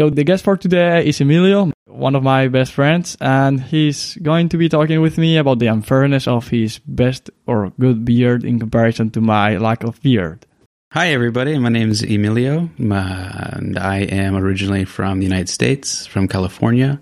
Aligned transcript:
So 0.00 0.08
the 0.08 0.24
guest 0.24 0.44
for 0.44 0.56
today 0.56 1.06
is 1.06 1.20
Emilio, 1.20 1.72
one 1.84 2.14
of 2.14 2.22
my 2.22 2.48
best 2.48 2.72
friends, 2.72 3.18
and 3.20 3.60
he's 3.60 4.16
going 4.22 4.48
to 4.48 4.56
be 4.56 4.66
talking 4.66 5.02
with 5.02 5.18
me 5.18 5.36
about 5.36 5.58
the 5.58 5.66
unfairness 5.66 6.26
of 6.26 6.48
his 6.48 6.78
best 6.86 7.28
or 7.46 7.70
good 7.78 8.02
beard 8.06 8.42
in 8.42 8.58
comparison 8.58 9.10
to 9.10 9.20
my 9.20 9.58
lack 9.58 9.84
of 9.84 10.00
beard. 10.00 10.46
Hi, 10.92 11.08
everybody. 11.08 11.58
My 11.58 11.68
name 11.68 11.90
is 11.90 12.02
Emilio, 12.02 12.70
and 12.78 13.78
I 13.78 13.98
am 13.98 14.36
originally 14.36 14.86
from 14.86 15.18
the 15.18 15.26
United 15.26 15.50
States, 15.50 16.06
from 16.06 16.28
California. 16.28 16.98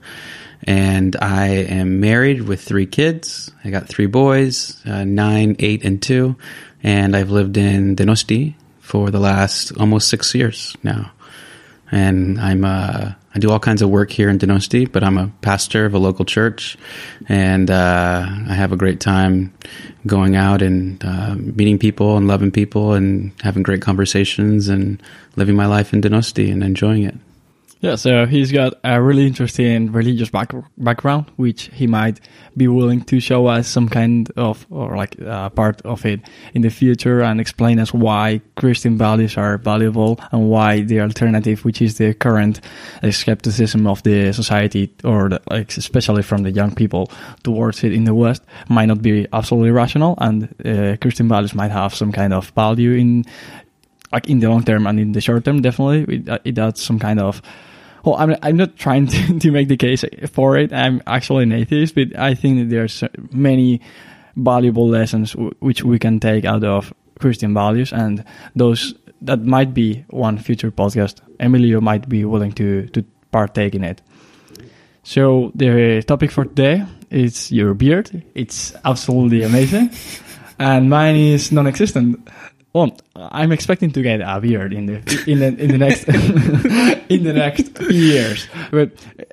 And 0.64 1.14
I 1.22 1.50
am 1.70 2.00
married 2.00 2.48
with 2.48 2.60
three 2.60 2.86
kids. 2.86 3.52
I 3.62 3.70
got 3.70 3.86
three 3.86 4.06
boys, 4.06 4.84
uh, 4.84 5.04
nine, 5.04 5.54
eight, 5.60 5.84
and 5.84 6.02
two. 6.02 6.34
And 6.82 7.14
I've 7.14 7.30
lived 7.30 7.56
in 7.56 7.94
Donosti 7.94 8.56
for 8.80 9.12
the 9.12 9.20
last 9.20 9.70
almost 9.78 10.08
six 10.08 10.34
years 10.34 10.76
now. 10.82 11.12
And 11.91 12.41
I'm, 12.41 12.64
uh, 12.64 13.12
I 13.34 13.39
do 13.39 13.50
all 13.50 13.61
kinds 13.61 13.82
of 13.82 13.91
work 13.91 14.11
here 14.11 14.29
in 14.29 14.39
Donosti, 14.39 14.90
but 14.90 15.03
I'm 15.03 15.17
a 15.17 15.31
pastor 15.43 15.86
of 15.86 15.95
a 15.95 15.99
local 15.99 16.25
church, 16.25 16.76
and 17.29 17.71
uh, 17.71 18.26
I 18.49 18.54
have 18.54 18.72
a 18.72 18.76
great 18.76 19.00
time 19.00 19.54
going 20.07 20.36
out 20.36 20.61
and 20.61 21.03
uh, 21.04 21.35
meeting 21.36 21.79
people 21.79 22.17
and 22.17 22.26
loving 22.26 22.50
people 22.50 22.95
and 22.95 23.32
having 23.43 23.62
great 23.62 23.82
conversations 23.82 24.68
and 24.68 25.03
living 25.36 25.57
my 25.57 25.67
life 25.67 25.93
in 25.93 26.00
Donosti 26.00 26.53
and 26.53 26.62
enjoying 26.62 27.04
it. 27.04 27.14
Yeah, 27.81 27.95
so 27.95 28.27
he's 28.27 28.50
got 28.50 28.75
a 28.82 29.00
really 29.00 29.25
interesting 29.25 29.93
religious 29.93 30.31
back- 30.31 30.53
background, 30.77 31.27
which 31.37 31.71
he 31.73 31.87
might 31.87 32.19
be 32.56 32.67
willing 32.67 33.03
to 33.03 33.20
show 33.20 33.47
us 33.47 33.69
some 33.69 33.89
kind 33.89 34.28
of, 34.37 34.67
or 34.69 34.97
like 34.97 35.20
uh, 35.23 35.48
part 35.51 35.81
of 35.83 36.05
it 36.05 36.20
in 36.55 36.62
the 36.62 36.70
future 36.70 37.23
and 37.23 37.41
explain 37.41 37.78
us 37.78 37.95
why 37.95 38.41
Christian 38.56 38.98
values 38.98 39.37
are 39.37 39.59
valuable 39.59 40.19
and 40.33 40.48
why 40.51 40.81
the 40.81 41.01
alternative, 41.01 41.64
which 41.64 41.81
is 41.81 41.98
the 41.98 42.14
current 42.14 42.61
uh, 43.05 43.12
skepticism 43.12 43.87
of 43.87 44.03
the 44.03 44.33
society, 44.33 44.92
or 45.05 45.29
the, 45.29 45.41
like 45.48 45.77
especially 45.77 46.25
from 46.25 46.42
the 46.42 46.51
young 46.51 46.75
people 46.75 47.09
towards 47.45 47.85
it 47.85 47.92
in 47.92 48.03
the 48.03 48.15
West, 48.15 48.42
might 48.69 48.87
not 48.87 49.03
be 49.03 49.25
absolutely 49.33 49.70
rational, 49.70 50.17
and 50.19 50.53
uh, 50.67 50.97
Christian 51.01 51.29
values 51.29 51.55
might 51.55 51.70
have 51.70 51.95
some 51.95 52.11
kind 52.11 52.33
of 52.33 52.51
value 52.51 52.95
in, 52.95 53.25
like 54.13 54.29
in 54.29 54.41
the 54.41 54.48
long 54.48 54.65
term 54.65 54.85
and 54.89 54.98
in 54.98 55.13
the 55.13 55.20
short 55.20 55.45
term. 55.45 55.63
Definitely, 55.63 56.17
it, 56.27 56.41
it 56.45 56.59
adds 56.59 56.83
some 56.83 56.98
kind 56.98 57.20
of 57.20 57.41
well, 58.09 58.17
I'm, 58.19 58.37
I'm 58.42 58.56
not 58.56 58.77
trying 58.77 59.06
to, 59.09 59.39
to 59.39 59.51
make 59.51 59.69
the 59.69 59.77
case 59.77 60.05
for 60.33 60.56
it. 60.56 60.73
I'm 60.73 61.03
actually 61.06 61.45
an 61.45 61.53
atheist, 61.53 61.95
but 61.95 62.19
I 62.19 62.34
think 62.34 62.59
that 62.59 62.70
there's 62.75 63.05
many 63.31 63.81
valuable 64.37 64.89
lessons 64.89 65.33
w- 65.33 65.55
which 65.61 65.83
we 65.83 65.98
can 65.98 66.20
take 66.20 66.45
out 66.45 66.64
of 66.64 66.92
Christian 67.19 67.53
values, 67.55 67.92
and 67.92 68.25
those 68.55 68.95
that 69.23 69.42
might 69.42 69.75
be 69.75 70.05
one 70.09 70.39
future 70.39 70.70
podcast. 70.70 71.20
Emilio 71.41 71.81
might 71.81 72.09
be 72.09 72.25
willing 72.25 72.53
to 72.53 72.86
to 72.89 73.05
partake 73.31 73.75
in 73.75 73.84
it. 73.84 74.01
So 75.03 75.53
the 75.55 76.03
topic 76.06 76.31
for 76.31 76.45
today 76.45 76.84
is 77.11 77.51
your 77.51 77.75
beard. 77.75 78.23
It's 78.34 78.75
absolutely 78.84 79.42
amazing, 79.42 79.91
and 80.59 80.89
mine 80.89 81.17
is 81.17 81.51
non-existent. 81.51 82.29
Well, 82.79 82.97
I'm 83.17 83.51
expecting 83.51 83.91
to 83.91 84.03
get 84.03 84.21
a 84.21 84.41
beard 84.41 84.73
in 84.73 84.87
the 84.87 84.98
in 85.27 85.41
the 85.41 85.48
in 85.48 85.71
the 85.73 85.79
next 85.79 86.05
in 87.09 87.25
the 87.25 87.33
next 87.33 87.81
years, 87.91 88.47
but 88.70 88.93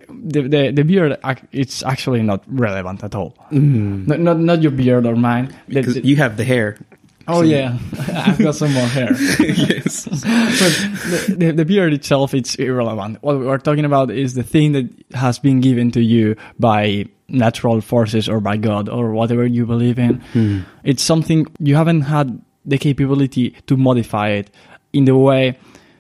the, 0.10 0.42
the 0.42 0.72
the 0.72 0.84
beard 0.84 1.20
it's 1.52 1.84
actually 1.84 2.24
not 2.24 2.44
relevant 2.48 3.04
at 3.04 3.14
all. 3.14 3.36
Mm. 3.52 4.08
Not, 4.08 4.20
not 4.20 4.40
not 4.40 4.62
your 4.64 4.72
beard 4.72 5.06
or 5.06 5.16
mine. 5.16 5.56
Because 5.68 5.98
you 5.98 6.16
have 6.16 6.38
the 6.38 6.44
hair. 6.44 6.80
Oh 7.28 7.42
so. 7.42 7.44
yeah, 7.44 7.78
I've 8.16 8.40
got 8.40 8.56
some 8.56 8.74
more 8.74 8.88
hair. 8.88 9.14
yes, 9.40 10.06
but 10.06 10.20
the, 10.22 11.36
the, 11.38 11.52
the, 11.52 11.66
beard 11.66 11.94
itself 11.94 12.34
it's 12.34 12.56
irrelevant. 12.56 13.22
What 13.22 13.38
we're 13.40 13.60
talking 13.60 13.86
about 13.86 14.10
is 14.10 14.34
the 14.34 14.44
thing 14.44 14.72
that 14.72 14.90
has 15.14 15.38
been 15.38 15.62
given 15.62 15.92
to 15.92 16.02
you 16.02 16.36
by 16.58 17.06
natural 17.28 17.82
forces 17.82 18.28
or 18.28 18.40
by 18.40 18.58
God 18.58 18.90
or 18.90 19.12
whatever 19.12 19.46
you 19.46 19.68
believe 19.68 20.00
in. 20.00 20.22
Mm. 20.34 20.66
It's 20.84 21.04
something 21.04 21.48
you 21.60 21.76
haven't 21.76 22.02
had 22.02 22.42
the 22.66 22.78
capability 22.78 23.52
to 23.68 23.78
modify 23.78 24.30
it 24.30 24.52
in 24.94 25.06
the 25.06 25.16
way 25.16 25.58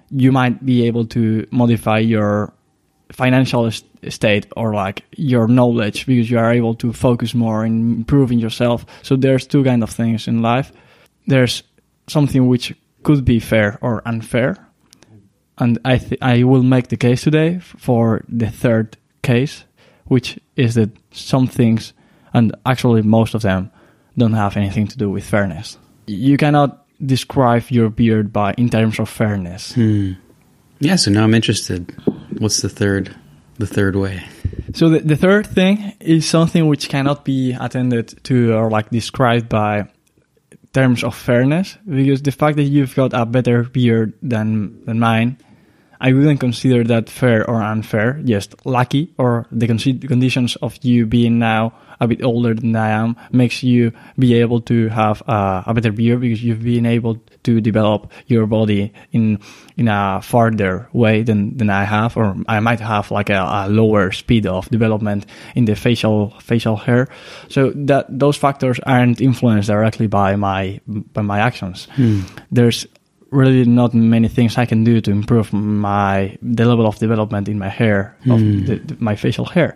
you 0.09 0.31
might 0.31 0.65
be 0.65 0.85
able 0.87 1.05
to 1.05 1.45
modify 1.51 1.99
your 1.99 2.53
financial 3.11 3.69
state 4.09 4.45
or 4.55 4.73
like 4.73 5.03
your 5.15 5.47
knowledge 5.47 6.05
because 6.05 6.29
you 6.29 6.37
are 6.37 6.51
able 6.51 6.75
to 6.75 6.93
focus 6.93 7.33
more 7.33 7.65
in 7.65 7.97
improving 7.97 8.39
yourself. 8.39 8.85
So 9.03 9.15
there's 9.15 9.47
two 9.47 9.63
kind 9.63 9.83
of 9.83 9.89
things 9.89 10.27
in 10.27 10.41
life. 10.41 10.71
There's 11.27 11.63
something 12.07 12.47
which 12.47 12.73
could 13.03 13.25
be 13.25 13.39
fair 13.39 13.77
or 13.81 14.01
unfair. 14.05 14.57
And 15.57 15.79
i 15.85 15.97
th- 15.97 16.21
i 16.21 16.43
will 16.43 16.63
make 16.63 16.89
the 16.89 16.97
case 16.97 17.23
today 17.23 17.59
for 17.59 18.25
the 18.27 18.49
third 18.49 18.97
case 19.21 19.63
which 20.03 20.37
is 20.57 20.75
that 20.75 20.89
some 21.11 21.47
things 21.47 21.93
and 22.33 22.53
actually 22.65 23.01
most 23.01 23.33
of 23.35 23.41
them 23.41 23.71
don't 24.17 24.33
have 24.33 24.57
anything 24.57 24.85
to 24.87 24.97
do 24.97 25.09
with 25.09 25.23
fairness 25.23 25.77
you 26.07 26.37
cannot 26.37 26.85
describe 27.03 27.69
your 27.69 27.89
beard 27.89 28.31
by 28.31 28.53
in 28.57 28.69
terms 28.69 28.99
of 28.99 29.09
fairness. 29.09 29.73
Hmm. 29.73 30.13
Yeah, 30.79 30.95
so 30.95 31.11
now 31.11 31.23
I'm 31.23 31.33
interested. 31.33 31.93
What's 32.37 32.61
the 32.61 32.69
third 32.69 33.15
the 33.57 33.67
third 33.67 33.95
way? 33.95 34.23
So 34.73 34.89
the, 34.89 34.99
the 34.99 35.15
third 35.15 35.47
thing 35.47 35.93
is 35.99 36.27
something 36.27 36.67
which 36.67 36.89
cannot 36.89 37.23
be 37.23 37.53
attended 37.53 38.23
to 38.25 38.53
or 38.53 38.69
like 38.69 38.89
described 38.89 39.47
by 39.47 39.87
terms 40.73 41.03
of 41.05 41.15
fairness 41.15 41.77
because 41.87 42.21
the 42.21 42.31
fact 42.31 42.57
that 42.57 42.63
you've 42.63 42.93
got 42.95 43.13
a 43.13 43.25
better 43.25 43.63
beard 43.63 44.11
than 44.21 44.83
than 44.83 44.99
mine 44.99 45.37
I 46.05 46.13
wouldn't 46.13 46.39
consider 46.39 46.83
that 46.83 47.09
fair 47.09 47.49
or 47.49 47.63
unfair, 47.63 48.21
just 48.23 48.53
lucky, 48.63 49.11
or 49.17 49.47
the 49.51 49.65
conditions 49.65 50.55
of 50.57 50.77
you 50.83 51.07
being 51.07 51.39
now 51.39 51.73
a 51.99 52.07
bit 52.07 52.23
older 52.23 52.53
than 52.53 52.75
I 52.75 52.91
am 52.91 53.15
makes 53.31 53.63
you 53.63 53.91
be 54.19 54.35
able 54.35 54.61
to 54.61 54.89
have 54.89 55.23
uh, 55.27 55.63
a 55.65 55.73
better 55.73 55.91
beard 55.91 56.21
because 56.21 56.43
you've 56.43 56.61
been 56.61 56.85
able 56.85 57.15
to 57.41 57.59
develop 57.59 58.11
your 58.27 58.45
body 58.45 58.93
in 59.13 59.39
in 59.77 59.87
a 59.87 60.21
farther 60.21 60.87
way 60.93 61.23
than, 61.23 61.57
than 61.57 61.71
I 61.71 61.85
have, 61.85 62.15
or 62.17 62.35
I 62.47 62.59
might 62.59 62.81
have 62.81 63.09
like 63.09 63.31
a, 63.31 63.41
a 63.41 63.67
lower 63.67 64.11
speed 64.11 64.45
of 64.45 64.69
development 64.69 65.25
in 65.55 65.65
the 65.65 65.75
facial 65.75 66.35
facial 66.39 66.75
hair. 66.75 67.07
So 67.49 67.71
that 67.87 68.05
those 68.09 68.37
factors 68.37 68.79
aren't 68.85 69.21
influenced 69.21 69.69
directly 69.69 70.05
by 70.05 70.35
my 70.35 70.81
by 70.85 71.23
my 71.23 71.39
actions. 71.39 71.87
Hmm. 71.95 72.21
There's 72.51 72.85
really 73.35 73.65
not 73.65 73.93
many 73.93 74.27
things 74.27 74.57
I 74.57 74.65
can 74.65 74.83
do 74.83 75.01
to 75.01 75.11
improve 75.11 75.53
my 75.53 76.37
the 76.41 76.65
level 76.65 76.87
of 76.87 76.97
development 76.97 77.49
in 77.49 77.59
my 77.59 77.69
hair 77.69 78.15
of 78.25 78.39
mm. 78.39 78.65
the, 78.65 78.75
the, 78.75 78.97
my 78.99 79.15
facial 79.15 79.45
hair. 79.45 79.75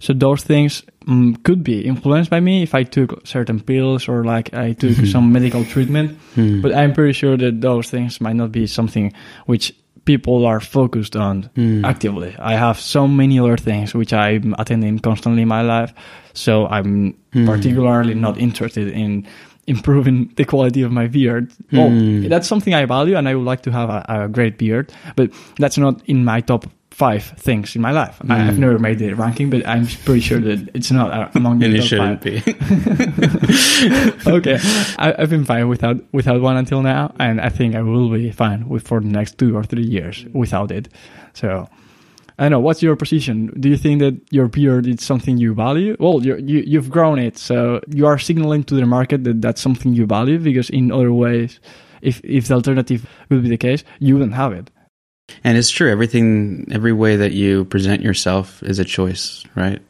So 0.00 0.12
those 0.12 0.42
things 0.44 0.84
um, 1.08 1.36
could 1.42 1.64
be 1.64 1.80
influenced 1.80 2.30
by 2.30 2.40
me 2.40 2.62
if 2.62 2.74
I 2.74 2.84
took 2.84 3.26
certain 3.26 3.60
pills 3.60 4.08
or 4.08 4.24
like 4.24 4.54
I 4.54 4.72
took 4.72 4.90
mm-hmm. 4.90 5.06
some 5.06 5.32
medical 5.32 5.64
treatment. 5.64 6.18
Mm. 6.36 6.62
But 6.62 6.74
I'm 6.74 6.92
pretty 6.92 7.14
sure 7.14 7.36
that 7.36 7.60
those 7.60 7.90
things 7.90 8.20
might 8.20 8.36
not 8.36 8.52
be 8.52 8.66
something 8.66 9.12
which 9.46 9.74
people 10.04 10.46
are 10.46 10.60
focused 10.60 11.16
on 11.16 11.50
mm. 11.54 11.84
actively. 11.84 12.34
I 12.38 12.54
have 12.54 12.80
so 12.80 13.06
many 13.06 13.38
other 13.38 13.58
things 13.58 13.92
which 13.92 14.12
I'm 14.12 14.54
attending 14.58 15.00
constantly 15.00 15.42
in 15.42 15.48
my 15.48 15.62
life. 15.62 15.92
So 16.32 16.66
I'm 16.66 17.14
mm. 17.32 17.44
particularly 17.44 18.14
not 18.14 18.38
interested 18.38 18.88
in 18.88 19.26
improving 19.68 20.32
the 20.36 20.44
quality 20.44 20.82
of 20.82 20.90
my 20.90 21.06
beard. 21.06 21.52
Well, 21.70 21.90
mm. 21.90 22.28
that's 22.28 22.48
something 22.48 22.74
I 22.74 22.86
value 22.86 23.16
and 23.16 23.28
I 23.28 23.34
would 23.34 23.44
like 23.44 23.62
to 23.62 23.70
have 23.70 23.90
a, 23.90 24.04
a, 24.08 24.28
great 24.28 24.58
beard, 24.58 24.92
but 25.14 25.30
that's 25.58 25.78
not 25.78 26.02
in 26.06 26.24
my 26.24 26.40
top 26.40 26.66
five 26.90 27.24
things 27.38 27.76
in 27.76 27.82
my 27.82 27.92
life. 27.92 28.18
Mm. 28.18 28.30
I, 28.32 28.38
have 28.38 28.54
hmm. 28.56 28.62
never 28.62 28.78
made 28.78 28.98
the 28.98 29.12
ranking, 29.12 29.50
but 29.50 29.64
I'm 29.68 29.86
pretty 29.86 30.20
sure 30.20 30.40
that 30.40 30.70
it's 30.74 30.90
not 30.90 31.12
uh, 31.12 31.28
among 31.34 31.60
the 31.60 31.66
and 31.66 31.76
top 31.76 31.84
it 31.84 31.86
shouldn't 31.86 32.22
five. 32.24 32.44
be. 34.24 34.30
okay, 34.38 34.58
I, 34.98 35.14
have 35.16 35.30
been 35.30 35.44
fine 35.44 35.68
without 35.68 35.96
without 36.12 36.40
one 36.40 36.56
until 36.56 36.82
now, 36.82 37.14
and 37.20 37.40
I 37.40 37.50
think 37.50 37.76
I 37.76 37.82
will 37.82 38.10
be 38.10 38.32
fine 38.32 38.68
with 38.68 38.88
for 38.88 39.00
the 39.00 39.06
next 39.06 39.38
two 39.38 39.56
or 39.56 39.62
three 39.62 39.86
years 39.86 40.24
without 40.32 40.72
it. 40.72 40.88
So 41.34 41.68
I 42.38 42.44
don't 42.44 42.52
know. 42.52 42.60
What's 42.60 42.82
your 42.82 42.94
position? 42.94 43.52
Do 43.58 43.68
you 43.68 43.76
think 43.76 43.98
that 43.98 44.14
your 44.30 44.46
beard 44.46 44.86
is 44.86 45.02
something 45.02 45.38
you 45.38 45.54
value? 45.54 45.96
Well, 45.98 46.24
you 46.24 46.36
you've 46.36 46.88
grown 46.88 47.18
it, 47.18 47.36
so 47.36 47.80
you 47.88 48.06
are 48.06 48.18
signaling 48.18 48.62
to 48.64 48.76
the 48.76 48.86
market 48.86 49.24
that 49.24 49.42
that's 49.42 49.60
something 49.60 49.92
you 49.92 50.06
value. 50.06 50.38
Because 50.38 50.70
in 50.70 50.92
other 50.92 51.12
ways, 51.12 51.58
if 52.00 52.20
if 52.22 52.46
the 52.46 52.54
alternative 52.54 53.06
would 53.28 53.42
be 53.42 53.48
the 53.48 53.56
case, 53.56 53.82
you 53.98 54.14
wouldn't 54.14 54.34
have 54.34 54.52
it. 54.52 54.70
And 55.42 55.58
it's 55.58 55.70
true. 55.70 55.90
Everything, 55.90 56.68
every 56.70 56.92
way 56.92 57.16
that 57.16 57.32
you 57.32 57.64
present 57.66 58.02
yourself 58.02 58.62
is 58.62 58.78
a 58.78 58.84
choice, 58.84 59.44
right? 59.56 59.80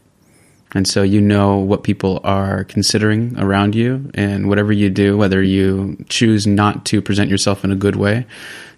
And 0.73 0.87
so 0.87 1.03
you 1.03 1.21
know 1.21 1.56
what 1.56 1.83
people 1.83 2.21
are 2.25 2.65
considering 2.65 3.39
around 3.39 3.75
you, 3.75 4.11
and 4.15 4.49
whatever 4.49 4.73
you 4.73 4.91
do, 4.91 5.17
whether 5.17 5.43
you 5.43 5.97
choose 6.09 6.47
not 6.47 6.85
to 6.87 7.00
present 7.03 7.31
yourself 7.31 7.65
in 7.65 7.71
a 7.71 7.77
good 7.77 7.97
way, 7.97 8.27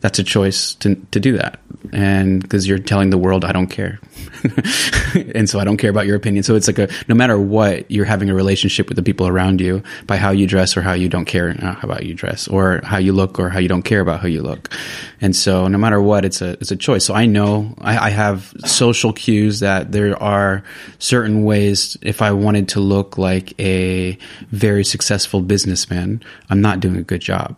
that's 0.01 0.19
a 0.19 0.25
choice 0.25 0.75
to 0.77 0.95
to 1.11 1.21
do 1.21 1.37
that, 1.37 1.61
and 1.93 2.43
because 2.43 2.67
you're 2.67 2.79
telling 2.79 3.11
the 3.11 3.19
world 3.19 3.45
I 3.45 3.53
don't 3.53 3.67
care, 3.67 4.01
and 5.35 5.49
so 5.49 5.61
I 5.61 5.65
don't 5.65 5.77
care 5.77 5.91
about 5.91 6.07
your 6.07 6.17
opinion. 6.17 6.43
So 6.43 6.55
it's 6.55 6.67
like 6.67 6.79
a 6.79 6.89
no 7.09 7.15
matter 7.15 7.39
what, 7.39 7.91
you're 7.91 8.07
having 8.07 8.31
a 8.31 8.35
relationship 8.35 8.89
with 8.89 8.97
the 8.97 9.03
people 9.03 9.27
around 9.27 9.61
you 9.61 9.83
by 10.07 10.17
how 10.17 10.31
you 10.31 10.47
dress 10.47 10.77
or 10.77 10.83
how 10.83 10.95
you 10.95 11.09
don't 11.09 11.27
care 11.27 11.51
uh, 11.63 11.77
about 11.83 12.07
you 12.07 12.15
dress, 12.15 12.49
or 12.49 12.81
how 12.83 12.99
you 12.99 13.13
look 13.13 13.39
or 13.39 13.51
how 13.51 13.59
you 13.59 13.69
don't 13.69 13.83
care 13.83 14.01
about 14.01 14.21
how 14.21 14.27
you 14.27 14.43
look. 14.43 14.71
And 15.21 15.37
so 15.37 15.69
no 15.69 15.77
matter 15.77 16.01
what, 16.01 16.25
it's 16.25 16.41
a 16.41 16.53
it's 16.53 16.71
a 16.71 16.77
choice. 16.77 17.05
So 17.05 17.15
I 17.15 17.27
know 17.27 17.75
I, 17.79 18.07
I 18.07 18.11
have 18.11 18.55
social 18.65 19.13
cues 19.13 19.61
that 19.61 19.93
there 19.93 20.21
are 20.23 20.63
certain 20.99 21.45
ways 21.45 21.97
if 22.01 22.23
I 22.23 22.33
wanted 22.33 22.69
to 22.71 22.81
look 22.81 23.19
like 23.19 23.59
a 23.61 24.17
very 24.51 24.85
successful 24.85 25.43
businessman, 25.43 26.23
I'm 26.49 26.61
not 26.61 26.81
doing 26.81 26.97
a 26.97 27.03
good 27.03 27.21
job. 27.21 27.57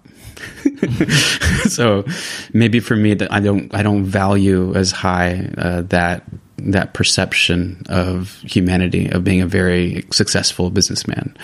so 1.69 2.05
maybe 2.53 2.81
for 2.81 2.97
me 2.97 3.15
that 3.15 3.33
I 3.33 3.41
don't 3.41 3.75
I 3.75 3.83
don't 3.83 4.05
value 4.05 4.75
as 4.75 4.91
high 4.91 5.51
uh, 5.57 5.83
that 5.83 6.25
that 6.59 6.95
perception 6.95 7.83
of 7.89 8.41
humanity 8.43 9.09
of 9.09 9.25
being 9.25 9.41
a 9.41 9.47
very 9.47 10.05
successful 10.11 10.71
businessman. 10.71 11.37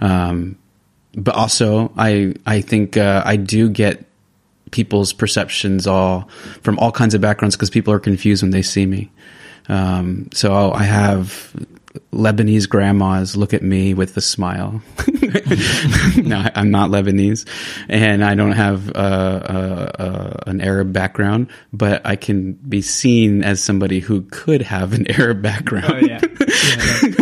Um, 0.00 0.56
but 1.16 1.34
also 1.34 1.92
I 1.96 2.34
I 2.46 2.60
think 2.60 2.96
uh, 2.96 3.22
I 3.24 3.36
do 3.36 3.68
get 3.68 4.04
people's 4.70 5.12
perceptions 5.12 5.86
all 5.86 6.28
from 6.62 6.78
all 6.78 6.90
kinds 6.90 7.14
of 7.14 7.20
backgrounds 7.20 7.56
because 7.56 7.70
people 7.70 7.94
are 7.94 8.00
confused 8.00 8.42
when 8.42 8.50
they 8.50 8.62
see 8.62 8.86
me. 8.86 9.10
Um, 9.68 10.28
so 10.32 10.72
I 10.72 10.82
have 10.82 11.54
Lebanese 12.12 12.68
grandmas 12.68 13.36
look 13.36 13.54
at 13.54 13.62
me 13.62 13.94
with 13.94 14.16
a 14.16 14.20
smile. 14.20 14.82
no, 16.16 16.48
I'm 16.54 16.70
not 16.70 16.90
Lebanese, 16.90 17.46
and 17.88 18.24
I 18.24 18.34
don't 18.34 18.52
have 18.52 18.88
uh, 18.90 18.98
uh, 18.98 19.92
uh, 19.98 20.36
an 20.46 20.60
Arab 20.60 20.92
background, 20.92 21.48
but 21.72 22.04
I 22.04 22.16
can 22.16 22.54
be 22.54 22.82
seen 22.82 23.44
as 23.44 23.62
somebody 23.62 24.00
who 24.00 24.22
could 24.22 24.62
have 24.62 24.92
an 24.92 25.08
Arab 25.20 25.42
background. 25.42 25.92
Oh, 25.92 25.98
yeah. 25.98 26.20
yeah 26.20 27.13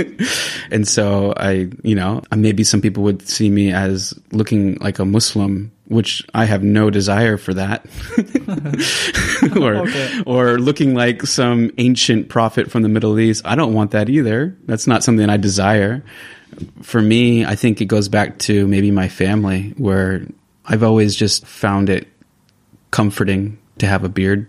and 0.72 0.88
so 0.88 1.34
I, 1.36 1.68
you 1.82 1.94
know, 1.94 2.22
maybe 2.34 2.64
some 2.64 2.80
people 2.80 3.02
would 3.04 3.26
see 3.28 3.50
me 3.50 3.72
as 3.72 4.14
looking 4.32 4.76
like 4.76 4.98
a 4.98 5.04
Muslim 5.04 5.70
which 5.92 6.26
I 6.32 6.46
have 6.46 6.62
no 6.62 6.90
desire 6.90 7.36
for 7.36 7.54
that, 7.54 7.84
or 9.60 9.76
okay. 9.76 10.22
or 10.26 10.58
looking 10.58 10.94
like 10.94 11.22
some 11.22 11.70
ancient 11.76 12.28
prophet 12.28 12.70
from 12.70 12.82
the 12.82 12.88
Middle 12.88 13.18
East. 13.20 13.42
I 13.44 13.54
don't 13.54 13.74
want 13.74 13.90
that 13.90 14.08
either. 14.08 14.56
That's 14.64 14.86
not 14.86 15.04
something 15.04 15.28
I 15.28 15.36
desire. 15.36 16.02
For 16.82 17.00
me, 17.00 17.44
I 17.44 17.54
think 17.56 17.80
it 17.80 17.86
goes 17.86 18.08
back 18.08 18.38
to 18.40 18.66
maybe 18.66 18.90
my 18.90 19.08
family, 19.08 19.74
where 19.76 20.26
I've 20.64 20.82
always 20.82 21.14
just 21.14 21.46
found 21.46 21.90
it 21.90 22.08
comforting 22.90 23.58
to 23.78 23.86
have 23.86 24.02
a 24.02 24.08
beard, 24.08 24.48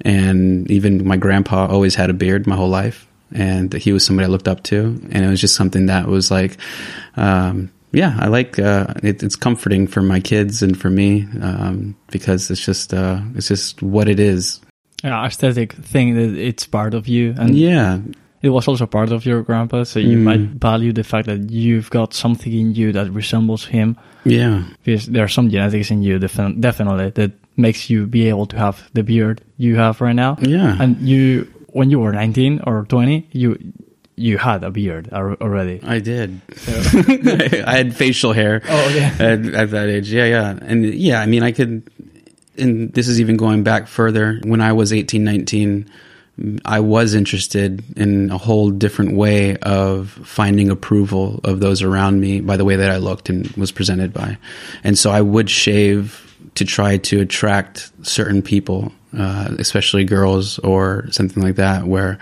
and 0.00 0.68
even 0.70 1.06
my 1.06 1.16
grandpa 1.16 1.66
always 1.66 1.94
had 1.94 2.10
a 2.10 2.14
beard 2.14 2.46
my 2.46 2.56
whole 2.56 2.68
life, 2.68 3.06
and 3.34 3.72
he 3.72 3.92
was 3.92 4.04
somebody 4.04 4.26
I 4.26 4.28
looked 4.28 4.48
up 4.48 4.62
to, 4.64 5.00
and 5.10 5.24
it 5.24 5.28
was 5.28 5.40
just 5.40 5.54
something 5.54 5.86
that 5.86 6.06
was 6.06 6.30
like. 6.30 6.56
Um, 7.16 7.70
yeah, 7.92 8.16
I 8.18 8.28
like 8.28 8.58
uh, 8.58 8.86
it, 9.02 9.22
it's 9.22 9.36
comforting 9.36 9.86
for 9.86 10.00
my 10.00 10.18
kids 10.18 10.62
and 10.62 10.80
for 10.80 10.88
me 10.88 11.28
um, 11.42 11.94
because 12.10 12.50
it's 12.50 12.64
just 12.64 12.94
uh, 12.94 13.20
it's 13.34 13.48
just 13.48 13.82
what 13.82 14.08
it 14.08 14.18
is. 14.18 14.60
Yeah, 15.04 15.26
aesthetic 15.26 15.74
thing 15.74 16.14
that 16.14 16.38
it's 16.38 16.66
part 16.66 16.94
of 16.94 17.06
you, 17.06 17.34
and 17.36 17.54
yeah, 17.54 17.98
it 18.40 18.48
was 18.48 18.66
also 18.66 18.86
part 18.86 19.12
of 19.12 19.26
your 19.26 19.42
grandpa. 19.42 19.84
So 19.84 19.98
you 19.98 20.16
mm. 20.16 20.22
might 20.22 20.40
value 20.40 20.92
the 20.92 21.04
fact 21.04 21.26
that 21.26 21.50
you've 21.50 21.90
got 21.90 22.14
something 22.14 22.52
in 22.52 22.74
you 22.74 22.92
that 22.92 23.10
resembles 23.10 23.66
him. 23.66 23.98
Yeah, 24.24 24.64
because 24.84 25.06
there 25.06 25.24
are 25.24 25.28
some 25.28 25.50
genetics 25.50 25.90
in 25.90 26.02
you 26.02 26.18
def- 26.18 26.60
definitely 26.60 27.10
that 27.10 27.32
makes 27.56 27.90
you 27.90 28.06
be 28.06 28.28
able 28.28 28.46
to 28.46 28.56
have 28.56 28.88
the 28.94 29.02
beard 29.02 29.42
you 29.58 29.76
have 29.76 30.00
right 30.00 30.16
now. 30.16 30.38
Yeah, 30.40 30.76
and 30.80 30.96
you 31.00 31.51
when 31.72 31.90
you 31.90 31.98
were 31.98 32.12
19 32.12 32.60
or 32.66 32.84
20 32.84 33.28
you 33.32 33.58
you 34.16 34.38
had 34.38 34.62
a 34.62 34.70
beard 34.70 35.08
already. 35.12 35.80
I 35.82 35.98
did. 35.98 36.40
So. 36.56 37.02
I 37.66 37.76
had 37.76 37.96
facial 37.96 38.32
hair. 38.32 38.62
Oh 38.68 38.88
yeah. 38.94 39.14
At, 39.18 39.44
at, 39.46 39.70
that 39.70 39.88
age, 39.88 40.12
yeah, 40.12 40.26
yeah, 40.26 40.58
and 40.62 40.84
yeah. 40.94 41.20
I 41.20 41.26
mean, 41.26 41.42
I 41.42 41.52
could. 41.52 41.88
And 42.58 42.92
this 42.92 43.08
is 43.08 43.20
even 43.20 43.36
going 43.36 43.62
back 43.62 43.88
further. 43.88 44.38
When 44.44 44.60
I 44.60 44.74
was 44.74 44.92
18, 44.92 45.24
19, 45.24 45.90
I 46.66 46.80
was 46.80 47.14
interested 47.14 47.82
in 47.96 48.30
a 48.30 48.36
whole 48.36 48.70
different 48.70 49.16
way 49.16 49.56
of 49.58 50.10
finding 50.10 50.68
approval 50.70 51.40
of 51.44 51.60
those 51.60 51.82
around 51.82 52.20
me 52.20 52.40
by 52.40 52.58
the 52.58 52.64
way 52.64 52.76
that 52.76 52.90
I 52.90 52.98
looked 52.98 53.30
and 53.30 53.46
was 53.52 53.72
presented 53.72 54.12
by, 54.12 54.36
and 54.84 54.98
so 54.98 55.10
I 55.10 55.22
would 55.22 55.48
shave 55.48 56.28
to 56.54 56.66
try 56.66 56.98
to 56.98 57.20
attract 57.20 57.90
certain 58.02 58.42
people 58.42 58.92
uh, 59.16 59.54
especially 59.58 60.04
girls 60.04 60.58
or 60.60 61.06
something 61.10 61.42
like 61.42 61.56
that, 61.56 61.86
where 61.86 62.18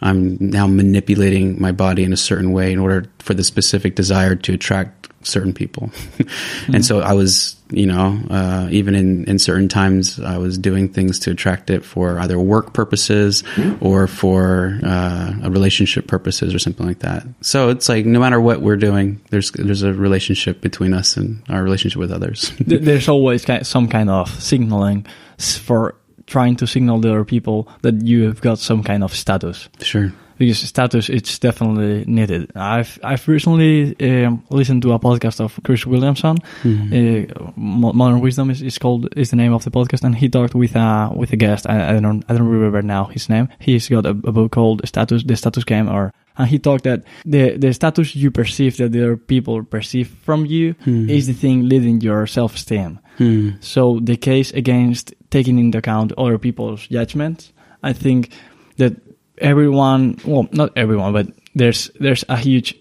I'm 0.00 0.36
now 0.40 0.66
manipulating 0.66 1.60
my 1.60 1.72
body 1.72 2.04
in 2.04 2.12
a 2.12 2.16
certain 2.16 2.52
way 2.52 2.72
in 2.72 2.78
order 2.78 3.06
for 3.18 3.34
the 3.34 3.44
specific 3.44 3.94
desire 3.94 4.36
to 4.36 4.54
attract 4.54 4.98
certain 5.22 5.52
people. 5.52 5.88
mm-hmm. 6.18 6.74
And 6.74 6.84
so 6.84 7.00
I 7.00 7.12
was, 7.12 7.56
you 7.70 7.86
know, 7.86 8.18
uh, 8.30 8.68
even 8.70 8.94
in, 8.94 9.24
in 9.24 9.38
certain 9.38 9.68
times, 9.68 10.20
I 10.20 10.38
was 10.38 10.58
doing 10.58 10.88
things 10.88 11.18
to 11.20 11.30
attract 11.32 11.70
it 11.70 11.84
for 11.84 12.18
either 12.18 12.38
work 12.38 12.72
purposes 12.72 13.42
or 13.80 14.06
for 14.06 14.78
uh, 14.82 15.34
relationship 15.48 16.06
purposes 16.06 16.54
or 16.54 16.58
something 16.58 16.86
like 16.86 17.00
that. 17.00 17.26
So 17.40 17.68
it's 17.70 17.88
like 17.88 18.06
no 18.06 18.20
matter 18.20 18.40
what 18.40 18.62
we're 18.62 18.76
doing, 18.76 19.20
there's 19.30 19.50
there's 19.52 19.82
a 19.82 19.92
relationship 19.92 20.60
between 20.60 20.94
us 20.94 21.16
and 21.16 21.42
our 21.48 21.62
relationship 21.62 21.98
with 21.98 22.12
others. 22.12 22.52
there's 22.60 23.08
always 23.08 23.44
some 23.66 23.88
kind 23.88 24.10
of 24.10 24.28
signaling 24.42 25.06
for 25.38 25.94
trying 26.28 26.56
to 26.56 26.66
signal 26.66 27.00
to 27.00 27.10
other 27.10 27.24
people 27.24 27.68
that 27.82 28.04
you 28.04 28.24
have 28.24 28.40
got 28.40 28.58
some 28.58 28.82
kind 28.82 29.02
of 29.02 29.14
status. 29.14 29.68
Sure. 29.80 30.12
Because 30.36 30.58
status, 30.58 31.08
it's 31.08 31.36
definitely 31.40 32.04
needed. 32.06 32.52
I've 32.54 32.96
I've 33.02 33.26
recently 33.26 33.96
um, 34.00 34.44
listened 34.50 34.82
to 34.82 34.92
a 34.92 34.98
podcast 35.00 35.40
of 35.40 35.58
Chris 35.64 35.84
Williamson. 35.84 36.36
Mm-hmm. 36.62 36.94
Uh, 36.94 37.50
Modern 37.56 38.20
Wisdom 38.20 38.48
is, 38.50 38.62
is 38.62 38.78
called 38.78 39.08
is 39.16 39.30
the 39.30 39.36
name 39.36 39.52
of 39.52 39.64
the 39.64 39.72
podcast, 39.72 40.04
and 40.04 40.14
he 40.14 40.28
talked 40.28 40.54
with 40.54 40.76
a 40.76 41.10
with 41.12 41.32
a 41.32 41.36
guest. 41.36 41.68
I, 41.68 41.96
I 41.96 41.98
don't 41.98 42.24
I 42.28 42.34
don't 42.34 42.46
remember 42.46 42.82
now 42.82 43.06
his 43.06 43.28
name. 43.28 43.48
He's 43.58 43.88
got 43.88 44.06
a, 44.06 44.10
a 44.10 44.32
book 44.32 44.52
called 44.52 44.86
Status, 44.86 45.24
the 45.24 45.34
Status 45.34 45.64
Game, 45.64 45.88
or 45.88 46.12
and 46.38 46.48
he 46.48 46.58
talked 46.58 46.84
that 46.84 47.02
the 47.24 47.56
the 47.58 47.72
status 47.74 48.14
you 48.14 48.30
perceive 48.30 48.76
that 48.76 48.92
the 48.92 49.02
other 49.02 49.16
people 49.16 49.64
perceive 49.64 50.08
from 50.22 50.46
you 50.46 50.74
mm-hmm. 50.74 51.10
is 51.10 51.26
the 51.26 51.32
thing 51.32 51.68
leading 51.68 52.00
your 52.00 52.26
self 52.26 52.54
esteem. 52.54 53.00
Hmm. 53.18 53.50
So 53.60 53.98
the 54.00 54.16
case 54.16 54.52
against 54.52 55.12
taking 55.30 55.58
into 55.58 55.78
account 55.78 56.12
other 56.16 56.38
people's 56.38 56.86
judgments, 56.86 57.52
I 57.82 57.92
think 57.92 58.30
that 58.76 58.94
everyone, 59.38 60.18
well, 60.24 60.48
not 60.52 60.70
everyone, 60.76 61.12
but 61.12 61.26
there's 61.54 61.90
there's 61.98 62.24
a 62.28 62.36
huge 62.36 62.76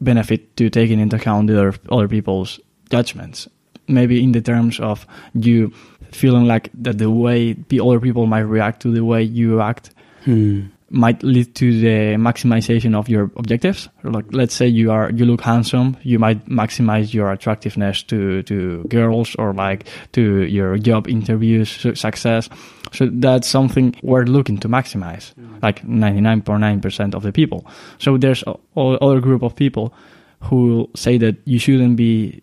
benefit 0.00 0.56
to 0.56 0.68
taking 0.68 0.98
into 0.98 1.16
account 1.16 1.48
other 1.50 1.74
other 1.90 2.08
people's 2.08 2.58
judgments. 2.90 3.48
Maybe 3.88 4.20
in 4.22 4.32
the 4.32 4.42
terms 4.42 4.80
of 4.80 5.06
you 5.32 5.72
feeling 6.10 6.46
like 6.46 6.70
that 6.74 6.98
the 6.98 7.10
way 7.10 7.52
the 7.52 7.80
other 7.80 8.00
people 8.00 8.26
might 8.26 8.40
react 8.40 8.82
to 8.82 8.90
the 8.90 9.04
way 9.04 9.22
you 9.22 9.60
act. 9.60 9.94
Hmm 10.24 10.74
might 10.90 11.22
lead 11.22 11.54
to 11.56 11.80
the 11.80 12.16
maximization 12.16 12.94
of 12.94 13.08
your 13.08 13.30
objectives. 13.36 13.88
Like, 14.04 14.26
let's 14.30 14.54
say 14.54 14.66
you 14.68 14.92
are, 14.92 15.10
you 15.10 15.24
look 15.24 15.40
handsome, 15.40 15.96
you 16.02 16.18
might 16.18 16.46
maximize 16.46 17.12
your 17.12 17.32
attractiveness 17.32 18.02
to, 18.04 18.42
to 18.44 18.84
girls 18.84 19.34
or 19.36 19.52
like 19.52 19.88
to 20.12 20.42
your 20.42 20.78
job 20.78 21.08
interviews 21.08 21.70
success. 21.98 22.48
So 22.92 23.08
that's 23.12 23.48
something 23.48 23.96
we're 24.02 24.24
looking 24.24 24.58
to 24.58 24.68
maximize, 24.68 25.34
mm. 25.34 25.60
like 25.62 25.82
99.9% 25.82 27.14
of 27.14 27.22
the 27.22 27.32
people. 27.32 27.66
So 27.98 28.16
there's 28.16 28.44
a, 28.46 28.54
other 28.76 29.20
group 29.20 29.42
of 29.42 29.56
people 29.56 29.92
who 30.40 30.88
say 30.94 31.18
that 31.18 31.36
you 31.44 31.58
shouldn't 31.58 31.96
be 31.96 32.42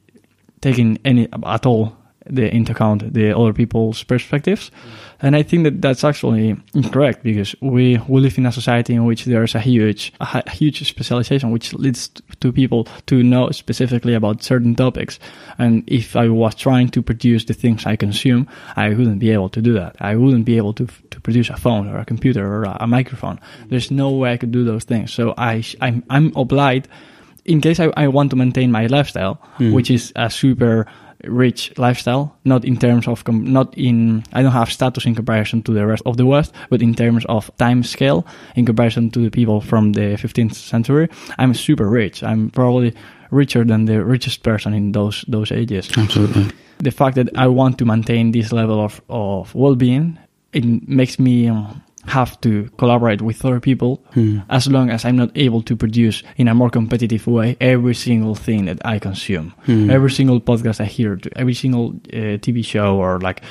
taking 0.62 0.98
any 1.06 1.30
at 1.46 1.66
all 1.66 1.96
the 2.26 2.54
into 2.54 2.72
account 2.72 3.14
the 3.14 3.38
other 3.38 3.54
people's 3.54 4.04
perspectives. 4.04 4.70
Mm. 4.70 5.14
And 5.24 5.36
I 5.38 5.44
think 5.44 5.64
that 5.64 5.82
that's 5.82 6.04
actually 6.04 6.58
incorrect 6.74 7.24
because 7.24 7.56
we, 7.62 7.98
we 8.10 8.20
live 8.20 8.38
in 8.38 8.46
a 8.46 8.52
society 8.52 8.94
in 8.94 9.06
which 9.06 9.24
there's 9.24 9.56
a 9.56 9.60
huge, 9.62 10.12
a 10.20 10.50
huge 10.52 10.86
specialization, 10.86 11.52
which 11.52 11.74
leads 11.74 12.10
to 12.42 12.52
people 12.52 12.90
to 13.06 13.24
know 13.24 13.50
specifically 13.52 14.16
about 14.16 14.44
certain 14.44 14.76
topics. 14.76 15.20
And 15.58 15.84
if 15.88 16.18
I 16.18 16.28
was 16.28 16.56
trying 16.56 16.90
to 16.90 17.02
produce 17.02 17.46
the 17.46 17.54
things 17.54 17.86
I 17.86 17.96
consume, 17.96 18.50
I 18.76 18.90
wouldn't 18.90 19.20
be 19.20 19.32
able 19.32 19.50
to 19.50 19.62
do 19.62 19.72
that. 19.74 19.96
I 20.02 20.16
wouldn't 20.16 20.44
be 20.44 20.58
able 20.58 20.74
to, 20.74 20.88
to 21.12 21.22
produce 21.22 21.50
a 21.50 21.56
phone 21.56 21.88
or 21.88 21.98
a 21.98 22.06
computer 22.06 22.46
or 22.46 22.64
a, 22.64 22.78
a 22.82 22.88
microphone. 22.88 23.40
There's 23.70 23.92
no 23.92 24.12
way 24.12 24.34
I 24.34 24.38
could 24.38 24.52
do 24.52 24.66
those 24.66 24.84
things. 24.84 25.14
So 25.14 25.34
I, 25.38 25.64
I'm, 25.80 26.04
I'm 26.10 26.34
obliged 26.36 26.90
in 27.46 27.62
case 27.62 27.80
I, 27.80 27.92
I 27.96 28.08
want 28.08 28.30
to 28.32 28.36
maintain 28.36 28.72
my 28.72 28.88
lifestyle, 28.88 29.42
mm. 29.58 29.74
which 29.74 29.90
is 29.92 30.12
a 30.16 30.30
super 30.30 30.86
rich 31.24 31.72
lifestyle, 31.78 32.36
not 32.44 32.66
in 32.66 32.78
terms 32.78 33.08
of, 33.08 33.24
com- 33.24 33.52
not 33.52 33.78
in, 33.78 34.24
I 34.34 34.42
don't 34.42 34.52
have 34.52 34.72
status 34.72 35.06
in 35.06 35.16
comparison 35.16 35.64
to 35.64 35.74
the 35.74 35.86
rest 35.86 36.04
of 36.06 36.18
the 36.18 36.26
West, 36.26 36.54
but 36.70 36.82
in 36.82 36.94
terms 36.94 37.26
of 37.26 37.56
time 37.58 37.84
scale, 37.84 38.26
in 38.56 38.66
comparison 38.66 39.10
to 39.12 39.20
the 39.20 39.30
people 39.30 39.62
from 39.62 39.94
the 39.94 40.18
15th 40.18 40.56
century, 40.56 41.10
I'm 41.38 41.54
super 41.54 41.90
rich. 41.90 42.24
I'm 42.24 42.50
probably 42.50 42.94
richer 43.32 43.64
than 43.64 43.86
the 43.86 44.04
richest 44.04 44.44
person 44.44 44.74
in 44.74 44.92
those 44.92 45.26
those 45.28 45.52
ages. 45.52 45.90
Absolutely. 45.98 46.52
The 46.80 46.92
fact 46.92 47.16
that 47.16 47.30
I 47.38 47.48
want 47.48 47.78
to 47.80 47.86
maintain 47.86 48.32
this 48.32 48.52
level 48.52 48.80
of, 48.80 49.02
of 49.10 49.54
well-being, 49.56 50.20
it 50.52 50.88
makes 50.88 51.20
me 51.20 51.48
um, 51.48 51.83
have 52.06 52.40
to 52.42 52.70
collaborate 52.78 53.22
with 53.22 53.44
other 53.46 53.60
people 53.60 54.04
hmm. 54.14 54.40
as 54.50 54.68
long 54.68 54.90
as 54.90 55.06
I'm 55.06 55.16
not 55.16 55.32
able 55.36 55.62
to 55.64 55.76
produce 55.76 56.24
in 56.38 56.48
a 56.48 56.54
more 56.54 56.70
competitive 56.70 57.28
way 57.28 57.56
every 57.62 57.96
single 57.96 58.36
thing 58.36 58.66
that 58.66 58.86
I 58.86 59.00
consume, 59.00 59.54
hmm. 59.66 59.90
every 59.90 60.12
single 60.12 60.42
podcast 60.42 60.82
I 60.82 60.86
hear, 60.86 61.20
every 61.36 61.54
single 61.54 61.90
uh, 62.12 62.38
TV 62.44 62.64
show 62.64 62.98
or 62.98 63.20
like 63.20 63.42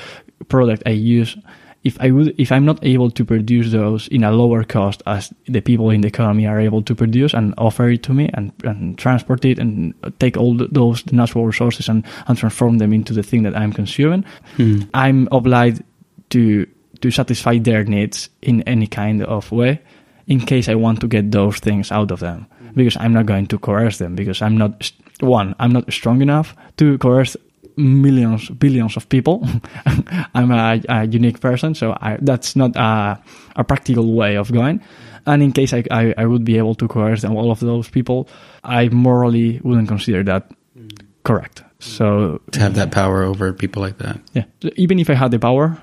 product 0.48 0.82
I 0.86 0.90
use. 0.90 1.36
If 1.84 2.00
I 2.00 2.12
would, 2.12 2.38
if 2.38 2.52
I'm 2.52 2.64
not 2.64 2.78
able 2.84 3.10
to 3.10 3.24
produce 3.24 3.72
those 3.72 4.06
in 4.08 4.22
a 4.22 4.30
lower 4.30 4.62
cost 4.62 5.02
as 5.04 5.32
the 5.46 5.60
people 5.60 5.90
in 5.90 6.02
the 6.02 6.08
economy 6.08 6.46
are 6.46 6.60
able 6.60 6.80
to 6.82 6.94
produce 6.94 7.34
and 7.34 7.54
offer 7.58 7.88
it 7.88 8.04
to 8.04 8.14
me 8.14 8.30
and, 8.34 8.52
and 8.62 8.96
transport 8.96 9.44
it 9.44 9.58
and 9.58 9.92
take 10.20 10.36
all 10.36 10.54
the, 10.54 10.68
those 10.68 11.04
natural 11.10 11.44
resources 11.44 11.88
and, 11.88 12.04
and 12.28 12.38
transform 12.38 12.78
them 12.78 12.92
into 12.92 13.12
the 13.12 13.22
thing 13.24 13.42
that 13.42 13.56
I'm 13.56 13.72
consuming, 13.72 14.24
hmm. 14.56 14.82
I'm 14.94 15.26
obliged 15.32 15.82
to 16.30 16.68
to 17.02 17.10
satisfy 17.10 17.58
their 17.58 17.84
needs 17.84 18.30
in 18.40 18.62
any 18.62 18.86
kind 18.86 19.22
of 19.22 19.52
way 19.52 19.80
in 20.26 20.40
case 20.40 20.68
I 20.68 20.74
want 20.74 21.00
to 21.00 21.08
get 21.08 21.30
those 21.30 21.58
things 21.58 21.92
out 21.92 22.10
of 22.10 22.20
them. 22.20 22.46
Mm-hmm. 22.46 22.74
Because 22.74 22.96
I'm 22.96 23.12
not 23.12 23.26
going 23.26 23.46
to 23.48 23.58
coerce 23.58 23.98
them 23.98 24.14
because 24.14 24.40
I'm 24.40 24.56
not 24.56 24.90
one 25.20 25.54
I'm 25.60 25.72
not 25.72 25.92
strong 25.92 26.20
enough 26.20 26.56
to 26.78 26.98
coerce 26.98 27.36
millions 27.76 28.48
billions 28.50 28.96
of 28.96 29.08
people. 29.08 29.46
I'm 30.34 30.50
a, 30.50 30.80
a, 30.88 31.06
unique 31.06 31.40
person 31.40 31.74
so 31.74 31.96
I, 32.00 32.18
that's 32.20 32.56
not 32.56 32.76
a, 32.76 33.22
a, 33.56 33.64
practical 33.64 34.12
way 34.14 34.36
of 34.36 34.52
going. 34.52 34.82
And 35.24 35.42
in 35.42 35.52
case 35.52 35.72
I, 35.72 35.84
I, 35.90 36.14
I, 36.18 36.26
would 36.26 36.44
be 36.44 36.58
able 36.58 36.74
to 36.74 36.88
coerce 36.88 37.22
them 37.22 37.36
all 37.36 37.50
of 37.50 37.60
those 37.60 37.88
people 37.88 38.28
I 38.64 38.88
morally 38.88 39.60
wouldn't 39.62 39.88
consider 39.88 40.22
that 40.24 40.50
mm. 40.76 40.90
correct. 41.24 41.62
So 41.78 42.40
to 42.52 42.60
have 42.60 42.74
that 42.74 42.90
power 42.90 43.22
over 43.22 43.52
people 43.52 43.82
like 43.82 43.98
that. 43.98 44.20
Yeah. 44.34 44.44
Even 44.76 44.98
if 44.98 45.08
I 45.10 45.14
had 45.14 45.30
the 45.30 45.38
power 45.38 45.80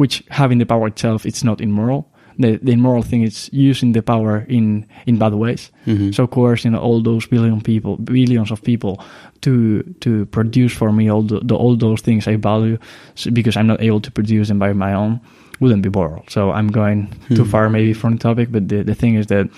which 0.00 0.24
having 0.30 0.56
the 0.56 0.64
power 0.64 0.86
itself 0.86 1.26
it's 1.26 1.44
not 1.44 1.60
immoral 1.60 2.10
the, 2.38 2.58
the 2.62 2.72
immoral 2.72 3.02
thing 3.02 3.22
is 3.22 3.50
using 3.52 3.92
the 3.92 4.02
power 4.02 4.46
in 4.48 4.86
in 5.04 5.18
bad 5.18 5.34
ways 5.34 5.70
mm-hmm. 5.86 6.10
so 6.10 6.26
coercing 6.26 6.74
all 6.74 7.02
those 7.02 7.26
billion 7.26 7.60
people 7.60 7.98
billions 7.98 8.50
of 8.50 8.62
people 8.62 8.94
to 9.42 9.82
to 10.00 10.24
produce 10.26 10.72
for 10.72 10.90
me 10.90 11.10
all 11.10 11.22
the, 11.22 11.40
the 11.40 11.54
all 11.54 11.76
those 11.76 12.00
things 12.00 12.26
i 12.26 12.36
value 12.36 12.78
so 13.14 13.30
because 13.30 13.58
i'm 13.58 13.66
not 13.66 13.82
able 13.82 14.00
to 14.00 14.10
produce 14.10 14.48
them 14.48 14.58
by 14.58 14.72
my 14.72 14.94
own 14.94 15.20
wouldn't 15.60 15.82
be 15.82 15.90
moral 15.90 16.24
so 16.28 16.50
i'm 16.50 16.68
going 16.68 17.08
mm-hmm. 17.08 17.34
too 17.34 17.44
far 17.44 17.68
maybe 17.68 17.92
from 17.92 18.12
the 18.14 18.18
topic 18.18 18.50
but 18.50 18.68
the, 18.70 18.82
the 18.82 18.94
thing 18.94 19.16
is 19.16 19.26
that 19.26 19.50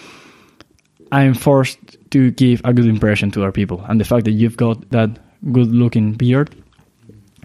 i'm 1.13 1.35
forced 1.35 1.79
to 2.11 2.33
give 2.33 2.61
a 2.65 2.73
good 2.73 2.87
impression 2.87 3.31
to 3.31 3.45
our 3.45 3.53
people 3.53 3.85
and 3.89 4.01
the 4.01 4.05
fact 4.05 4.25
that 4.25 4.33
you've 4.33 4.57
got 4.57 4.91
that 4.91 5.11
good 5.53 5.71
looking 5.73 6.15
beard 6.15 6.51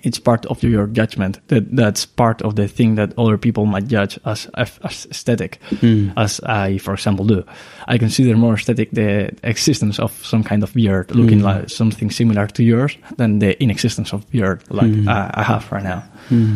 it's 0.07 0.19
part 0.19 0.45
of 0.45 0.63
your 0.63 0.87
judgment 0.87 1.39
that 1.49 1.75
that's 1.75 2.05
part 2.05 2.41
of 2.41 2.55
the 2.55 2.67
thing 2.67 2.95
that 2.95 3.13
other 3.17 3.37
people 3.37 3.65
might 3.65 3.87
judge 3.87 4.17
as, 4.25 4.47
as 4.55 4.79
aesthetic 5.11 5.59
mm. 5.69 6.13
as 6.15 6.39
i 6.41 6.77
for 6.77 6.93
example 6.93 7.25
do 7.25 7.43
i 7.87 7.97
consider 7.97 8.37
more 8.37 8.53
aesthetic 8.53 8.89
the 8.91 9.29
existence 9.43 9.99
of 9.99 10.11
some 10.25 10.43
kind 10.43 10.63
of 10.63 10.73
beard 10.73 11.13
looking 11.13 11.41
mm. 11.41 11.43
like 11.43 11.69
something 11.69 12.09
similar 12.09 12.47
to 12.47 12.63
yours 12.63 12.97
than 13.17 13.39
the 13.39 13.61
inexistence 13.61 14.13
of 14.13 14.29
beard 14.31 14.63
like 14.69 14.87
mm. 14.87 15.07
uh, 15.09 15.29
i 15.33 15.43
have 15.43 15.69
right 15.71 15.83
now 15.83 16.01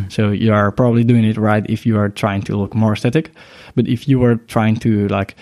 so 0.10 0.32
you 0.32 0.54
are 0.54 0.72
probably 0.72 1.04
doing 1.04 1.26
it 1.26 1.38
right 1.38 1.70
if 1.70 1.86
you 1.86 1.98
are 1.98 2.10
trying 2.10 2.42
to 2.42 2.56
look 2.56 2.74
more 2.74 2.94
aesthetic 2.94 3.32
but 3.76 3.88
if 3.88 4.08
you 4.08 4.18
were 4.18 4.36
trying 4.36 4.78
to 4.78 5.08
like 5.10 5.36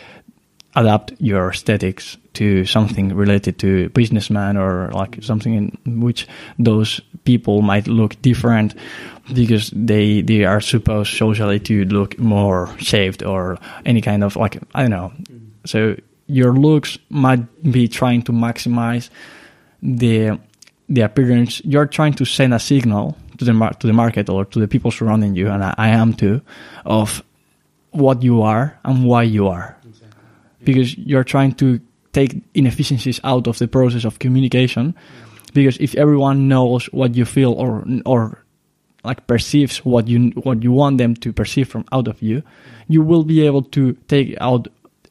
adapt 0.76 1.14
your 1.20 1.50
aesthetics 1.50 2.18
to 2.34 2.64
something 2.66 3.16
related 3.16 3.58
to 3.60 3.90
businessman 3.90 4.56
or 4.56 4.90
like 4.94 5.18
something 5.22 5.54
in 5.86 6.00
which 6.00 6.28
those 6.58 7.02
people 7.24 7.62
might 7.62 7.88
look 7.88 8.22
different 8.22 8.76
because 9.34 9.72
they 9.76 10.22
they 10.22 10.44
are 10.44 10.62
supposed 10.62 11.16
socially 11.16 11.60
to 11.60 11.86
look 11.86 12.18
more 12.18 12.70
shaved 12.78 13.24
or 13.24 13.58
any 13.86 14.02
kind 14.02 14.24
of 14.24 14.36
like 14.36 14.60
I 14.74 14.82
don't 14.82 14.92
know. 14.92 15.14
So 15.66 15.96
your 16.28 16.54
looks 16.54 16.98
might 17.10 17.44
be 17.72 17.88
trying 17.88 18.24
to 18.24 18.32
maximize 18.32 19.10
the 19.82 20.40
the 20.88 21.02
appearance. 21.02 21.62
You're 21.64 21.88
trying 21.88 22.14
to 22.14 22.26
send 22.26 22.54
a 22.54 22.60
signal 22.60 23.18
to 23.38 23.46
the 23.46 23.54
mar- 23.54 23.74
to 23.74 23.88
the 23.88 23.94
market 23.94 24.30
or 24.30 24.46
to 24.46 24.60
the 24.60 24.68
people 24.68 24.92
surrounding 24.92 25.36
you, 25.36 25.50
and 25.50 25.64
I, 25.64 25.76
I 25.78 25.90
am 25.90 26.14
too, 26.14 26.42
of 26.86 27.24
what 27.92 28.22
you 28.24 28.42
are 28.42 28.78
and 28.84 29.06
why 29.06 29.24
you 29.24 29.48
are 29.48 29.80
because 30.64 30.98
you're 30.98 31.24
trying 31.24 31.54
to 31.54 31.80
take 32.12 32.42
inefficiencies 32.54 33.20
out 33.24 33.48
of 33.48 33.58
the 33.60 33.68
process 33.68 34.06
of 34.06 34.20
communication 34.20 34.96
because 35.52 35.78
if 35.78 35.96
everyone 35.96 36.48
knows 36.48 36.86
what 36.88 37.16
you 37.16 37.26
feel 37.26 37.54
or 37.54 37.84
or 38.06 38.44
like 39.04 39.26
perceives 39.28 39.78
what 39.86 40.08
you 40.08 40.30
what 40.44 40.64
you 40.64 40.72
want 40.72 40.98
them 40.98 41.16
to 41.16 41.32
perceive 41.32 41.68
from 41.68 41.86
out 41.92 42.08
of 42.08 42.22
you 42.22 42.44
you 42.88 43.02
will 43.02 43.24
be 43.24 43.46
able 43.46 43.62
to 43.62 43.94
take 44.08 44.36
out 44.42 44.68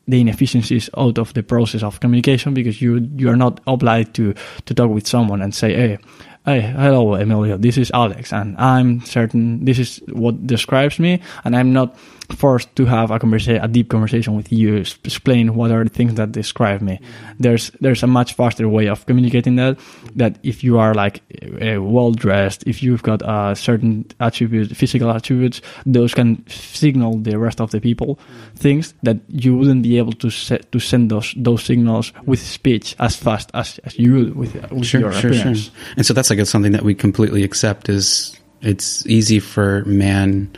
the 0.06 0.20
inefficiencies 0.20 0.88
out 0.96 1.18
of 1.18 1.34
the 1.34 1.42
process 1.42 1.82
of 1.82 2.00
communication 2.00 2.54
because 2.54 2.80
you 2.80 3.08
you 3.16 3.28
are 3.28 3.36
not 3.36 3.60
obliged 3.66 4.14
to 4.14 4.34
to 4.64 4.74
talk 4.74 4.90
with 4.90 5.06
someone 5.06 5.42
and 5.42 5.54
say 5.54 5.74
hey 5.74 5.98
hey 6.44 6.60
hello 6.60 7.14
emilio. 7.14 7.56
This 7.56 7.76
is 7.76 7.90
alex 7.92 8.32
and 8.32 8.56
i'm 8.58 9.00
certain 9.00 9.64
this 9.64 9.78
is 9.78 10.00
what 10.08 10.46
describes 10.46 10.98
me 10.98 11.20
and 11.44 11.54
i'm 11.56 11.72
not 11.72 11.96
forced 12.30 12.74
to 12.76 12.84
have 12.84 13.10
a 13.10 13.18
conversation, 13.18 13.62
a 13.62 13.68
deep 13.68 13.88
conversation 13.88 14.36
with 14.36 14.52
you, 14.52 14.76
explain 14.76 15.54
what 15.54 15.70
are 15.70 15.84
the 15.84 15.90
things 15.90 16.14
that 16.14 16.32
describe 16.32 16.80
me. 16.80 17.00
There's 17.38 17.70
there's 17.80 18.02
a 18.02 18.06
much 18.06 18.34
faster 18.34 18.68
way 18.68 18.86
of 18.88 19.06
communicating 19.06 19.56
that. 19.56 19.78
That 20.14 20.38
if 20.42 20.62
you 20.62 20.78
are 20.78 20.94
like 20.94 21.22
uh, 21.42 21.82
well 21.82 22.12
dressed, 22.12 22.64
if 22.66 22.82
you've 22.82 23.02
got 23.02 23.22
a 23.22 23.56
certain 23.56 24.06
attribute, 24.20 24.76
physical 24.76 25.10
attributes, 25.10 25.62
those 25.86 26.14
can 26.14 26.44
signal 26.48 27.18
the 27.18 27.38
rest 27.38 27.60
of 27.60 27.70
the 27.70 27.80
people 27.80 28.18
things 28.56 28.94
that 29.02 29.18
you 29.28 29.56
wouldn't 29.56 29.82
be 29.82 29.98
able 29.98 30.12
to 30.12 30.30
set, 30.30 30.70
to 30.72 30.80
send 30.80 31.10
those 31.10 31.34
those 31.36 31.64
signals 31.64 32.12
with 32.26 32.40
speech 32.40 32.94
as 32.98 33.16
fast 33.16 33.50
as, 33.54 33.78
as 33.84 33.98
you 33.98 34.14
would 34.14 34.36
with, 34.36 34.70
with 34.70 34.86
sure, 34.86 35.00
your 35.00 35.12
sure, 35.12 35.30
appearance. 35.30 35.64
Sure. 35.64 35.72
And 35.96 36.06
so 36.06 36.12
that's 36.12 36.30
like 36.30 36.44
something 36.46 36.72
that 36.72 36.82
we 36.82 36.94
completely 36.94 37.42
accept 37.44 37.88
is 37.88 38.38
it's 38.60 39.06
easy 39.06 39.38
for 39.38 39.84
man 39.84 40.50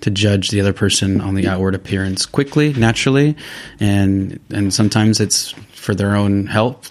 to 0.00 0.10
judge 0.10 0.50
the 0.50 0.60
other 0.60 0.72
person 0.72 1.20
on 1.20 1.34
the 1.34 1.48
outward 1.48 1.74
appearance 1.74 2.26
quickly, 2.26 2.72
naturally, 2.74 3.36
and 3.80 4.38
and 4.50 4.72
sometimes 4.72 5.20
it's 5.20 5.52
for 5.72 5.94
their 5.94 6.14
own 6.14 6.46
help, 6.46 6.84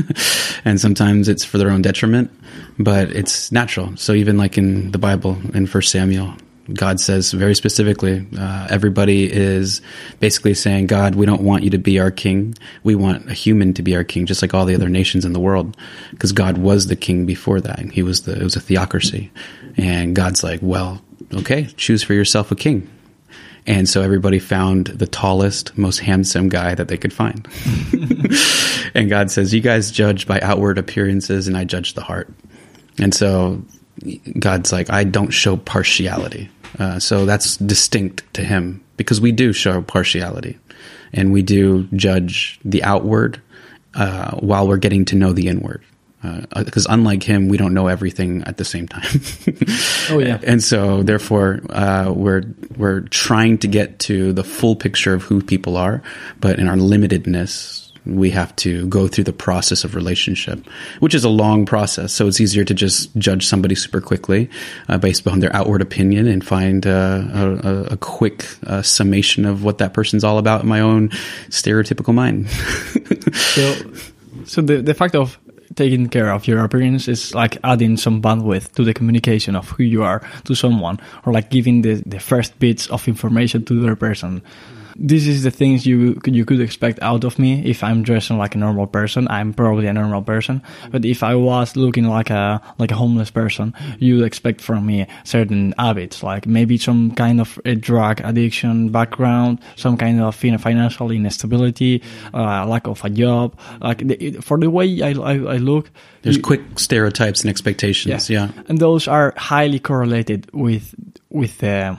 and 0.64 0.80
sometimes 0.80 1.28
it's 1.28 1.44
for 1.44 1.58
their 1.58 1.70
own 1.70 1.82
detriment. 1.82 2.30
But 2.78 3.10
it's 3.10 3.52
natural. 3.52 3.96
So 3.96 4.12
even 4.12 4.36
like 4.36 4.58
in 4.58 4.90
the 4.90 4.98
Bible, 4.98 5.38
in 5.54 5.66
First 5.66 5.92
Samuel, 5.92 6.34
God 6.72 6.98
says 6.98 7.32
very 7.32 7.54
specifically, 7.54 8.26
uh, 8.38 8.66
everybody 8.70 9.30
is 9.30 9.82
basically 10.18 10.54
saying, 10.54 10.86
God, 10.86 11.14
we 11.14 11.26
don't 11.26 11.42
want 11.42 11.62
you 11.62 11.70
to 11.70 11.78
be 11.78 12.00
our 12.00 12.10
king. 12.10 12.54
We 12.82 12.94
want 12.94 13.30
a 13.30 13.34
human 13.34 13.74
to 13.74 13.82
be 13.82 13.94
our 13.94 14.04
king, 14.04 14.24
just 14.24 14.40
like 14.40 14.54
all 14.54 14.64
the 14.64 14.74
other 14.74 14.88
nations 14.88 15.24
in 15.24 15.34
the 15.34 15.40
world, 15.40 15.76
because 16.10 16.32
God 16.32 16.56
was 16.58 16.86
the 16.86 16.96
king 16.96 17.26
before 17.26 17.60
that. 17.60 17.80
He 17.90 18.02
was 18.02 18.22
the, 18.22 18.32
it 18.32 18.42
was 18.42 18.56
a 18.56 18.60
theocracy. 18.60 19.30
And 19.76 20.16
God's 20.16 20.42
like, 20.42 20.60
well, 20.62 21.02
okay, 21.32 21.66
choose 21.76 22.02
for 22.02 22.14
yourself 22.14 22.50
a 22.50 22.56
king. 22.56 22.88
And 23.66 23.88
so 23.88 24.02
everybody 24.02 24.38
found 24.38 24.88
the 24.88 25.06
tallest, 25.06 25.76
most 25.78 25.98
handsome 25.98 26.50
guy 26.50 26.74
that 26.74 26.88
they 26.88 26.98
could 26.98 27.12
find. 27.12 27.48
and 28.94 29.08
God 29.08 29.30
says, 29.30 29.54
You 29.54 29.60
guys 29.60 29.90
judge 29.90 30.26
by 30.26 30.38
outward 30.40 30.76
appearances, 30.76 31.48
and 31.48 31.56
I 31.56 31.64
judge 31.64 31.94
the 31.94 32.02
heart. 32.02 32.30
And 32.98 33.14
so 33.14 33.64
God's 34.38 34.70
like, 34.70 34.90
I 34.90 35.04
don't 35.04 35.30
show 35.30 35.56
partiality. 35.56 36.50
Uh, 36.78 36.98
so 36.98 37.24
that's 37.24 37.56
distinct 37.56 38.22
to 38.34 38.44
Him 38.44 38.84
because 38.96 39.20
we 39.20 39.32
do 39.32 39.52
show 39.52 39.80
partiality 39.80 40.58
and 41.12 41.32
we 41.32 41.42
do 41.42 41.84
judge 41.94 42.58
the 42.64 42.82
outward 42.82 43.40
uh, 43.94 44.36
while 44.36 44.66
we're 44.66 44.76
getting 44.76 45.04
to 45.06 45.16
know 45.16 45.32
the 45.32 45.48
inward 45.48 45.82
because 46.54 46.86
uh, 46.86 46.92
unlike 46.92 47.22
him, 47.22 47.48
we 47.48 47.56
don't 47.56 47.74
know 47.74 47.88
everything 47.88 48.42
at 48.44 48.56
the 48.56 48.64
same 48.64 48.88
time. 48.88 49.20
oh 50.10 50.18
yeah, 50.18 50.38
and 50.42 50.62
so 50.62 51.02
therefore 51.02 51.60
uh, 51.70 52.12
we're 52.14 52.42
we're 52.76 53.00
trying 53.02 53.58
to 53.58 53.68
get 53.68 53.98
to 54.00 54.32
the 54.32 54.44
full 54.44 54.76
picture 54.76 55.14
of 55.14 55.22
who 55.22 55.42
people 55.42 55.76
are, 55.76 56.02
but 56.40 56.58
in 56.58 56.68
our 56.68 56.76
limitedness, 56.76 57.84
we 58.06 58.30
have 58.30 58.54
to 58.56 58.86
go 58.86 59.08
through 59.08 59.24
the 59.24 59.32
process 59.32 59.84
of 59.84 59.94
relationship, 59.94 60.64
which 61.00 61.14
is 61.14 61.24
a 61.24 61.28
long 61.28 61.64
process. 61.64 62.12
So 62.12 62.26
it's 62.26 62.40
easier 62.40 62.64
to 62.64 62.74
just 62.74 63.14
judge 63.16 63.46
somebody 63.46 63.74
super 63.74 64.00
quickly 64.00 64.50
uh, 64.88 64.98
based 64.98 65.26
on 65.26 65.40
their 65.40 65.54
outward 65.56 65.80
opinion 65.80 66.26
and 66.26 66.44
find 66.44 66.86
uh, 66.86 67.24
a, 67.32 67.86
a, 67.92 67.96
quick 67.96 68.46
uh, 68.66 68.82
summation 68.82 69.44
of 69.46 69.64
what 69.64 69.78
that 69.78 69.94
person's 69.94 70.22
all 70.22 70.38
about 70.38 70.62
in 70.62 70.68
my 70.68 70.80
own 70.80 71.08
stereotypical 71.48 72.14
mind. 72.14 72.50
so, 73.32 73.74
so 74.44 74.60
the 74.60 74.82
the 74.82 74.94
fact 74.94 75.14
of 75.14 75.38
taking 75.74 76.08
care 76.08 76.30
of 76.30 76.46
your 76.46 76.64
appearance 76.64 77.08
is 77.08 77.34
like 77.34 77.58
adding 77.64 77.96
some 77.96 78.22
bandwidth 78.22 78.72
to 78.72 78.84
the 78.84 78.94
communication 78.94 79.56
of 79.56 79.68
who 79.70 79.82
you 79.82 80.02
are 80.02 80.22
to 80.44 80.54
someone 80.54 80.98
or 81.24 81.32
like 81.32 81.50
giving 81.50 81.82
the, 81.82 82.02
the 82.06 82.20
first 82.20 82.58
bits 82.58 82.88
of 82.88 83.06
information 83.08 83.64
to 83.64 83.80
the 83.80 83.96
person 83.96 84.42
this 84.96 85.26
is 85.26 85.42
the 85.42 85.50
things 85.50 85.84
you 85.86 86.14
could, 86.14 86.34
you 86.36 86.44
could 86.44 86.60
expect 86.60 86.98
out 87.02 87.24
of 87.24 87.38
me 87.38 87.64
if 87.64 87.82
I'm 87.82 88.02
dressing 88.02 88.38
like 88.38 88.54
a 88.54 88.58
normal 88.58 88.86
person. 88.86 89.26
I'm 89.28 89.52
probably 89.52 89.86
a 89.86 89.92
normal 89.92 90.22
person. 90.22 90.62
But 90.90 91.04
if 91.04 91.22
I 91.22 91.34
was 91.34 91.76
looking 91.76 92.04
like 92.04 92.30
a 92.30 92.60
like 92.78 92.90
a 92.90 92.94
homeless 92.94 93.30
person, 93.30 93.74
you 93.98 94.24
expect 94.24 94.60
from 94.60 94.86
me 94.86 95.06
certain 95.24 95.74
habits, 95.78 96.22
like 96.22 96.46
maybe 96.46 96.78
some 96.78 97.10
kind 97.12 97.40
of 97.40 97.58
a 97.64 97.74
drug 97.74 98.20
addiction 98.24 98.90
background, 98.90 99.58
some 99.76 99.96
kind 99.96 100.20
of 100.20 100.34
financial 100.36 101.10
instability, 101.10 102.02
uh, 102.32 102.66
lack 102.66 102.86
of 102.86 103.04
a 103.04 103.10
job. 103.10 103.58
Like 103.80 103.98
the, 104.06 104.32
for 104.42 104.58
the 104.58 104.70
way 104.70 105.02
I, 105.02 105.10
I, 105.10 105.32
I 105.34 105.56
look, 105.56 105.90
There's 106.22 106.36
you- 106.36 106.42
quick 106.42 106.62
stereotypes 106.78 107.40
and 107.42 107.50
expectations. 107.50 108.30
Yeah. 108.30 108.34
Yeah. 108.34 108.62
and 108.68 108.78
those 108.78 109.08
are 109.08 109.32
highly 109.36 109.78
correlated 109.78 110.50
with 110.52 110.94
with 111.30 111.58
the 111.58 111.98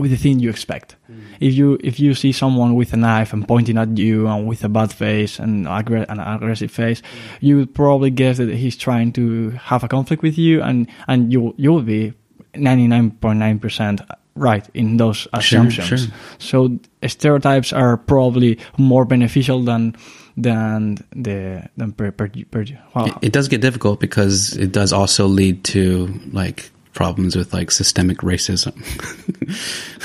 with 0.00 0.10
the 0.10 0.16
thing 0.16 0.38
you 0.38 0.50
expect. 0.50 0.96
Mm. 1.10 1.20
If 1.40 1.54
you 1.54 1.78
if 1.82 2.00
you 2.00 2.14
see 2.14 2.32
someone 2.32 2.74
with 2.74 2.92
a 2.92 2.96
knife 2.96 3.32
and 3.32 3.46
pointing 3.46 3.78
at 3.78 3.96
you 3.96 4.26
and 4.26 4.46
with 4.46 4.64
a 4.64 4.68
bad 4.68 4.92
face 4.92 5.38
and 5.38 5.66
aggr- 5.66 6.06
an 6.08 6.20
aggressive 6.20 6.70
face, 6.70 7.00
mm. 7.00 7.04
you 7.40 7.56
would 7.56 7.74
probably 7.74 8.10
guess 8.10 8.38
that 8.38 8.52
he's 8.54 8.76
trying 8.76 9.12
to 9.12 9.50
have 9.50 9.84
a 9.84 9.88
conflict 9.88 10.22
with 10.22 10.38
you, 10.38 10.62
and 10.62 10.88
and 11.06 11.32
you 11.32 11.54
you 11.56 11.72
will 11.72 11.82
be 11.82 12.12
ninety 12.54 12.86
nine 12.86 13.10
point 13.10 13.38
nine 13.38 13.58
percent 13.58 14.00
right 14.34 14.68
in 14.74 14.96
those 14.96 15.28
assumptions. 15.32 15.86
sure. 15.86 16.14
So 16.38 16.78
stereotypes 17.06 17.72
are 17.72 17.96
probably 17.96 18.58
more 18.78 19.04
beneficial 19.04 19.62
than 19.62 19.96
than 20.36 20.96
the 21.14 21.68
than 21.76 21.92
per, 21.92 22.10
per, 22.10 22.28
per 22.50 22.64
well, 22.94 23.06
It, 23.06 23.14
it 23.22 23.32
does 23.32 23.48
get 23.48 23.60
difficult 23.60 24.00
because 24.00 24.56
it 24.56 24.72
does 24.72 24.92
also 24.92 25.26
lead 25.26 25.64
to 25.64 26.08
like 26.32 26.70
problems 27.00 27.34
with 27.34 27.54
like 27.54 27.70
systemic 27.70 28.18
racism. 28.18 28.76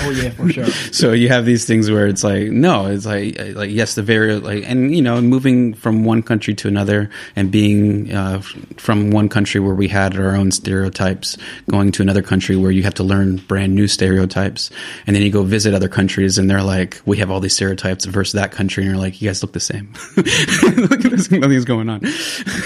oh 0.00 0.10
yeah 0.12 0.30
for 0.30 0.48
sure. 0.48 0.64
so 0.92 1.12
you 1.12 1.28
have 1.28 1.44
these 1.44 1.66
things 1.66 1.90
where 1.90 2.06
it's 2.06 2.24
like 2.24 2.48
no 2.48 2.86
it's 2.86 3.04
like 3.04 3.38
like 3.54 3.70
yes 3.70 3.96
the 3.96 4.02
very 4.02 4.40
like 4.40 4.64
and 4.64 4.96
you 4.96 5.02
know 5.02 5.20
moving 5.20 5.74
from 5.74 6.04
one 6.04 6.22
country 6.22 6.54
to 6.54 6.68
another 6.68 7.10
and 7.36 7.50
being 7.50 8.14
uh, 8.14 8.40
from 8.78 9.10
one 9.10 9.28
country 9.28 9.60
where 9.60 9.74
we 9.74 9.88
had 9.88 10.16
our 10.16 10.34
own 10.34 10.50
stereotypes 10.50 11.36
going 11.68 11.92
to 11.92 12.00
another 12.00 12.22
country 12.22 12.56
where 12.56 12.70
you 12.70 12.82
have 12.82 12.94
to 12.94 13.04
learn 13.04 13.36
brand 13.36 13.74
new 13.74 13.86
stereotypes 13.86 14.70
and 15.06 15.14
then 15.14 15.22
you 15.22 15.30
go 15.30 15.42
visit 15.42 15.74
other 15.74 15.90
countries 15.90 16.38
and 16.38 16.48
they're 16.48 16.62
like 16.62 17.02
we 17.04 17.18
have 17.18 17.30
all 17.30 17.40
these 17.40 17.54
stereotypes 17.54 18.06
versus 18.06 18.32
that 18.32 18.52
country 18.52 18.84
and 18.84 18.90
you're 18.90 18.98
like 18.98 19.20
you 19.20 19.28
guys 19.28 19.42
look 19.42 19.52
the 19.52 19.60
same 19.60 19.92
look 20.16 21.04
at 21.04 21.10
this 21.10 21.30
nothing's 21.30 21.66
going 21.66 21.90
on 21.90 22.00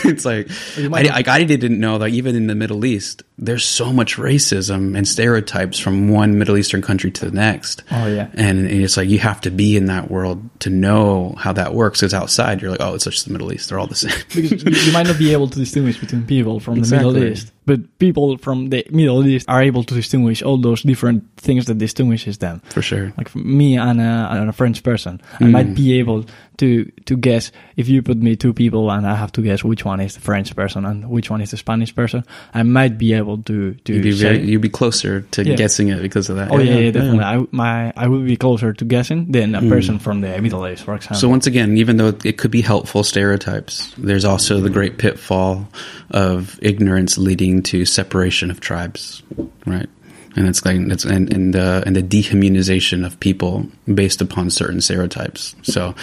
it's 0.05 0.25
like 0.25 0.49
I, 0.79 1.03
like 1.03 1.27
I 1.27 1.43
didn't 1.43 1.81
know 1.81 1.99
that 1.99 2.11
even 2.11 2.37
in 2.37 2.47
the 2.47 2.55
Middle 2.55 2.85
East 2.85 3.25
there's 3.41 3.65
so 3.65 3.93
much 3.93 4.20
racism 4.21 4.97
and 4.97 5.07
stereotypes 5.09 5.79
from 5.79 6.09
one 6.09 6.39
Middle 6.39 6.57
Eastern 6.57 6.83
country 6.83 7.11
to 7.11 7.25
the 7.27 7.31
next 7.33 7.83
Oh, 7.91 8.07
yeah. 8.07 8.29
and, 8.35 8.61
and 8.61 8.71
it's 8.83 8.97
like 8.97 9.09
you 9.09 9.19
have 9.19 9.41
to 9.43 9.51
be 9.51 9.77
in 9.77 9.87
that 9.87 10.11
world 10.11 10.49
to 10.61 10.71
know 10.71 11.35
how 11.39 11.53
that 11.55 11.75
works. 11.75 12.01
Because 12.01 12.15
outside, 12.15 12.61
you're 12.63 12.71
like, 12.71 12.81
oh, 12.81 12.95
it's 12.95 13.05
just 13.05 13.27
the 13.27 13.33
Middle 13.33 13.53
East; 13.53 13.69
they're 13.69 13.79
all 13.79 13.87
the 13.87 13.95
same. 13.95 14.13
because 14.35 14.63
you, 14.65 14.73
you 14.73 14.93
might 14.93 15.07
not 15.07 15.19
be 15.19 15.33
able 15.33 15.49
to 15.49 15.59
distinguish 15.59 15.99
between 15.99 16.27
people 16.27 16.61
from 16.61 16.81
the 16.81 16.97
Middle 16.97 17.17
East, 17.19 17.53
but 17.67 17.99
people 17.99 18.37
from 18.39 18.71
the 18.71 18.85
Middle 18.91 19.25
East 19.27 19.47
are 19.49 19.63
able 19.63 19.85
to 19.85 19.95
distinguish 19.95 20.43
all 20.43 20.59
those 20.59 20.83
different 20.83 21.25
things 21.37 21.67
that 21.67 21.79
distinguishes 21.79 22.39
them. 22.39 22.61
For 22.71 22.83
sure. 22.83 23.13
Like 23.17 23.29
for 23.29 23.39
me 23.39 23.77
and 23.77 24.01
a, 24.01 24.29
and 24.33 24.49
a 24.49 24.53
French 24.53 24.83
person, 24.83 25.21
I 25.39 25.45
Mm. 25.45 25.51
might 25.53 25.75
be 25.75 25.99
able 26.01 26.25
to 26.59 26.85
to 27.07 27.17
guess 27.17 27.53
if 27.77 27.89
you 27.89 28.03
put 28.03 28.19
me 28.19 28.37
two 28.37 28.53
people 28.53 28.91
and 28.91 29.07
I 29.07 29.15
have 29.15 29.33
to 29.33 29.41
guess 29.43 29.65
which 29.65 29.83
one 29.85 30.01
is 30.01 30.13
the 30.15 30.21
French 30.21 30.55
person 30.55 30.85
and 30.85 31.09
which 31.09 31.31
one 31.31 31.41
is 31.41 31.51
the 31.53 31.57
Spanish 31.57 31.95
person. 31.95 32.23
I 32.53 32.63
might 32.65 32.99
be 32.99 33.15
able 33.15 33.39
to 33.45 33.75
to 33.85 33.93
You'd 33.95 34.03
be 34.03 34.13
say, 34.13 34.23
very, 34.37 34.51
you'd 34.51 34.61
be 34.61 34.69
closer 34.69 35.23
to 35.23 35.41
Yeah. 35.45 35.57
guessing 35.57 35.89
it 35.89 36.03
because 36.03 36.29
of 36.29 36.37
that. 36.37 36.51
oh 36.51 36.59
yeah, 36.59 36.77
yeah, 36.79 36.91
definitely. 36.91 37.25
I 37.25 37.47
my 37.51 37.93
I 37.97 38.07
would 38.09 38.27
be 38.27 38.37
closer 38.37 38.73
to 38.75 38.85
guessing 38.85 39.33
than 39.33 39.55
a 39.55 39.63
person 39.69 39.99
from 39.99 40.21
the 40.21 40.37
Middle 40.41 40.67
East, 40.69 40.85
for 40.85 40.95
example. 40.97 41.17
Mm. 41.17 41.21
So 41.21 41.29
once 41.31 41.47
again, 41.47 41.79
even 41.79 41.97
though 41.97 42.13
it 42.25 42.37
could 42.37 42.51
be 42.51 42.61
helpful 42.61 43.05
stereotypes, 43.05 43.95
there's 43.97 44.25
also 44.27 44.61
the 44.61 44.71
great 44.71 44.99
pitfall 44.99 45.67
of 46.11 46.59
ignorance 46.61 47.17
leading 47.17 47.50
to 47.59 47.85
separation 47.85 48.51
of 48.51 48.61
tribes, 48.61 49.23
right? 49.67 49.89
And 50.37 50.47
it's 50.47 50.65
like 50.65 50.77
it's 50.79 51.05
and 51.05 51.33
and 51.33 51.57
uh, 51.57 51.83
and 51.85 51.97
the 51.97 52.03
dehumanization 52.03 53.05
of 53.05 53.19
people 53.19 53.67
based 53.93 54.21
upon 54.21 54.51
certain 54.51 54.81
stereotypes. 54.81 55.57
So 55.63 55.95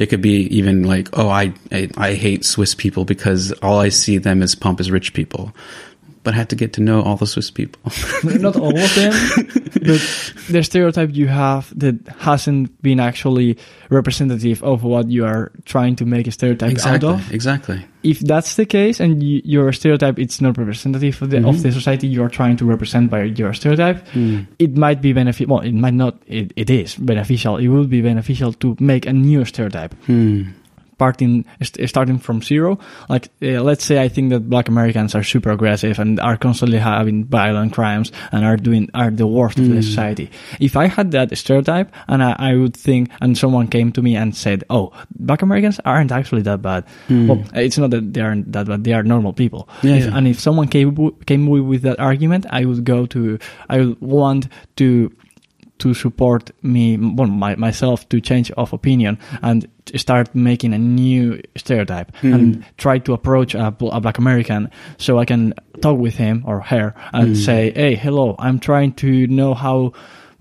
it 0.00 0.06
could 0.06 0.20
be 0.20 0.46
even 0.56 0.82
like, 0.82 1.08
oh, 1.12 1.28
I 1.28 1.54
I, 1.70 1.88
I 1.96 2.14
hate 2.14 2.44
Swiss 2.44 2.74
people 2.74 3.04
because 3.04 3.52
all 3.62 3.78
I 3.78 3.90
see 3.90 4.18
them 4.18 4.42
as 4.42 4.54
pump 4.56 4.80
rich 4.90 5.14
people. 5.14 5.54
But 6.26 6.34
I 6.34 6.38
had 6.38 6.48
to 6.48 6.56
get 6.56 6.72
to 6.72 6.80
know 6.80 7.02
all 7.02 7.14
the 7.16 7.24
Swiss 7.24 7.52
people. 7.52 7.80
not 8.24 8.56
all 8.56 8.76
of 8.76 8.94
them, 8.96 9.12
but 9.74 10.02
the 10.50 10.62
stereotype 10.64 11.10
you 11.14 11.28
have 11.28 11.72
that 11.78 11.94
hasn't 12.18 12.82
been 12.82 12.98
actually 12.98 13.56
representative 13.90 14.60
of 14.64 14.82
what 14.82 15.08
you 15.08 15.24
are 15.24 15.52
trying 15.66 15.94
to 15.94 16.04
make 16.04 16.26
a 16.26 16.32
stereotype 16.32 16.72
exactly, 16.72 17.08
out 17.08 17.14
of. 17.14 17.32
exactly. 17.32 17.86
If 18.02 18.18
that's 18.18 18.56
the 18.56 18.66
case, 18.66 18.98
and 18.98 19.22
you, 19.22 19.40
your 19.44 19.72
stereotype 19.72 20.18
it's 20.18 20.40
not 20.40 20.58
representative 20.58 21.22
of 21.22 21.30
the, 21.30 21.46
of 21.46 21.62
the 21.62 21.70
society 21.70 22.08
you 22.08 22.24
are 22.24 22.28
trying 22.28 22.56
to 22.56 22.64
represent 22.64 23.08
by 23.08 23.22
your 23.22 23.54
stereotype, 23.54 24.04
it 24.58 24.76
might 24.76 25.00
be 25.00 25.12
beneficial. 25.12 25.54
Well, 25.54 25.62
it 25.64 25.74
might 25.74 25.94
not. 25.94 26.20
It, 26.26 26.52
it 26.56 26.70
is 26.70 26.96
beneficial. 26.96 27.56
It 27.58 27.68
would 27.68 27.88
be 27.88 28.02
beneficial 28.02 28.52
to 28.54 28.76
make 28.80 29.06
a 29.06 29.12
new 29.12 29.44
stereotype 29.44 29.94
Hmm. 30.06 30.50
Parting 30.98 31.44
st- 31.62 31.88
starting 31.88 32.18
from 32.18 32.40
zero. 32.42 32.78
Like 33.08 33.28
uh, 33.42 33.60
let's 33.62 33.84
say 33.84 34.02
i 34.02 34.08
think 34.08 34.30
that 34.30 34.48
black 34.48 34.68
americans 34.68 35.14
are 35.14 35.22
super 35.22 35.50
aggressive 35.50 35.98
and 35.98 36.18
are 36.20 36.36
constantly 36.36 36.78
having 36.78 37.24
violent 37.26 37.72
crimes 37.74 38.12
and 38.32 38.44
are 38.44 38.56
doing 38.56 38.88
are 38.94 39.10
the 39.10 39.26
worst 39.26 39.58
of 39.58 39.68
the 39.68 39.82
society. 39.82 40.30
If 40.60 40.76
i 40.76 40.86
had 40.86 41.10
that 41.12 41.36
stereotype 41.36 41.92
and 42.08 42.22
I, 42.22 42.34
I 42.38 42.54
would 42.56 42.74
think 42.76 43.10
and 43.20 43.36
someone 43.36 43.68
came 43.68 43.92
to 43.92 44.02
me 44.02 44.16
and 44.16 44.34
said 44.34 44.64
oh 44.70 44.92
black 45.18 45.42
americans 45.42 45.80
aren't 45.84 46.12
actually 46.12 46.42
that 46.42 46.62
bad. 46.62 46.84
Well 47.10 47.44
it's 47.54 47.78
not 47.78 47.90
that 47.90 48.12
they 48.14 48.20
aren't 48.20 48.52
that 48.52 48.66
bad. 48.66 48.84
They 48.84 48.92
are 48.94 49.02
normal 49.02 49.32
people. 49.32 49.68
Yeah, 49.82 49.94
If- 49.96 50.04
yeah. 50.06 50.16
and 50.16 50.26
if 50.28 50.40
someone 50.40 50.68
came 50.68 50.96
came 51.26 51.46
with 51.46 51.82
that 51.82 51.98
argument 52.00 52.46
i 52.50 52.64
would 52.64 52.84
go 52.84 53.06
to 53.06 53.38
i 53.68 53.78
would 53.80 54.00
want 54.00 54.48
to 54.76 55.12
to 55.78 55.94
support 55.94 56.50
me, 56.62 56.96
well, 56.96 57.28
my, 57.28 57.54
myself 57.56 58.08
to 58.08 58.20
change 58.20 58.50
of 58.52 58.72
opinion 58.72 59.18
and 59.42 59.68
start 59.94 60.34
making 60.34 60.72
a 60.72 60.78
new 60.78 61.40
stereotype 61.56 62.14
hmm. 62.16 62.32
and 62.32 62.64
try 62.78 62.98
to 62.98 63.12
approach 63.12 63.54
a, 63.54 63.68
a 63.68 64.00
black 64.00 64.18
American 64.18 64.70
so 64.98 65.18
I 65.18 65.24
can 65.24 65.54
talk 65.80 65.98
with 65.98 66.16
him 66.16 66.42
or 66.46 66.60
her 66.60 66.94
and 67.12 67.28
hmm. 67.28 67.34
say, 67.34 67.72
Hey, 67.74 67.94
hello, 67.94 68.34
I'm 68.38 68.58
trying 68.58 68.92
to 68.94 69.26
know 69.26 69.54
how 69.54 69.92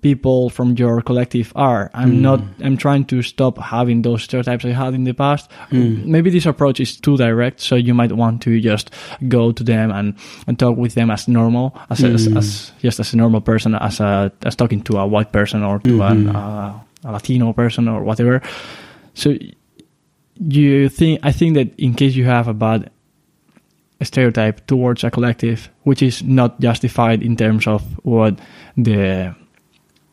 people 0.05 0.51
from 0.51 0.75
your 0.77 1.01
collective 1.01 1.51
are. 1.55 1.89
I'm 1.95 2.11
hmm. 2.11 2.21
not, 2.21 2.39
I'm 2.63 2.77
trying 2.77 3.05
to 3.05 3.23
stop 3.23 3.57
having 3.57 4.03
those 4.03 4.21
stereotypes 4.21 4.63
I 4.63 4.69
had 4.69 4.93
in 4.93 5.03
the 5.03 5.13
past. 5.13 5.51
Hmm. 5.71 6.05
Maybe 6.05 6.29
this 6.29 6.45
approach 6.45 6.79
is 6.79 6.95
too 6.95 7.17
direct. 7.17 7.59
So 7.59 7.73
you 7.73 7.95
might 7.95 8.11
want 8.11 8.43
to 8.43 8.61
just 8.61 8.91
go 9.27 9.51
to 9.51 9.63
them 9.63 9.89
and, 9.89 10.13
and 10.45 10.59
talk 10.59 10.77
with 10.77 10.93
them 10.93 11.09
as 11.09 11.27
normal, 11.27 11.75
as, 11.89 12.03
as, 12.03 12.27
hmm. 12.27 12.37
as 12.37 12.71
just 12.83 12.99
as 12.99 13.13
a 13.13 13.17
normal 13.17 13.41
person, 13.41 13.73
as 13.73 13.99
a, 13.99 14.31
as 14.43 14.55
talking 14.55 14.83
to 14.83 14.97
a 14.97 15.07
white 15.07 15.31
person 15.31 15.63
or 15.63 15.79
to 15.79 16.03
an, 16.03 16.29
uh, 16.29 16.79
a 17.03 17.11
Latino 17.11 17.51
person 17.53 17.87
or 17.87 18.03
whatever. 18.03 18.43
So 19.15 19.33
you 20.39 20.87
think, 20.87 21.21
I 21.23 21.31
think 21.31 21.55
that 21.55 21.73
in 21.79 21.95
case 21.95 22.13
you 22.13 22.25
have 22.25 22.47
a 22.47 22.53
bad 22.53 22.91
stereotype 24.03 24.67
towards 24.67 25.03
a 25.03 25.09
collective, 25.09 25.71
which 25.81 26.03
is 26.03 26.21
not 26.21 26.59
justified 26.61 27.23
in 27.23 27.35
terms 27.35 27.65
of 27.65 27.81
what 28.05 28.37
the 28.77 29.33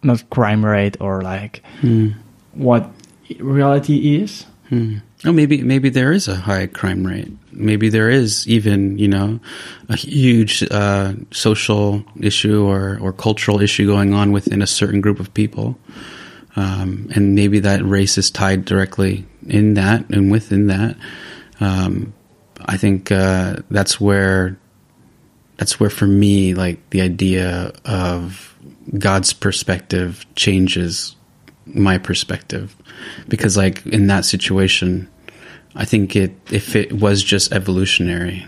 not 0.03 0.29
crime 0.31 0.65
rate 0.65 0.97
or 1.01 1.23
like 1.23 1.63
what 2.55 2.91
reality 3.39 4.17
is. 4.17 4.47
Hmm. 4.69 4.99
Oh, 5.25 5.33
maybe 5.33 5.63
maybe 5.63 5.91
there 5.91 6.13
is 6.13 6.27
a 6.27 6.35
high 6.35 6.67
crime 6.67 7.07
rate. 7.07 7.31
Maybe 7.53 7.89
there 7.89 8.11
is 8.11 8.49
even 8.49 8.99
you 8.99 9.09
know 9.09 9.39
a 9.89 9.97
huge 9.97 10.65
uh, 10.71 11.15
social 11.31 12.05
issue 12.21 12.65
or 12.65 12.99
or 13.01 13.13
cultural 13.13 13.61
issue 13.61 13.87
going 13.87 14.15
on 14.15 14.33
within 14.33 14.63
a 14.63 14.67
certain 14.67 15.01
group 15.01 15.21
of 15.21 15.33
people, 15.35 15.79
um, 16.57 17.09
and 17.15 17.35
maybe 17.35 17.61
that 17.61 17.85
race 17.85 18.19
is 18.19 18.31
tied 18.31 18.65
directly 18.65 19.25
in 19.47 19.75
that 19.75 20.09
and 20.11 20.33
within 20.33 20.67
that. 20.67 20.97
Um, 21.61 22.15
I 22.67 22.77
think 22.77 23.13
uh, 23.13 23.57
that's 23.71 24.01
where 24.01 24.59
that's 25.57 25.79
where 25.79 25.91
for 25.91 26.07
me 26.07 26.55
like 26.55 26.91
the 26.91 27.03
idea 27.03 27.73
of 27.85 28.52
God's 28.99 29.33
perspective 29.33 30.27
changes 30.35 31.17
my 31.67 31.99
perspective. 31.99 32.75
Because 33.29 33.57
like 33.57 33.87
in 33.87 34.09
that 34.09 34.25
situation 34.25 35.09
I 35.75 35.85
think 35.85 36.17
it 36.17 36.33
if 36.51 36.77
it 36.77 36.93
was 36.93 37.23
just 37.23 37.53
evolutionary 37.53 38.47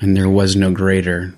and 0.00 0.16
there 0.16 0.28
was 0.28 0.56
no 0.56 0.72
greater 0.72 1.34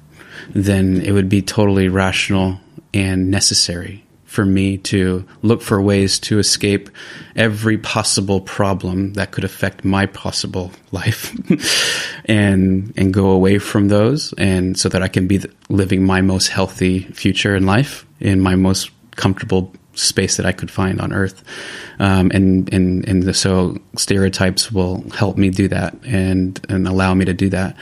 then 0.54 1.00
it 1.00 1.12
would 1.12 1.28
be 1.28 1.42
totally 1.42 1.88
rational 1.88 2.60
and 2.94 3.30
necessary 3.30 4.04
for 4.24 4.44
me 4.44 4.76
to 4.76 5.26
look 5.42 5.62
for 5.62 5.80
ways 5.80 6.18
to 6.18 6.38
escape 6.38 6.90
every 7.34 7.78
possible 7.78 8.40
problem 8.40 9.14
that 9.14 9.30
could 9.30 9.44
affect 9.44 9.84
my 9.84 10.06
possible 10.06 10.70
life 10.92 11.34
and 12.26 12.92
and 12.96 13.12
go 13.12 13.30
away 13.30 13.58
from 13.58 13.88
those 13.88 14.32
and 14.38 14.78
so 14.78 14.88
that 14.88 15.02
I 15.02 15.08
can 15.08 15.26
be 15.26 15.42
living 15.68 16.04
my 16.04 16.20
most 16.20 16.48
healthy 16.48 17.00
future 17.00 17.56
in 17.56 17.66
life 17.66 18.05
in 18.20 18.40
my 18.40 18.54
most 18.54 18.90
comfortable 19.16 19.72
space 19.94 20.36
that 20.36 20.46
I 20.46 20.52
could 20.52 20.70
find 20.70 21.00
on 21.00 21.12
Earth, 21.12 21.42
um, 21.98 22.30
and 22.32 22.72
and 22.72 23.06
and 23.08 23.22
the, 23.22 23.34
so 23.34 23.78
stereotypes 23.96 24.70
will 24.70 25.08
help 25.10 25.36
me 25.36 25.50
do 25.50 25.68
that 25.68 25.96
and 26.04 26.60
and 26.68 26.86
allow 26.86 27.14
me 27.14 27.24
to 27.24 27.34
do 27.34 27.48
that. 27.50 27.76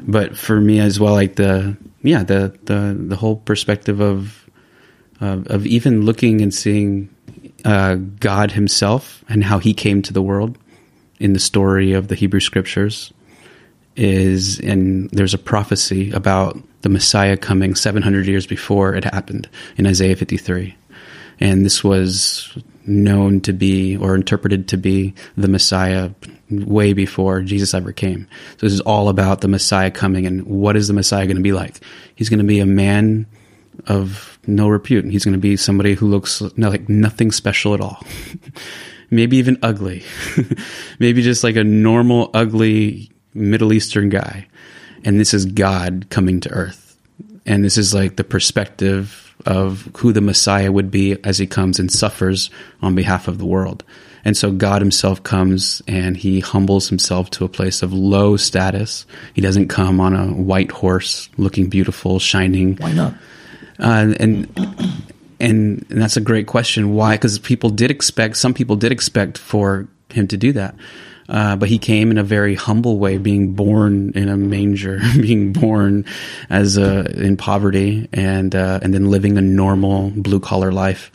But 0.00 0.36
for 0.36 0.60
me 0.60 0.80
as 0.80 0.98
well, 0.98 1.14
like 1.14 1.36
the 1.36 1.76
yeah 2.02 2.22
the 2.22 2.58
the 2.64 2.96
the 2.98 3.16
whole 3.16 3.36
perspective 3.36 4.00
of 4.00 4.48
of, 5.20 5.46
of 5.48 5.66
even 5.66 6.02
looking 6.02 6.40
and 6.40 6.54
seeing 6.54 7.08
uh, 7.64 7.96
God 7.96 8.52
Himself 8.52 9.24
and 9.28 9.44
how 9.44 9.58
He 9.58 9.74
came 9.74 10.02
to 10.02 10.12
the 10.12 10.22
world 10.22 10.58
in 11.20 11.32
the 11.32 11.40
story 11.40 11.92
of 11.92 12.08
the 12.08 12.14
Hebrew 12.14 12.40
Scriptures 12.40 13.12
is 13.98 14.60
and 14.60 15.10
there's 15.10 15.34
a 15.34 15.38
prophecy 15.38 16.10
about 16.12 16.56
the 16.82 16.88
Messiah 16.88 17.36
coming 17.36 17.74
700 17.74 18.26
years 18.26 18.46
before 18.46 18.94
it 18.94 19.04
happened 19.04 19.48
in 19.76 19.86
Isaiah 19.86 20.16
53. 20.16 20.74
And 21.40 21.64
this 21.64 21.82
was 21.82 22.56
known 22.86 23.40
to 23.42 23.52
be 23.52 23.96
or 23.96 24.14
interpreted 24.14 24.68
to 24.68 24.76
be 24.76 25.14
the 25.36 25.48
Messiah 25.48 26.10
way 26.50 26.92
before 26.92 27.42
Jesus 27.42 27.74
ever 27.74 27.92
came. 27.92 28.26
So 28.52 28.66
this 28.66 28.72
is 28.72 28.80
all 28.80 29.08
about 29.08 29.40
the 29.40 29.48
Messiah 29.48 29.90
coming 29.90 30.26
and 30.26 30.44
what 30.44 30.76
is 30.76 30.88
the 30.88 30.94
Messiah 30.94 31.26
going 31.26 31.36
to 31.36 31.42
be 31.42 31.52
like? 31.52 31.80
He's 32.14 32.28
going 32.28 32.38
to 32.38 32.44
be 32.44 32.60
a 32.60 32.66
man 32.66 33.26
of 33.86 34.38
no 34.46 34.68
repute. 34.68 35.04
He's 35.06 35.24
going 35.24 35.34
to 35.34 35.38
be 35.38 35.56
somebody 35.56 35.94
who 35.94 36.08
looks 36.08 36.40
like 36.40 36.88
nothing 36.88 37.32
special 37.32 37.74
at 37.74 37.80
all. 37.80 38.02
Maybe 39.10 39.36
even 39.38 39.58
ugly. 39.62 40.04
Maybe 40.98 41.22
just 41.22 41.44
like 41.44 41.56
a 41.56 41.64
normal, 41.64 42.30
ugly 42.34 43.10
Middle 43.38 43.72
Eastern 43.72 44.08
guy. 44.08 44.46
And 45.04 45.18
this 45.18 45.32
is 45.32 45.46
God 45.46 46.06
coming 46.10 46.40
to 46.40 46.50
earth. 46.50 46.96
And 47.46 47.64
this 47.64 47.78
is 47.78 47.94
like 47.94 48.16
the 48.16 48.24
perspective 48.24 49.34
of 49.46 49.88
who 49.96 50.12
the 50.12 50.20
Messiah 50.20 50.70
would 50.72 50.90
be 50.90 51.16
as 51.24 51.38
he 51.38 51.46
comes 51.46 51.78
and 51.78 51.90
suffers 51.90 52.50
on 52.82 52.94
behalf 52.94 53.28
of 53.28 53.38
the 53.38 53.46
world. 53.46 53.84
And 54.24 54.36
so 54.36 54.50
God 54.50 54.82
himself 54.82 55.22
comes 55.22 55.80
and 55.86 56.16
he 56.16 56.40
humbles 56.40 56.88
himself 56.88 57.30
to 57.30 57.44
a 57.44 57.48
place 57.48 57.82
of 57.82 57.92
low 57.92 58.36
status. 58.36 59.06
He 59.32 59.40
doesn't 59.40 59.68
come 59.68 60.00
on 60.00 60.14
a 60.14 60.26
white 60.26 60.72
horse 60.72 61.30
looking 61.38 61.68
beautiful, 61.68 62.18
shining. 62.18 62.76
Why 62.76 62.92
not? 62.92 63.14
Uh, 63.78 64.12
and, 64.18 64.20
and 65.40 65.86
and 65.88 66.02
that's 66.02 66.16
a 66.16 66.20
great 66.20 66.46
question. 66.46 66.94
Why? 66.94 67.14
Because 67.14 67.38
people 67.38 67.70
did 67.70 67.90
expect, 67.90 68.36
some 68.36 68.54
people 68.54 68.76
did 68.76 68.92
expect 68.92 69.38
for 69.38 69.86
him 70.10 70.26
to 70.28 70.36
do 70.36 70.52
that. 70.54 70.74
Uh, 71.28 71.56
but 71.56 71.68
he 71.68 71.78
came 71.78 72.10
in 72.10 72.18
a 72.18 72.24
very 72.24 72.54
humble 72.54 72.98
way, 72.98 73.18
being 73.18 73.52
born 73.52 74.12
in 74.14 74.28
a 74.28 74.36
manger, 74.36 75.00
being 75.20 75.52
born 75.52 76.04
as 76.48 76.76
a, 76.78 77.04
in 77.22 77.36
poverty, 77.36 78.08
and 78.12 78.54
uh, 78.54 78.80
and 78.82 78.94
then 78.94 79.10
living 79.10 79.36
a 79.36 79.42
normal 79.42 80.10
blue 80.10 80.40
collar 80.40 80.72
life. 80.72 81.10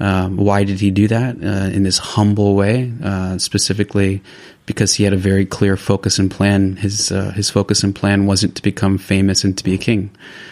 Um, 0.00 0.36
why 0.36 0.64
did 0.64 0.80
he 0.80 0.90
do 0.90 1.08
that 1.08 1.36
uh, 1.36 1.70
in 1.72 1.84
this 1.84 1.98
humble 1.98 2.56
way? 2.56 2.92
Uh, 3.02 3.38
specifically, 3.38 4.22
because 4.66 4.94
he 4.94 5.04
had 5.04 5.12
a 5.12 5.16
very 5.18 5.46
clear 5.46 5.76
focus 5.76 6.18
and 6.18 6.30
plan. 6.30 6.76
His 6.76 7.12
uh, 7.12 7.30
his 7.30 7.48
focus 7.48 7.82
and 7.82 7.94
plan 7.94 8.26
wasn't 8.26 8.56
to 8.56 8.62
become 8.62 8.98
famous 8.98 9.44
and 9.44 9.56
to 9.56 9.64
be 9.64 9.74
a 9.74 9.78
king. 9.78 10.10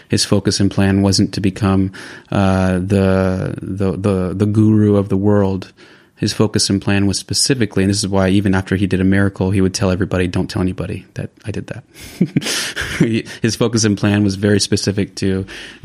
His 0.08 0.24
focus 0.24 0.60
and 0.60 0.70
plan 0.70 1.02
wasn't 1.02 1.34
to 1.34 1.40
become 1.40 1.92
uh, 2.30 2.74
the 2.74 3.58
the 3.60 3.92
the 3.96 4.34
the 4.34 4.46
guru 4.46 4.96
of 4.96 5.08
the 5.08 5.16
world 5.16 5.72
his 6.22 6.32
focus 6.32 6.70
and 6.70 6.80
plan 6.80 7.08
was 7.08 7.18
specifically, 7.18 7.82
and 7.82 7.90
this 7.90 7.98
is 7.98 8.06
why 8.06 8.28
even 8.28 8.54
after 8.54 8.76
he 8.76 8.86
did 8.86 9.00
a 9.00 9.04
miracle, 9.04 9.50
he 9.50 9.60
would 9.60 9.74
tell 9.74 9.90
everybody, 9.90 10.28
"Don't 10.28 10.48
tell 10.48 10.62
anybody 10.62 11.04
that 11.14 11.30
I 11.44 11.50
did 11.50 11.66
that." 11.66 11.82
his 13.42 13.56
focus 13.56 13.82
and 13.82 13.98
plan 13.98 14.22
was 14.22 14.36
very 14.36 14.60
specific 14.60 15.16
to 15.16 15.44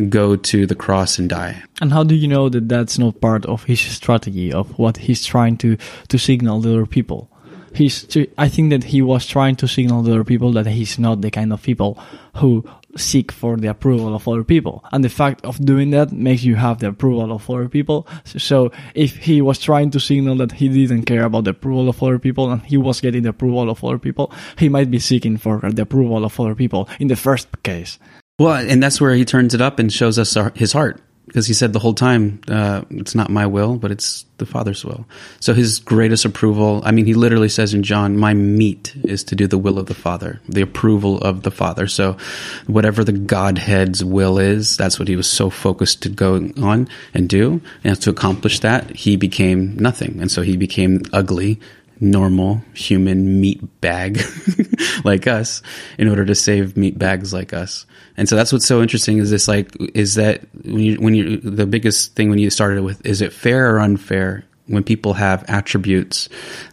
go 0.10 0.36
to 0.36 0.68
the 0.68 0.76
cross 0.76 1.18
and 1.18 1.28
die. 1.28 1.64
And 1.82 1.92
how 1.92 2.04
do 2.04 2.14
you 2.14 2.28
know 2.28 2.50
that 2.50 2.70
that's 2.70 3.00
not 3.00 3.20
part 3.20 3.48
of 3.48 3.64
his 3.64 3.80
strategy 3.80 4.54
of 4.54 4.78
what 4.78 4.98
he's 4.98 5.26
trying 5.26 5.58
to 5.58 5.76
to 6.10 6.20
signal 6.20 6.62
to 6.62 6.70
other 6.70 6.86
people? 6.86 7.32
He's, 7.74 8.06
I 8.38 8.48
think 8.48 8.70
that 8.70 8.84
he 8.84 9.02
was 9.02 9.26
trying 9.26 9.56
to 9.56 9.68
signal 9.68 10.04
to 10.04 10.12
other 10.12 10.24
people 10.24 10.52
that 10.52 10.68
he's 10.68 11.00
not 11.00 11.22
the 11.22 11.32
kind 11.32 11.52
of 11.52 11.64
people 11.64 11.98
who 12.36 12.64
seek 12.98 13.32
for 13.32 13.58
the 13.58 13.70
approval 13.70 14.16
of 14.16 14.28
other 14.28 14.44
people. 14.44 14.84
And 14.92 15.04
the 15.04 15.10
fact 15.10 15.46
of 15.46 15.64
doing 15.64 15.92
that 15.92 16.12
makes 16.12 16.44
you 16.44 16.56
have 16.56 16.80
the 16.80 16.90
approval 16.90 17.32
of 17.32 17.50
other 17.50 17.70
people. 17.70 18.08
So 18.26 18.72
if 18.96 19.18
he 19.18 19.42
was 19.42 19.60
trying 19.60 19.92
to 19.92 20.00
signal 20.00 20.36
that 20.38 20.54
he 20.54 20.70
didn't 20.70 21.04
care 21.04 21.24
about 21.24 21.46
the 21.46 21.52
approval 21.52 21.90
of 21.90 22.02
other 22.02 22.20
people 22.20 22.52
and 22.52 22.62
he 22.62 22.78
was 22.78 23.02
getting 23.02 23.24
the 23.24 23.30
approval 23.30 23.70
of 23.70 23.84
other 23.84 24.00
people, 24.00 24.32
he 24.58 24.70
might 24.70 24.92
be 24.92 25.00
seeking 25.00 25.38
for 25.38 25.60
the 25.60 25.84
approval 25.84 26.26
of 26.26 26.40
other 26.40 26.56
people 26.56 26.90
in 27.00 27.08
the 27.08 27.16
first 27.16 27.48
case. 27.64 28.00
Well, 28.40 28.54
and 28.56 28.84
that's 28.84 29.02
where 29.02 29.16
he 29.16 29.26
turns 29.26 29.54
it 29.54 29.62
up 29.62 29.80
and 29.80 29.92
shows 29.92 30.20
us 30.20 30.38
his 30.56 30.74
heart 30.74 31.02
because 31.28 31.46
he 31.46 31.54
said 31.54 31.74
the 31.74 31.80
whole 31.80 31.94
time, 31.94 32.40
uh, 32.48 32.84
it's 32.90 33.14
not 33.14 33.30
my 33.30 33.46
will, 33.46 33.76
but 33.76 33.92
it's 33.92 34.26
the 34.38 34.46
Father's 34.46 34.86
will. 34.86 35.06
So 35.42 35.54
his 35.54 35.80
greatest 35.80 36.24
approval, 36.24 36.82
I 36.86 36.92
mean, 36.92 37.06
he 37.06 37.14
literally 37.14 37.50
says 37.50 37.74
in 37.74 37.84
John, 37.84 38.18
my 38.18 38.34
meat 38.34 38.94
is 39.04 39.26
to 39.26 39.36
do 39.36 39.46
the 39.46 39.58
will 39.58 39.78
of 39.78 39.88
the 39.88 39.94
Father, 39.94 40.40
the 40.48 40.62
approval 40.62 41.18
of 41.20 41.44
the 41.44 41.52
Father. 41.52 41.88
So 41.88 42.18
whatever 42.66 43.04
the 43.04 43.12
Godhead's 43.12 44.06
will 44.06 44.40
is, 44.40 44.78
that's 44.78 45.00
what 45.00 45.10
he 45.10 45.18
was 45.18 45.30
so 45.30 45.50
focused 45.50 46.02
to 46.04 46.10
go 46.10 46.50
on 46.62 46.88
and 47.14 47.28
do. 47.28 47.62
And 47.84 48.00
to 48.02 48.10
accomplish 48.10 48.62
that, 48.62 48.96
he 48.96 49.18
became 49.18 49.76
nothing. 49.76 50.22
And 50.22 50.32
so 50.32 50.44
he 50.44 50.56
became 50.56 51.02
ugly 51.12 51.60
normal 52.00 52.62
human 52.74 53.40
meat 53.40 53.82
bag 53.82 54.22
like 55.04 55.28
us 55.28 55.62
in 55.98 56.08
order 56.08 56.26
to 56.26 56.36
save 56.36 56.78
meat 56.78 56.98
bags 56.98 57.34
like 57.34 57.54
us. 57.54 57.86
And 58.18 58.28
so 58.28 58.36
that's 58.36 58.52
what's 58.52 58.66
so 58.66 58.82
interesting 58.82 59.18
is 59.20 59.30
this 59.30 59.48
like 59.48 59.76
is 59.94 60.16
that 60.16 60.42
when 60.64 60.80
you 60.80 60.96
when 60.96 61.16
you 61.16 61.38
the 61.38 61.66
biggest 61.66 62.16
thing 62.16 62.30
when 62.30 62.40
you 62.40 62.50
started 62.50 62.84
with 62.84 63.06
is 63.06 63.22
it 63.22 63.34
fair 63.34 63.74
or 63.74 63.80
unfair 63.80 64.44
when 64.68 64.84
people 64.84 65.14
have 65.14 65.46
attributes 65.48 66.28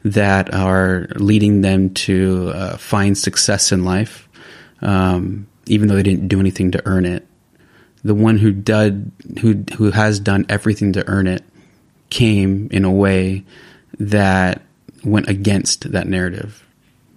that 0.05 0.53
are 0.53 1.07
leading 1.17 1.61
them 1.61 1.91
to 1.95 2.51
uh, 2.55 2.77
find 2.77 3.17
success 3.17 3.73
in 3.73 3.85
life 3.85 4.29
um, 4.81 5.47
even 5.67 5.89
though 5.89 5.95
they 5.95 6.03
didn't 6.03 6.29
do 6.29 6.41
anything 6.41 6.71
to 6.71 6.83
earn 6.87 7.05
it 7.05 7.27
the 8.03 8.15
one 8.15 8.39
who 8.39 8.53
did 8.53 9.13
who 9.41 9.65
who 9.77 9.91
has 9.91 10.19
done 10.19 10.47
everything 10.49 10.95
to 10.95 11.07
earn 11.09 11.27
it 11.27 11.45
came 12.11 12.69
in 12.71 12.85
a 12.85 12.93
way 12.93 13.45
that 13.99 14.63
went 15.05 15.29
against 15.29 15.93
that 15.93 16.09
narrative. 16.09 16.65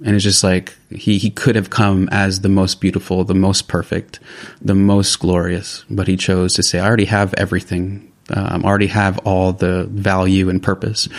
And 0.06 0.16
it's 0.16 0.24
just 0.24 0.44
like 0.44 0.76
he, 0.92 1.18
he 1.18 1.32
could 1.32 1.56
have 1.56 1.70
come 1.70 2.08
as 2.12 2.42
the 2.42 2.50
most 2.50 2.80
beautiful, 2.80 3.24
the 3.24 3.34
most 3.34 3.68
perfect, 3.68 4.20
the 4.62 4.76
most 4.76 5.20
glorious, 5.20 5.86
but 5.90 6.08
he 6.08 6.18
chose 6.18 6.54
to 6.56 6.64
say, 6.64 6.80
I 6.80 6.86
already 6.88 7.06
have 7.06 7.34
everything. 7.34 8.12
Um, 8.30 8.64
I 8.64 8.68
already 8.68 8.88
have 8.88 9.18
all 9.20 9.54
the 9.54 9.86
value 9.86 10.50
and 10.50 10.62
purpose. 10.62 11.10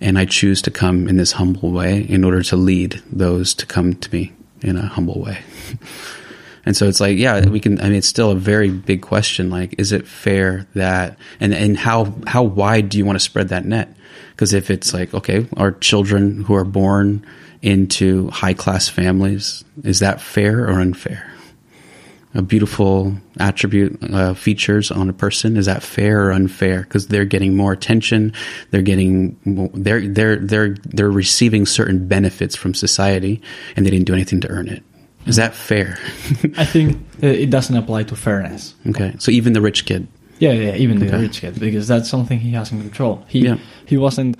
And 0.00 0.18
I 0.18 0.24
choose 0.24 0.62
to 0.62 0.70
come 0.70 1.08
in 1.08 1.16
this 1.16 1.32
humble 1.32 1.70
way 1.70 2.00
in 2.00 2.24
order 2.24 2.42
to 2.42 2.56
lead 2.56 3.00
those 3.12 3.54
to 3.54 3.66
come 3.66 3.94
to 3.94 4.12
me 4.12 4.32
in 4.62 4.76
a 4.76 4.86
humble 4.86 5.20
way. 5.20 5.38
And 6.66 6.76
so 6.76 6.88
it's 6.88 7.00
like, 7.00 7.18
yeah, 7.18 7.46
we 7.46 7.60
can, 7.60 7.80
I 7.80 7.84
mean, 7.84 7.94
it's 7.94 8.08
still 8.08 8.30
a 8.30 8.36
very 8.36 8.70
big 8.70 9.02
question. 9.02 9.50
Like, 9.50 9.74
is 9.78 9.92
it 9.92 10.06
fair 10.06 10.66
that, 10.74 11.18
and, 11.40 11.52
and 11.52 11.76
how, 11.76 12.14
how 12.26 12.42
wide 12.42 12.88
do 12.88 12.98
you 12.98 13.04
want 13.04 13.16
to 13.16 13.24
spread 13.24 13.50
that 13.50 13.64
net? 13.64 13.94
Because 14.34 14.52
if 14.52 14.70
it's 14.70 14.92
like, 14.92 15.14
okay, 15.14 15.46
our 15.56 15.72
children 15.72 16.42
who 16.42 16.54
are 16.54 16.64
born 16.64 17.24
into 17.62 18.28
high 18.30 18.54
class 18.54 18.88
families, 18.88 19.64
is 19.84 20.00
that 20.00 20.20
fair 20.20 20.64
or 20.64 20.80
unfair? 20.80 21.30
A 22.34 22.42
beautiful 22.42 23.14
attribute 23.38 23.96
uh, 24.12 24.34
features 24.34 24.90
on 24.90 25.08
a 25.08 25.12
person 25.12 25.56
is 25.56 25.66
that 25.66 25.84
fair 25.84 26.26
or 26.26 26.32
unfair? 26.32 26.82
Because 26.82 27.06
they're 27.06 27.24
getting 27.24 27.56
more 27.56 27.72
attention, 27.72 28.32
they're 28.72 28.82
getting 28.82 29.38
they're 29.72 30.08
they're 30.08 30.36
they're 30.36 30.74
they're 30.84 31.10
receiving 31.12 31.64
certain 31.64 32.08
benefits 32.08 32.56
from 32.56 32.74
society, 32.74 33.40
and 33.76 33.86
they 33.86 33.90
didn't 33.90 34.06
do 34.06 34.14
anything 34.14 34.40
to 34.40 34.48
earn 34.48 34.66
it. 34.66 34.82
Is 35.26 35.36
that 35.36 35.54
fair? 35.54 35.96
I 36.58 36.64
think 36.64 37.00
it 37.20 37.50
doesn't 37.50 37.76
apply 37.76 38.02
to 38.04 38.16
fairness. 38.16 38.74
Okay, 38.88 39.14
so 39.20 39.30
even 39.30 39.52
the 39.52 39.60
rich 39.60 39.86
kid 39.86 40.08
yeah, 40.38 40.52
yeah, 40.52 40.74
even 40.76 40.98
the 40.98 41.06
rich 41.18 41.40
kid, 41.40 41.58
because 41.60 41.86
that's 41.88 42.08
something 42.08 42.40
he 42.40 42.52
has 42.52 42.72
in 42.72 42.80
control. 42.80 43.24
He 43.28 43.40
Yeah. 43.44 43.56
he 43.86 43.96
wasn't 43.96 44.36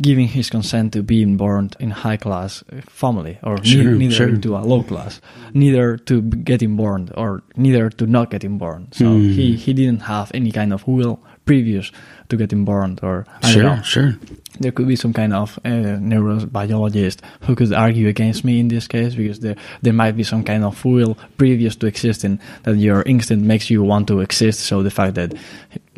giving 0.00 0.26
his 0.28 0.48
consent 0.50 0.92
to 0.94 1.02
being 1.02 1.36
born 1.36 1.68
in 1.78 1.90
high 1.90 2.16
class 2.16 2.64
family, 2.88 3.38
or 3.42 3.56
ne- 3.58 3.98
neither 3.98 4.14
sure. 4.14 4.28
into 4.28 4.56
a 4.56 4.60
low 4.64 4.82
class, 4.82 5.20
neither 5.52 5.98
to 5.98 6.22
getting 6.22 6.76
born, 6.76 7.10
or 7.14 7.42
neither 7.56 7.90
to 7.90 8.06
not 8.06 8.30
getting 8.30 8.56
born. 8.58 8.88
So 8.92 9.04
Hmm. 9.04 9.30
he 9.32 9.54
he 9.56 9.72
didn't 9.74 10.02
have 10.02 10.30
any 10.34 10.50
kind 10.50 10.72
of 10.72 10.86
will 10.88 11.18
previous 11.44 11.92
to 12.28 12.36
getting 12.36 12.64
born, 12.64 12.98
or 13.02 13.26
I 13.42 13.50
Sure, 13.52 13.80
sure. 13.84 14.14
There 14.60 14.70
could 14.72 14.86
be 14.88 14.96
some 14.96 15.12
kind 15.12 15.32
of 15.32 15.58
uh, 15.64 15.98
neurobiologist 15.98 17.20
who 17.42 17.54
could 17.54 17.72
argue 17.72 18.08
against 18.08 18.44
me 18.44 18.60
in 18.60 18.68
this 18.68 18.86
case 18.86 19.14
because 19.14 19.40
there 19.40 19.56
there 19.82 19.92
might 19.92 20.12
be 20.16 20.24
some 20.24 20.44
kind 20.44 20.64
of 20.64 20.84
will 20.84 21.16
previous 21.38 21.76
to 21.76 21.86
existing 21.86 22.38
that 22.64 22.76
your 22.76 23.02
instinct 23.02 23.44
makes 23.44 23.70
you 23.70 23.82
want 23.82 24.08
to 24.08 24.20
exist. 24.20 24.60
So 24.60 24.82
the 24.82 24.90
fact 24.90 25.14
that 25.14 25.34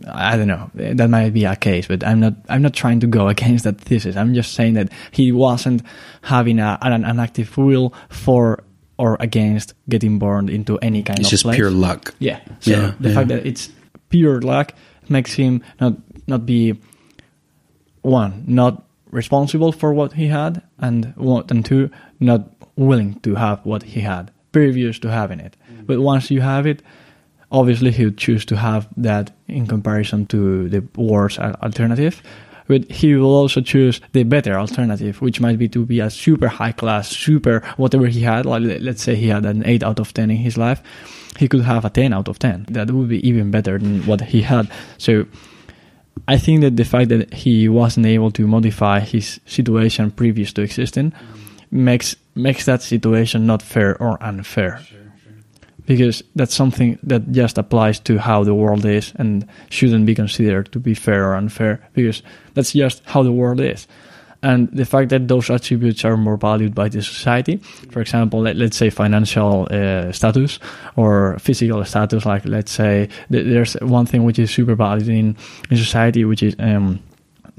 I 0.07 0.37
don't 0.37 0.49
know 0.49 0.71
that 0.75 1.09
might 1.11 1.31
be 1.35 1.45
a 1.45 1.57
case, 1.57 1.87
but 1.89 2.05
I'm 2.05 2.21
not 2.21 2.35
I'm 2.49 2.63
not 2.63 2.75
trying 2.75 3.01
to 3.01 3.07
go 3.07 3.29
against 3.35 3.65
that 3.65 3.81
thesis. 3.81 4.17
I'm 4.17 4.35
just 4.35 4.55
saying 4.55 4.75
that 4.75 4.91
he 5.11 5.33
wasn't 5.33 5.83
having 6.23 6.59
a, 6.59 6.79
an, 6.83 7.05
an 7.05 7.21
active 7.21 7.57
will 7.57 7.93
for 8.09 8.63
or 8.97 9.17
against 9.19 9.75
getting 9.89 10.19
born 10.21 10.49
into 10.49 10.79
any 10.79 11.03
kind 11.03 11.19
It's 11.19 11.29
of 11.29 11.31
just 11.31 11.43
place. 11.45 11.57
pure 11.57 11.71
luck. 11.71 12.15
Yeah. 12.21 12.39
So 12.61 12.71
Yeah, 12.71 12.95
the 13.01 13.09
yeah. 13.09 13.15
fact 13.15 13.29
that 13.29 13.45
it's 13.47 13.69
pure 14.09 14.41
luck 14.41 14.73
makes 15.09 15.35
him 15.35 15.63
not 15.81 15.95
not 16.29 16.47
be 16.47 16.75
one 18.05 18.45
not 18.47 18.85
responsible 19.11 19.73
for 19.73 19.93
what 19.95 20.13
he 20.13 20.27
had, 20.29 20.63
and 20.79 21.13
one 21.17 21.45
and 21.51 21.65
two 21.65 21.91
not 22.21 22.51
willing 22.77 23.15
to 23.21 23.35
have 23.37 23.65
what 23.65 23.83
he 23.83 24.01
had 24.01 24.31
previous 24.53 24.99
to 25.01 25.11
having 25.11 25.41
it. 25.41 25.57
Mm. 25.73 25.87
But 25.87 26.01
once 26.01 26.31
you 26.31 26.41
have 26.41 26.67
it, 26.67 26.83
obviously 27.51 27.91
he 27.91 28.05
would 28.05 28.19
choose 28.19 28.45
to 28.47 28.57
have 28.57 28.89
that 28.97 29.31
in 29.49 29.67
comparison 29.67 30.27
to 30.27 30.69
the 30.69 30.85
worst 30.97 31.39
al- 31.39 31.57
alternative. 31.63 32.23
But 32.67 32.91
he 32.91 33.15
will 33.15 33.35
also 33.35 33.61
choose 33.61 34.01
the 34.13 34.23
better 34.23 34.55
alternative, 34.55 35.21
which 35.21 35.41
might 35.41 35.59
be 35.59 35.69
to 35.69 35.85
be 35.85 36.01
a 36.01 36.09
super 36.09 36.49
high 36.49 36.73
class, 36.73 37.11
super 37.11 37.63
whatever 37.77 38.07
he 38.07 38.21
had. 38.23 38.47
Like 38.47 38.63
let- 38.63 38.83
let's 38.83 39.03
say 39.03 39.17
he 39.17 39.29
had 39.29 39.45
an 39.45 39.65
eight 39.67 39.83
out 39.83 40.01
of 40.01 40.15
ten 40.15 40.31
in 40.31 40.39
his 40.39 40.57
life, 40.57 40.83
he 41.39 41.47
could 41.49 41.63
have 41.63 41.85
a 41.85 41.91
ten 41.91 42.13
out 42.13 42.29
of 42.29 42.39
ten. 42.39 42.65
That 42.71 42.91
would 42.91 43.09
be 43.09 43.27
even 43.29 43.51
better 43.51 43.79
than 43.79 44.07
what 44.07 44.21
he 44.21 44.43
had. 44.43 44.69
So 44.99 45.27
I 46.27 46.39
think 46.39 46.63
that 46.63 46.77
the 46.77 46.85
fact 46.85 47.09
that 47.11 47.35
he 47.35 47.69
wasn't 47.69 48.07
able 48.07 48.31
to 48.33 48.47
modify 48.47 49.01
his 49.01 49.41
situation 49.47 50.11
previous 50.11 50.53
to 50.55 50.63
existing 50.63 51.13
makes 51.71 52.17
makes 52.35 52.65
that 52.65 52.83
situation 52.83 53.47
not 53.47 53.63
fair 53.63 54.01
or 54.01 54.23
unfair. 54.23 54.81
Because 55.87 56.23
that's 56.35 56.55
something 56.55 56.99
that 57.03 57.31
just 57.31 57.59
applies 57.59 58.01
to 58.01 58.19
how 58.19 58.43
the 58.43 58.55
world 58.55 58.87
is 58.87 59.13
and 59.17 59.47
shouldn't 59.69 60.07
be 60.07 60.15
considered 60.15 60.73
to 60.73 60.81
be 60.81 60.95
fair 60.95 61.29
or 61.29 61.35
unfair 61.35 61.87
because 61.93 62.23
that's 62.55 62.73
just 62.73 63.03
how 63.05 63.23
the 63.23 63.33
world 63.33 63.61
is. 63.61 63.87
And 64.45 64.69
the 64.73 64.85
fact 64.85 65.09
that 65.09 65.27
those 65.27 65.49
attributes 65.49 66.05
are 66.05 66.19
more 66.19 66.37
valued 66.37 66.75
by 66.75 66.91
the 66.91 67.01
society, 67.01 67.57
for 67.91 68.03
example, 68.03 68.43
let, 68.43 68.57
let's 68.57 68.77
say 68.77 68.91
financial 68.91 69.67
uh, 69.71 70.13
status 70.13 70.59
or 70.97 71.39
physical 71.39 71.83
status, 71.87 72.27
like 72.27 72.45
let's 72.45 72.71
say 72.71 73.09
th- 73.33 73.47
there's 73.47 73.73
one 73.81 74.05
thing 74.05 74.23
which 74.23 74.39
is 74.39 74.51
super 74.51 74.75
valued 74.75 75.09
in, 75.09 75.35
in 75.71 75.77
society, 75.79 76.27
which 76.27 76.43
is 76.43 76.55
um, 76.59 77.01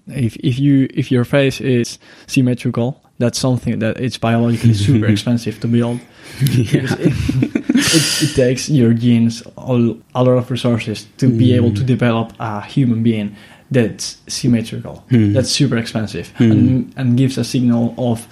if 0.07 0.35
if 0.35 0.59
you 0.59 0.87
if 0.93 1.11
your 1.11 1.25
face 1.25 1.59
is 1.59 1.97
symmetrical, 2.27 3.01
that's 3.17 3.39
something 3.39 3.79
that 3.79 3.99
it's 3.99 4.19
biologically 4.19 4.73
super 4.87 5.07
expensive 5.07 5.59
to 5.61 5.67
build. 5.67 5.99
It, 6.41 6.91
it, 6.99 8.23
it 8.23 8.35
takes 8.35 8.69
your 8.69 8.93
genes 8.93 9.41
all, 9.57 9.97
a 10.13 10.23
lot 10.23 10.37
of 10.37 10.51
resources 10.51 11.07
to 11.17 11.27
be 11.27 11.53
able 11.53 11.73
to 11.73 11.83
develop 11.83 12.33
a 12.39 12.61
human 12.61 13.01
being 13.01 13.35
that's 13.75 14.17
symmetrical. 14.27 14.95
That's 15.35 15.51
super 15.59 15.77
expensive 15.77 16.27
and 16.39 16.93
and 16.97 17.17
gives 17.17 17.37
a 17.37 17.43
signal 17.43 17.93
of 17.97 18.27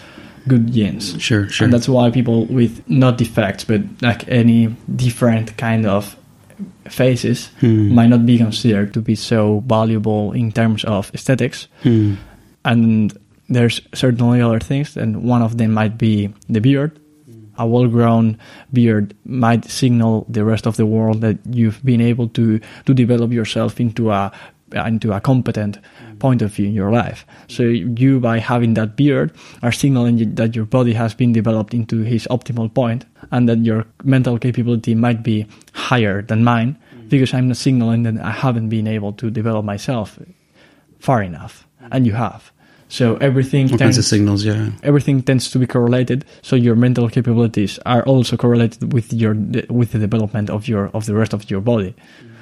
good 0.47 0.71
genes. 0.73 1.15
Sure, 1.19 1.47
sure. 1.49 1.65
And 1.65 1.73
that's 1.73 1.87
why 1.87 2.11
people 2.11 2.45
with 2.57 2.81
not 2.87 3.17
defects 3.17 3.63
but 3.71 3.81
like 4.01 4.21
any 4.27 4.67
different 4.95 5.55
kind 5.57 5.85
of 5.85 6.15
faces 6.89 7.49
Hmm. 7.61 7.93
might 7.95 8.09
not 8.09 8.25
be 8.25 8.37
considered 8.37 8.93
to 8.93 9.01
be 9.01 9.15
so 9.15 9.63
valuable 9.67 10.33
in 10.35 10.51
terms 10.51 10.83
of 10.85 11.11
aesthetics. 11.13 11.67
Hmm. 11.83 12.13
And 12.65 13.13
there's 13.49 13.81
certainly 13.93 14.41
other 14.41 14.59
things, 14.59 14.97
and 14.97 15.23
one 15.23 15.41
of 15.43 15.57
them 15.57 15.71
might 15.73 15.97
be 15.97 16.29
the 16.49 16.61
beard. 16.61 16.91
A 17.57 17.65
well-grown 17.67 18.37
beard 18.71 19.13
might 19.25 19.65
signal 19.69 20.25
the 20.27 20.43
rest 20.43 20.65
of 20.67 20.75
the 20.75 20.85
world 20.85 21.21
that 21.21 21.37
you've 21.45 21.81
been 21.85 22.01
able 22.01 22.27
to 22.29 22.59
to 22.85 22.93
develop 22.93 23.31
yourself 23.31 23.79
into 23.79 24.09
a 24.11 24.31
into 24.73 25.13
a 25.13 25.19
competent 25.19 25.77
point 26.19 26.41
of 26.41 26.53
view 26.53 26.67
in 26.67 26.73
your 26.73 26.91
life. 26.91 27.25
So 27.47 27.63
you, 27.63 28.19
by 28.19 28.39
having 28.39 28.73
that 28.75 28.95
beard, 28.95 29.31
are 29.61 29.71
signaling 29.71 30.35
that 30.35 30.55
your 30.55 30.65
body 30.65 30.93
has 30.93 31.13
been 31.13 31.33
developed 31.33 31.73
into 31.73 32.01
his 32.03 32.27
optimal 32.29 32.73
point, 32.73 33.05
and 33.31 33.47
that 33.49 33.59
your 33.59 33.85
mental 34.03 34.37
capability 34.37 34.95
might 34.95 35.23
be 35.23 35.47
higher 35.73 36.21
than 36.21 36.43
mine, 36.43 36.77
mm. 36.95 37.09
because 37.09 37.33
I'm 37.33 37.47
not 37.47 37.57
signaling 37.57 38.03
that 38.03 38.17
I 38.19 38.31
haven't 38.31 38.69
been 38.69 38.87
able 38.87 39.13
to 39.13 39.29
develop 39.29 39.65
myself 39.65 40.19
far 40.99 41.21
enough, 41.21 41.67
and 41.91 42.05
you 42.05 42.13
have. 42.13 42.51
So 42.89 43.15
everything 43.17 43.71
All 43.71 43.77
kinds 43.79 43.97
of 43.97 44.03
tends, 44.03 44.07
signals, 44.07 44.45
yeah. 44.45 44.69
everything 44.83 45.23
tends 45.23 45.49
to 45.49 45.57
be 45.57 45.65
correlated. 45.65 46.25
So 46.43 46.55
your 46.55 46.75
mental 46.75 47.09
capabilities 47.09 47.79
are 47.87 48.03
also 48.03 48.37
correlated 48.37 48.93
with 48.93 49.11
your 49.11 49.33
with 49.67 49.93
the 49.93 49.99
development 49.99 50.51
of 50.51 50.67
your 50.67 50.91
of 50.93 51.07
the 51.07 51.15
rest 51.15 51.33
of 51.33 51.49
your 51.49 51.61
body. 51.61 51.95
Mm. 52.21 52.32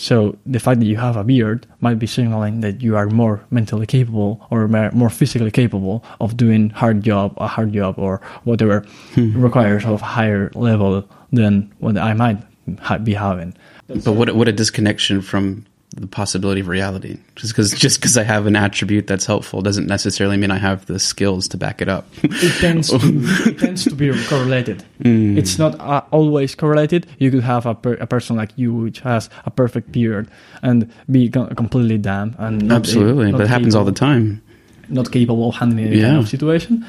So 0.00 0.38
the 0.46 0.58
fact 0.58 0.80
that 0.80 0.86
you 0.86 0.96
have 0.96 1.18
a 1.18 1.24
beard 1.24 1.66
might 1.80 1.98
be 1.98 2.06
signaling 2.06 2.62
that 2.62 2.80
you 2.80 2.96
are 2.96 3.06
more 3.06 3.44
mentally 3.50 3.86
capable 3.86 4.46
or 4.50 4.66
more 4.66 5.10
physically 5.10 5.50
capable 5.50 6.02
of 6.20 6.38
doing 6.38 6.70
hard 6.70 7.02
job, 7.02 7.34
a 7.36 7.46
hard 7.46 7.74
job, 7.74 7.98
or 7.98 8.22
whatever 8.44 8.86
hmm. 9.12 9.38
requires 9.38 9.84
of 9.84 10.00
higher 10.00 10.50
level 10.54 11.06
than 11.32 11.70
what 11.80 11.98
I 11.98 12.14
might 12.14 12.38
ha- 12.80 12.96
be 12.96 13.12
having. 13.12 13.52
But 13.88 14.14
what 14.14 14.34
what 14.34 14.48
a 14.48 14.52
disconnection 14.52 15.20
from 15.20 15.66
the 15.96 16.06
possibility 16.06 16.60
of 16.60 16.68
reality. 16.68 17.18
Just 17.34 17.52
because 17.52 17.72
just 17.72 18.00
because 18.00 18.16
I 18.16 18.22
have 18.22 18.46
an 18.46 18.54
attribute 18.54 19.06
that's 19.08 19.26
helpful 19.26 19.60
doesn't 19.60 19.86
necessarily 19.86 20.36
mean 20.36 20.50
I 20.50 20.58
have 20.58 20.86
the 20.86 20.98
skills 20.98 21.48
to 21.48 21.56
back 21.56 21.82
it 21.82 21.88
up. 21.88 22.06
it 22.22 22.60
tends 22.60 22.90
to 22.90 22.98
it 23.02 23.58
tends 23.58 23.84
to 23.84 23.94
be 23.94 24.12
correlated. 24.28 24.84
It's 25.00 25.58
not 25.58 25.80
uh, 25.80 26.02
always 26.12 26.54
correlated. 26.54 27.06
You 27.18 27.30
could 27.30 27.42
have 27.42 27.66
a, 27.66 27.74
per, 27.74 27.94
a 27.94 28.06
person 28.06 28.36
like 28.36 28.52
you 28.56 28.72
which 28.72 29.00
has 29.00 29.30
a 29.44 29.50
perfect 29.50 29.90
beard 29.90 30.28
and 30.62 30.92
be 31.10 31.28
co- 31.28 31.48
completely 31.48 31.98
damn 31.98 32.36
and 32.38 32.70
Absolutely, 32.70 33.32
not 33.32 33.38
but 33.38 33.44
it 33.46 33.48
happens 33.48 33.74
all 33.74 33.84
the 33.84 33.92
time. 33.92 34.42
Not 34.88 35.10
capable 35.10 35.48
of 35.48 35.56
handling 35.56 35.86
any 35.86 36.00
kind 36.00 36.18
of 36.18 36.28
situation. 36.28 36.84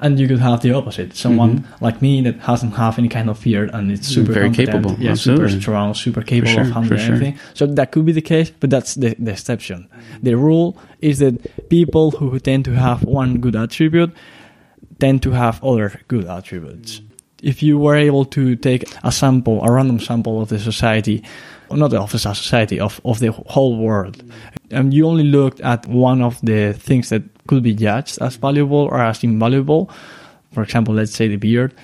And 0.00 0.20
you 0.20 0.28
could 0.28 0.40
have 0.40 0.60
the 0.62 0.72
opposite. 0.72 1.16
Someone 1.16 1.66
like 1.80 2.02
me 2.02 2.20
that 2.22 2.44
doesn't 2.44 2.72
have 2.72 2.98
any 2.98 3.08
kind 3.08 3.30
of 3.30 3.38
fear 3.38 3.70
and 3.72 3.90
it's 3.90 4.06
super 4.06 4.26
Mm-hmm. 4.26 4.34
Very 4.34 4.46
competent, 4.48 4.84
capable, 4.84 5.04
yeah, 5.04 5.14
super 5.14 5.48
strong, 5.48 5.94
super 5.94 6.22
capable 6.22 6.52
sure, 6.52 6.62
of 6.62 6.70
handling 6.72 7.00
sure. 7.00 7.14
everything. 7.14 7.38
So 7.54 7.66
that 7.66 7.92
could 7.92 8.04
be 8.04 8.12
the 8.12 8.20
case, 8.20 8.50
but 8.50 8.70
that's 8.70 8.94
the, 8.94 9.14
the 9.18 9.32
exception. 9.32 9.88
The 10.22 10.36
rule 10.36 10.76
is 11.00 11.20
that 11.20 11.68
people 11.70 12.10
who 12.10 12.38
tend 12.38 12.64
to 12.66 12.72
have 12.72 13.02
one 13.04 13.38
good 13.38 13.56
attribute 13.56 14.12
tend 14.98 15.22
to 15.22 15.30
have 15.32 15.62
other 15.62 16.00
good 16.08 16.26
attributes. 16.26 17.00
If 17.42 17.62
you 17.62 17.78
were 17.78 17.96
able 17.96 18.24
to 18.26 18.56
take 18.56 18.84
a 19.04 19.12
sample, 19.12 19.62
a 19.62 19.70
random 19.70 20.00
sample 20.00 20.40
of 20.40 20.48
the 20.48 20.58
society, 20.58 21.22
not 21.70 21.92
of 21.92 22.12
the 22.12 22.18
society, 22.18 22.80
of, 22.80 23.00
of 23.04 23.18
the 23.18 23.32
whole 23.32 23.76
world, 23.76 24.22
and 24.70 24.92
you 24.92 25.06
only 25.06 25.24
looked 25.24 25.60
at 25.60 25.86
one 25.86 26.22
of 26.22 26.40
the 26.42 26.72
things 26.72 27.10
that 27.10 27.22
could 27.46 27.62
be 27.62 27.74
judged 27.74 28.18
as 28.20 28.36
valuable 28.36 28.88
or 28.90 29.00
as 29.00 29.22
invaluable, 29.22 29.90
for 30.52 30.62
example, 30.62 30.94
let's 30.94 31.14
say 31.14 31.28
the 31.28 31.36
beard, 31.36 31.74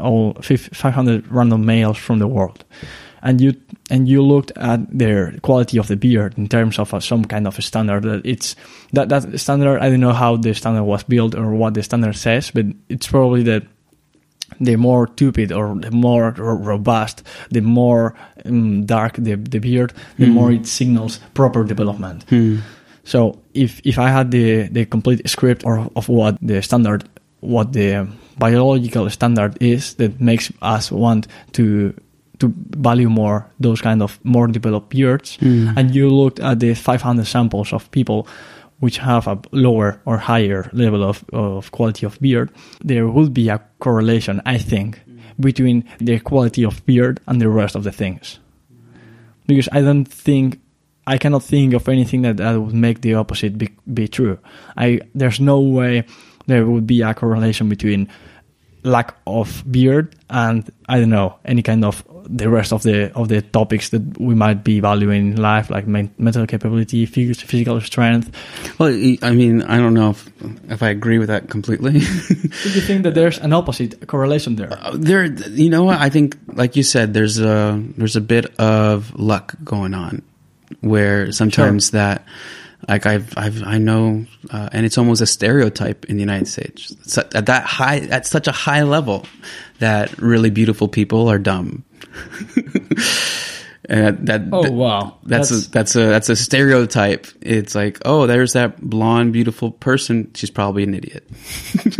all 0.00 0.34
500 0.34 1.28
random 1.28 1.66
males 1.66 1.98
from 1.98 2.18
the 2.18 2.26
world, 2.26 2.64
and 3.22 3.40
you 3.40 3.54
and 3.90 4.08
you 4.08 4.22
looked 4.22 4.52
at 4.56 4.80
their 4.96 5.32
quality 5.42 5.78
of 5.78 5.88
the 5.88 5.96
beard 5.96 6.36
in 6.38 6.48
terms 6.48 6.78
of 6.78 6.92
a, 6.94 7.00
some 7.00 7.24
kind 7.24 7.46
of 7.46 7.58
a 7.58 7.62
standard 7.62 8.02
that 8.04 8.22
it's 8.24 8.56
that 8.92 9.08
that 9.10 9.38
standard 9.38 9.80
I 9.80 9.90
don't 9.90 10.00
know 10.00 10.12
how 10.12 10.36
the 10.36 10.54
standard 10.54 10.84
was 10.84 11.02
built 11.04 11.34
or 11.34 11.52
what 11.54 11.74
the 11.74 11.82
standard 11.82 12.16
says, 12.16 12.50
but 12.50 12.66
it's 12.88 13.06
probably 13.06 13.42
that 13.44 13.64
the 14.60 14.76
more 14.76 15.06
tupid 15.06 15.52
or 15.52 15.74
the 15.74 15.90
more 15.90 16.30
robust, 16.32 17.22
the 17.50 17.60
more 17.60 18.14
um, 18.44 18.84
dark 18.86 19.16
the, 19.16 19.34
the 19.34 19.58
beard, 19.58 19.92
the 20.18 20.26
more 20.26 20.52
it 20.52 20.66
signals 20.66 21.20
proper 21.34 21.64
development. 21.64 22.24
Hmm. 22.28 22.58
So 23.04 23.40
if 23.54 23.80
if 23.84 23.98
I 23.98 24.08
had 24.08 24.30
the 24.30 24.68
the 24.68 24.86
complete 24.86 25.28
script 25.28 25.64
or 25.64 25.88
of 25.96 26.08
what 26.08 26.38
the 26.40 26.62
standard, 26.62 27.04
what 27.40 27.72
the 27.72 28.06
biological 28.38 29.10
standard 29.10 29.60
is 29.60 29.94
that 29.94 30.20
makes 30.20 30.52
us 30.62 30.92
want 30.92 31.26
to 31.52 31.94
to 32.38 32.52
value 32.76 33.08
more 33.08 33.46
those 33.60 33.80
kind 33.80 34.02
of 34.02 34.18
more 34.24 34.48
developed 34.48 34.88
beards, 34.90 35.36
hmm. 35.36 35.70
and 35.76 35.94
you 35.94 36.10
looked 36.10 36.40
at 36.40 36.60
the 36.60 36.74
500 36.74 37.26
samples 37.26 37.72
of 37.72 37.90
people 37.90 38.26
which 38.82 38.98
have 38.98 39.28
a 39.28 39.38
lower 39.52 40.00
or 40.04 40.18
higher 40.18 40.68
level 40.72 41.04
of, 41.04 41.24
of 41.32 41.70
quality 41.70 42.04
of 42.04 42.18
beard, 42.20 42.50
there 42.82 43.06
would 43.06 43.32
be 43.32 43.48
a 43.48 43.62
correlation, 43.78 44.42
I 44.44 44.58
think, 44.58 45.00
between 45.38 45.84
the 45.98 46.18
quality 46.18 46.64
of 46.64 46.84
beard 46.84 47.20
and 47.28 47.40
the 47.40 47.48
rest 47.48 47.76
of 47.76 47.84
the 47.84 47.92
things. 47.92 48.40
Because 49.46 49.68
I 49.70 49.82
don't 49.82 50.04
think, 50.04 50.60
I 51.06 51.16
cannot 51.16 51.44
think 51.44 51.74
of 51.74 51.88
anything 51.88 52.22
that, 52.22 52.38
that 52.38 52.60
would 52.60 52.74
make 52.74 53.02
the 53.02 53.14
opposite 53.14 53.56
be, 53.56 53.68
be 53.86 54.08
true. 54.08 54.40
I 54.76 55.02
There's 55.14 55.38
no 55.38 55.60
way 55.60 56.02
there 56.46 56.66
would 56.66 56.84
be 56.84 57.02
a 57.02 57.14
correlation 57.14 57.68
between 57.68 58.08
lack 58.82 59.14
of 59.28 59.62
beard 59.70 60.16
and 60.28 60.68
I 60.88 60.98
don't 60.98 61.10
know 61.10 61.38
any 61.44 61.62
kind 61.62 61.84
of 61.84 62.02
the 62.28 62.48
rest 62.48 62.72
of 62.72 62.82
the 62.82 63.12
of 63.14 63.28
the 63.28 63.42
topics 63.42 63.90
that 63.90 64.18
we 64.18 64.34
might 64.34 64.64
be 64.64 64.80
valuing 64.80 65.32
in 65.32 65.36
life, 65.36 65.70
like 65.70 65.86
men- 65.86 66.14
mental 66.18 66.46
capability, 66.46 67.06
phys- 67.06 67.42
physical 67.42 67.80
strength. 67.80 68.30
Well, 68.78 68.90
I 69.22 69.30
mean, 69.32 69.62
I 69.62 69.78
don't 69.78 69.94
know 69.94 70.10
if 70.10 70.30
if 70.70 70.82
I 70.82 70.90
agree 70.90 71.18
with 71.18 71.28
that 71.28 71.48
completely. 71.48 71.92
Do 71.92 71.98
you 72.70 72.80
think 72.80 73.02
that 73.04 73.14
there's 73.14 73.38
an 73.38 73.52
opposite 73.52 74.06
correlation 74.06 74.56
there? 74.56 74.72
Uh, 74.72 74.92
there, 74.94 75.24
you 75.24 75.70
know 75.70 75.84
what? 75.84 75.98
I 76.00 76.08
think, 76.08 76.36
like 76.54 76.76
you 76.76 76.82
said, 76.82 77.14
there's 77.14 77.38
a 77.40 77.82
there's 77.96 78.16
a 78.16 78.20
bit 78.20 78.58
of 78.58 79.14
luck 79.18 79.54
going 79.64 79.94
on, 79.94 80.22
where 80.80 81.32
sometimes 81.32 81.90
that, 81.92 82.24
like 82.88 83.06
I've 83.06 83.36
I've 83.36 83.62
I 83.62 83.78
know, 83.78 84.26
uh, 84.50 84.68
and 84.72 84.84
it's 84.84 84.98
almost 84.98 85.20
a 85.20 85.26
stereotype 85.26 86.04
in 86.06 86.16
the 86.16 86.20
United 86.22 86.48
States 86.48 86.90
It's 87.02 87.18
at 87.18 87.34
at 87.34 87.46
that 87.46 87.64
high 87.64 87.98
at 87.98 88.26
such 88.26 88.48
a 88.48 88.52
high 88.52 88.82
level 88.82 89.26
that 89.78 90.18
really 90.18 90.50
beautiful 90.50 90.88
people 90.88 91.28
are 91.28 91.38
dumb. 91.38 91.84
Uh, 93.90 94.12
that 94.20 94.42
Oh 94.52 94.62
that- 94.62 94.72
wow, 94.72 95.18
That's 95.24 95.50
a, 95.50 95.70
that's 95.70 95.96
a 95.96 96.06
that's 96.06 96.28
a 96.28 96.36
stereotype. 96.36 97.26
It's 97.40 97.74
like, 97.74 97.98
oh, 98.04 98.26
there's 98.28 98.52
that 98.52 98.80
blonde, 98.80 99.32
beautiful 99.32 99.72
person. 99.72 100.30
She's 100.34 100.50
probably 100.50 100.84
an 100.84 100.94
idiot. 100.94 101.26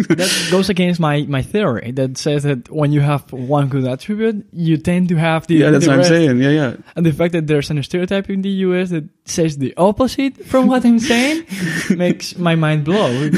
that 0.09 0.49
goes 0.51 0.68
against 0.71 1.01
my 1.01 1.23
my 1.23 1.42
theory 1.42 1.90
that 1.92 2.18
says 2.18 2.45
that 2.45 2.71
when 2.71 2.92
you 2.92 3.01
have 3.01 3.33
one 3.33 3.68
good 3.68 3.85
attribute, 3.85 4.47
you 4.53 4.77
tend 4.77 5.09
to 5.09 5.16
have 5.16 5.47
the 5.49 5.57
Yeah, 5.57 5.71
that's 5.71 5.85
the 5.87 5.90
what 5.90 5.99
I'm 6.01 6.05
saying. 6.05 6.38
Yeah, 6.40 6.51
yeah. 6.51 6.77
And 6.95 7.05
the 7.05 7.12
fact 7.12 7.33
that 7.33 7.47
there's 7.49 7.71
an 7.71 7.83
stereotype 7.83 8.31
in 8.31 8.42
the 8.42 8.51
US 8.66 8.90
that 8.90 9.09
says 9.25 9.59
the 9.59 9.75
opposite 9.77 10.45
from 10.47 10.68
what 10.68 10.85
I'm 10.85 10.99
saying 11.01 11.47
makes 11.97 12.37
my 12.38 12.55
mind 12.55 12.85
blow. 12.85 13.31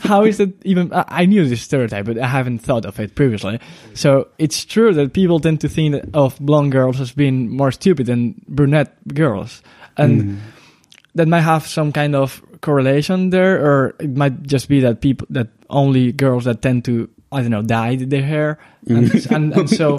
How 0.00 0.24
is 0.24 0.38
that 0.38 0.52
even? 0.64 0.92
I 0.92 1.04
I 1.24 1.26
knew 1.26 1.46
this 1.46 1.62
stereotype, 1.62 2.06
but 2.06 2.18
I 2.18 2.26
haven't 2.26 2.60
thought 2.60 2.84
of 2.86 2.98
it 2.98 3.14
previously. 3.14 3.60
So 3.94 4.28
it's 4.38 4.64
true 4.64 4.92
that 4.94 5.12
people 5.12 5.38
tend 5.40 5.60
to 5.60 5.68
think 5.68 6.02
of 6.14 6.38
blonde 6.40 6.72
girls 6.72 7.00
as 7.00 7.12
being 7.12 7.48
more 7.50 7.72
stupid 7.74 8.06
than 8.06 8.40
brunette 8.48 8.96
girls. 9.08 9.62
And 9.96 10.22
hmm. 10.22 10.36
that 11.14 11.28
might 11.28 11.42
have 11.42 11.66
some 11.66 11.92
kind 11.92 12.14
of 12.14 12.42
correlation 12.60 13.30
there, 13.30 13.60
or 13.60 13.94
it 14.00 14.16
might 14.16 14.42
just 14.42 14.68
be 14.68 14.80
that 14.80 15.00
people 15.00 15.26
that 15.30 15.48
only 15.70 16.12
girls 16.12 16.44
that 16.44 16.62
tend 16.62 16.84
to 16.86 17.08
I 17.30 17.42
don't 17.42 17.50
know 17.50 17.62
dye 17.62 17.96
their 17.96 18.22
hair, 18.22 18.58
and 18.88 19.10
hmm. 19.10 19.34
and, 19.34 19.52
and 19.52 19.70
so 19.70 19.98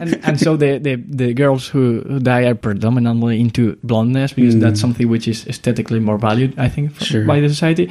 and, 0.00 0.20
and 0.24 0.40
so 0.40 0.56
the, 0.56 0.78
the 0.78 0.96
the 0.96 1.34
girls 1.34 1.68
who, 1.68 2.02
who 2.02 2.18
dye 2.18 2.46
are 2.46 2.54
predominantly 2.54 3.40
into 3.40 3.78
blondness 3.82 4.32
because 4.32 4.54
hmm. 4.54 4.60
that's 4.60 4.80
something 4.80 5.08
which 5.08 5.28
is 5.28 5.46
aesthetically 5.46 6.00
more 6.00 6.18
valued, 6.18 6.58
I 6.58 6.68
think, 6.68 6.90
f- 6.92 7.02
Sure. 7.02 7.24
by 7.24 7.40
the 7.40 7.48
society. 7.48 7.90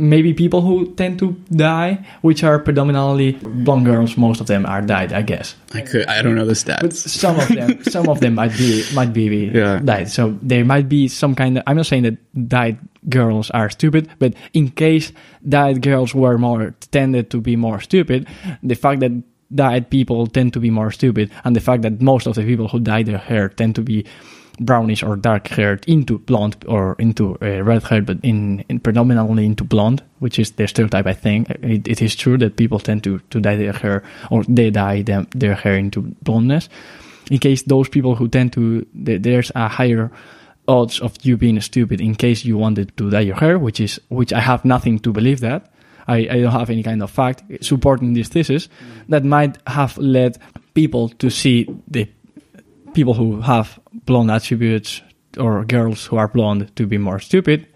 Maybe 0.00 0.32
people 0.32 0.60
who 0.62 0.94
tend 0.94 1.18
to 1.18 1.32
dye, 1.50 2.06
which 2.22 2.44
are 2.44 2.60
predominantly 2.60 3.32
blonde 3.42 3.84
girls, 3.84 4.16
most 4.16 4.40
of 4.40 4.46
them 4.46 4.64
are 4.64 4.80
dyed, 4.80 5.12
I 5.12 5.22
guess 5.22 5.56
I 5.74 5.80
could. 5.82 6.06
I 6.06 6.22
don't 6.22 6.36
know 6.36 6.46
the 6.46 6.54
stats. 6.54 6.82
but 6.82 6.92
some 6.94 7.34
of 7.38 7.48
them 7.48 7.82
some 7.94 8.08
of 8.08 8.20
them 8.20 8.34
might 8.36 8.56
be 8.56 8.84
might 8.94 9.12
be 9.12 9.50
Yeah. 9.52 9.80
dyed 9.82 10.08
so 10.08 10.38
there 10.40 10.64
might 10.64 10.88
be 10.88 11.08
some 11.08 11.34
kind 11.34 11.58
of 11.58 11.64
i'm 11.66 11.76
not 11.76 11.86
saying 11.86 12.04
that 12.04 12.16
dyed 12.48 12.78
girls 13.08 13.50
are 13.50 13.68
stupid 13.70 14.08
but 14.20 14.34
in 14.54 14.70
case 14.70 15.10
dyed 15.48 15.82
girls 15.82 16.14
were 16.14 16.38
more 16.38 16.74
tended 16.92 17.30
to 17.30 17.40
be 17.40 17.56
more 17.56 17.80
stupid 17.80 18.26
the 18.62 18.74
fact 18.76 19.00
that 19.00 19.10
dyed 19.54 19.90
people 19.90 20.26
tend 20.26 20.52
to 20.52 20.60
be 20.60 20.70
more 20.70 20.90
stupid 20.92 21.30
and 21.44 21.56
the 21.56 21.60
fact 21.60 21.82
that 21.82 22.00
most 22.00 22.26
of 22.26 22.34
the 22.36 22.44
people 22.44 22.68
who 22.68 22.78
dye 22.78 23.02
their 23.02 23.18
hair 23.18 23.48
tend 23.48 23.74
to 23.74 23.82
be 23.82 24.04
brownish 24.60 25.02
or 25.02 25.16
dark 25.16 25.48
haired 25.48 25.84
into 25.86 26.18
blonde 26.18 26.64
or 26.66 26.96
into 26.98 27.36
uh, 27.42 27.62
red 27.62 27.82
hair 27.84 28.02
but 28.02 28.18
in, 28.22 28.64
in 28.68 28.80
predominantly 28.80 29.44
into 29.44 29.64
blonde 29.64 30.02
which 30.18 30.38
is 30.38 30.52
the 30.52 30.66
stereotype 30.66 31.06
i 31.06 31.12
think. 31.12 31.50
It, 31.50 31.86
it 31.86 32.02
is 32.02 32.14
true 32.16 32.38
that 32.38 32.56
people 32.56 32.78
tend 32.78 33.04
to, 33.04 33.18
to 33.30 33.40
dye 33.40 33.56
their 33.56 33.72
hair 33.72 34.02
or 34.30 34.44
they 34.44 34.70
dye 34.70 35.02
them, 35.02 35.28
their 35.34 35.54
hair 35.54 35.76
into 35.76 36.02
blondness. 36.22 36.68
In 37.30 37.38
case 37.38 37.62
those 37.62 37.88
people 37.88 38.14
who 38.14 38.28
tend 38.28 38.52
to 38.54 38.86
th- 39.04 39.22
there's 39.22 39.52
a 39.54 39.68
higher 39.68 40.10
odds 40.66 41.00
of 41.00 41.16
you 41.22 41.36
being 41.36 41.60
stupid 41.60 42.00
in 42.00 42.14
case 42.14 42.44
you 42.44 42.58
wanted 42.58 42.96
to 42.96 43.10
dye 43.10 43.20
your 43.20 43.36
hair 43.36 43.58
which 43.58 43.80
is 43.80 43.98
which 44.08 44.32
i 44.32 44.40
have 44.40 44.64
nothing 44.64 44.98
to 44.98 45.12
believe 45.12 45.40
that. 45.40 45.72
I, 46.06 46.16
I 46.16 46.40
don't 46.40 46.52
have 46.52 46.70
any 46.70 46.82
kind 46.82 47.02
of 47.02 47.10
fact 47.10 47.42
supporting 47.60 48.14
this 48.14 48.28
thesis 48.28 48.68
that 49.10 49.24
might 49.24 49.58
have 49.66 49.96
led 49.98 50.38
people 50.74 51.10
to 51.10 51.28
see 51.28 51.68
the 51.86 52.08
people 52.94 53.14
who 53.14 53.40
have 53.42 53.78
blonde 54.08 54.30
attributes 54.30 55.02
or 55.38 55.64
girls 55.64 56.06
who 56.06 56.16
are 56.16 56.26
blonde 56.26 56.74
to 56.74 56.86
be 56.86 56.98
more 56.98 57.20
stupid 57.20 57.66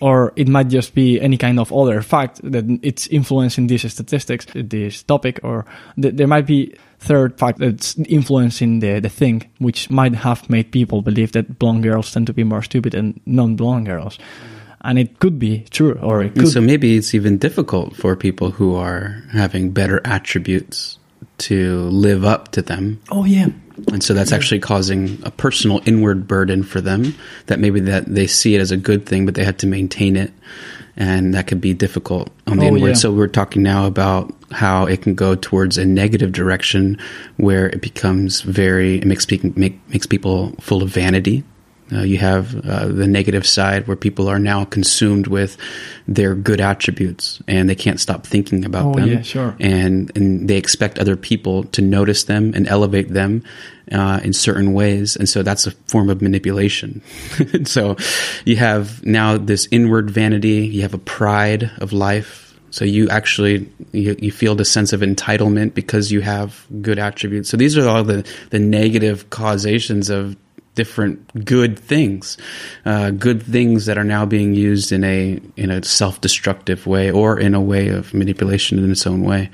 or 0.00 0.32
it 0.36 0.48
might 0.48 0.68
just 0.68 0.94
be 0.94 1.20
any 1.20 1.36
kind 1.36 1.58
of 1.58 1.72
other 1.72 2.02
fact 2.02 2.40
that 2.42 2.64
it's 2.82 3.06
influencing 3.08 3.66
these 3.66 3.90
statistics 3.90 4.46
this 4.54 5.02
topic 5.02 5.40
or 5.42 5.66
th- 6.00 6.14
there 6.14 6.26
might 6.26 6.46
be 6.46 6.74
third 6.98 7.38
fact 7.38 7.58
that's 7.58 7.96
influencing 7.98 8.80
the, 8.80 9.00
the 9.00 9.08
thing 9.08 9.50
which 9.58 9.90
might 9.90 10.14
have 10.14 10.48
made 10.48 10.72
people 10.72 11.02
believe 11.02 11.32
that 11.32 11.58
blonde 11.58 11.82
girls 11.82 12.12
tend 12.12 12.26
to 12.26 12.32
be 12.32 12.44
more 12.44 12.62
stupid 12.62 12.92
than 12.92 13.20
non-blonde 13.26 13.86
girls. 13.86 14.18
And 14.80 14.98
it 14.98 15.18
could 15.18 15.38
be 15.38 15.64
true 15.70 15.98
or 16.02 16.22
it 16.22 16.32
And 16.32 16.40
could 16.40 16.48
so 16.48 16.60
maybe 16.60 16.96
it's 16.96 17.14
even 17.14 17.38
difficult 17.38 17.96
for 17.96 18.16
people 18.16 18.50
who 18.50 18.74
are 18.74 19.22
having 19.32 19.70
better 19.70 20.00
attributes 20.04 20.98
to 21.38 21.82
live 21.90 22.24
up 22.24 22.52
to 22.52 22.62
them. 22.62 23.00
oh 23.10 23.24
yeah 23.24 23.48
And 23.92 24.02
so 24.02 24.14
that's 24.14 24.32
actually 24.32 24.60
causing 24.60 25.18
a 25.24 25.30
personal 25.30 25.80
inward 25.84 26.28
burden 26.28 26.62
for 26.62 26.80
them 26.80 27.14
that 27.46 27.58
maybe 27.58 27.80
that 27.80 28.06
they 28.06 28.26
see 28.26 28.54
it 28.54 28.60
as 28.60 28.70
a 28.70 28.76
good 28.76 29.04
thing, 29.06 29.26
but 29.26 29.34
they 29.34 29.44
had 29.44 29.58
to 29.60 29.66
maintain 29.66 30.16
it. 30.16 30.32
And 30.96 31.34
that 31.34 31.48
could 31.48 31.60
be 31.60 31.74
difficult 31.74 32.30
on 32.46 32.58
the 32.58 32.64
Oh, 32.66 32.68
inward. 32.76 32.88
yeah. 32.88 32.94
So 32.94 33.10
we're 33.12 33.26
talking 33.26 33.64
now 33.64 33.86
about 33.86 34.32
how 34.52 34.86
it 34.86 35.02
can 35.02 35.16
go 35.16 35.34
towards 35.34 35.76
a 35.76 35.84
negative 35.84 36.30
direction 36.30 36.98
where 37.36 37.66
it 37.68 37.80
becomes 37.82 38.42
very, 38.42 38.98
it 38.98 39.04
makes, 39.06 39.26
pe- 39.26 39.40
make, 39.56 39.80
makes 39.88 40.06
people 40.06 40.52
full 40.60 40.84
of 40.84 40.90
vanity. 40.90 41.42
Uh, 41.92 42.00
you 42.02 42.16
have 42.16 42.54
uh, 42.66 42.86
the 42.86 43.06
negative 43.06 43.46
side 43.46 43.86
where 43.86 43.96
people 43.96 44.26
are 44.26 44.38
now 44.38 44.64
consumed 44.64 45.26
with 45.26 45.58
their 46.08 46.34
good 46.34 46.58
attributes 46.60 47.42
and 47.46 47.68
they 47.68 47.74
can't 47.74 48.00
stop 48.00 48.26
thinking 48.26 48.64
about 48.64 48.86
Oh, 48.86 48.94
them 48.98 49.08
yeah, 49.08 49.22
sure. 49.22 49.54
and 49.60 50.10
and 50.16 50.48
they 50.48 50.56
expect 50.56 50.98
other 50.98 51.14
people 51.14 51.64
to 51.64 51.82
notice 51.82 52.24
them 52.24 52.52
and 52.54 52.66
elevate 52.68 53.10
them 53.12 53.42
uh, 53.92 54.18
in 54.24 54.32
certain 54.32 54.72
ways, 54.72 55.14
and 55.14 55.28
so 55.28 55.42
that's 55.42 55.66
a 55.66 55.72
form 55.86 56.08
of 56.08 56.22
manipulation. 56.22 57.02
so 57.64 57.96
you 58.46 58.56
have 58.56 59.04
now 59.04 59.36
this 59.36 59.68
inward 59.70 60.10
vanity, 60.10 60.66
you 60.66 60.80
have 60.82 60.94
a 60.94 60.98
pride 60.98 61.70
of 61.78 61.92
life. 61.92 62.40
So 62.70 62.84
you 62.84 63.08
actually 63.10 63.70
you, 63.92 64.16
you 64.18 64.32
feel 64.32 64.54
the 64.56 64.64
sense 64.64 64.92
of 64.94 65.00
entitlement 65.02 65.74
because 65.74 66.10
you 66.10 66.22
have 66.22 66.66
good 66.82 66.98
attributes. 66.98 67.50
So 67.50 67.56
these 67.56 67.76
are 67.76 67.86
all 67.86 68.02
the 68.04 68.26
the 68.50 68.58
negative 68.58 69.28
causations 69.30 70.08
of 70.10 70.34
different 70.74 71.44
good 71.44 71.78
things, 71.78 72.36
uh, 72.84 73.10
good 73.10 73.42
things 73.42 73.86
that 73.86 73.96
are 73.96 74.04
now 74.04 74.26
being 74.26 74.54
used 74.54 74.92
in 74.92 75.04
a 75.04 75.40
in 75.56 75.70
a 75.70 75.84
self 75.84 76.20
destructive 76.20 76.86
way 76.86 77.10
or 77.10 77.38
in 77.38 77.54
a 77.54 77.60
way 77.60 77.88
of 77.88 78.12
manipulation 78.12 78.78
in 78.78 78.90
its 78.90 79.06
own 79.06 79.22
way. 79.22 79.50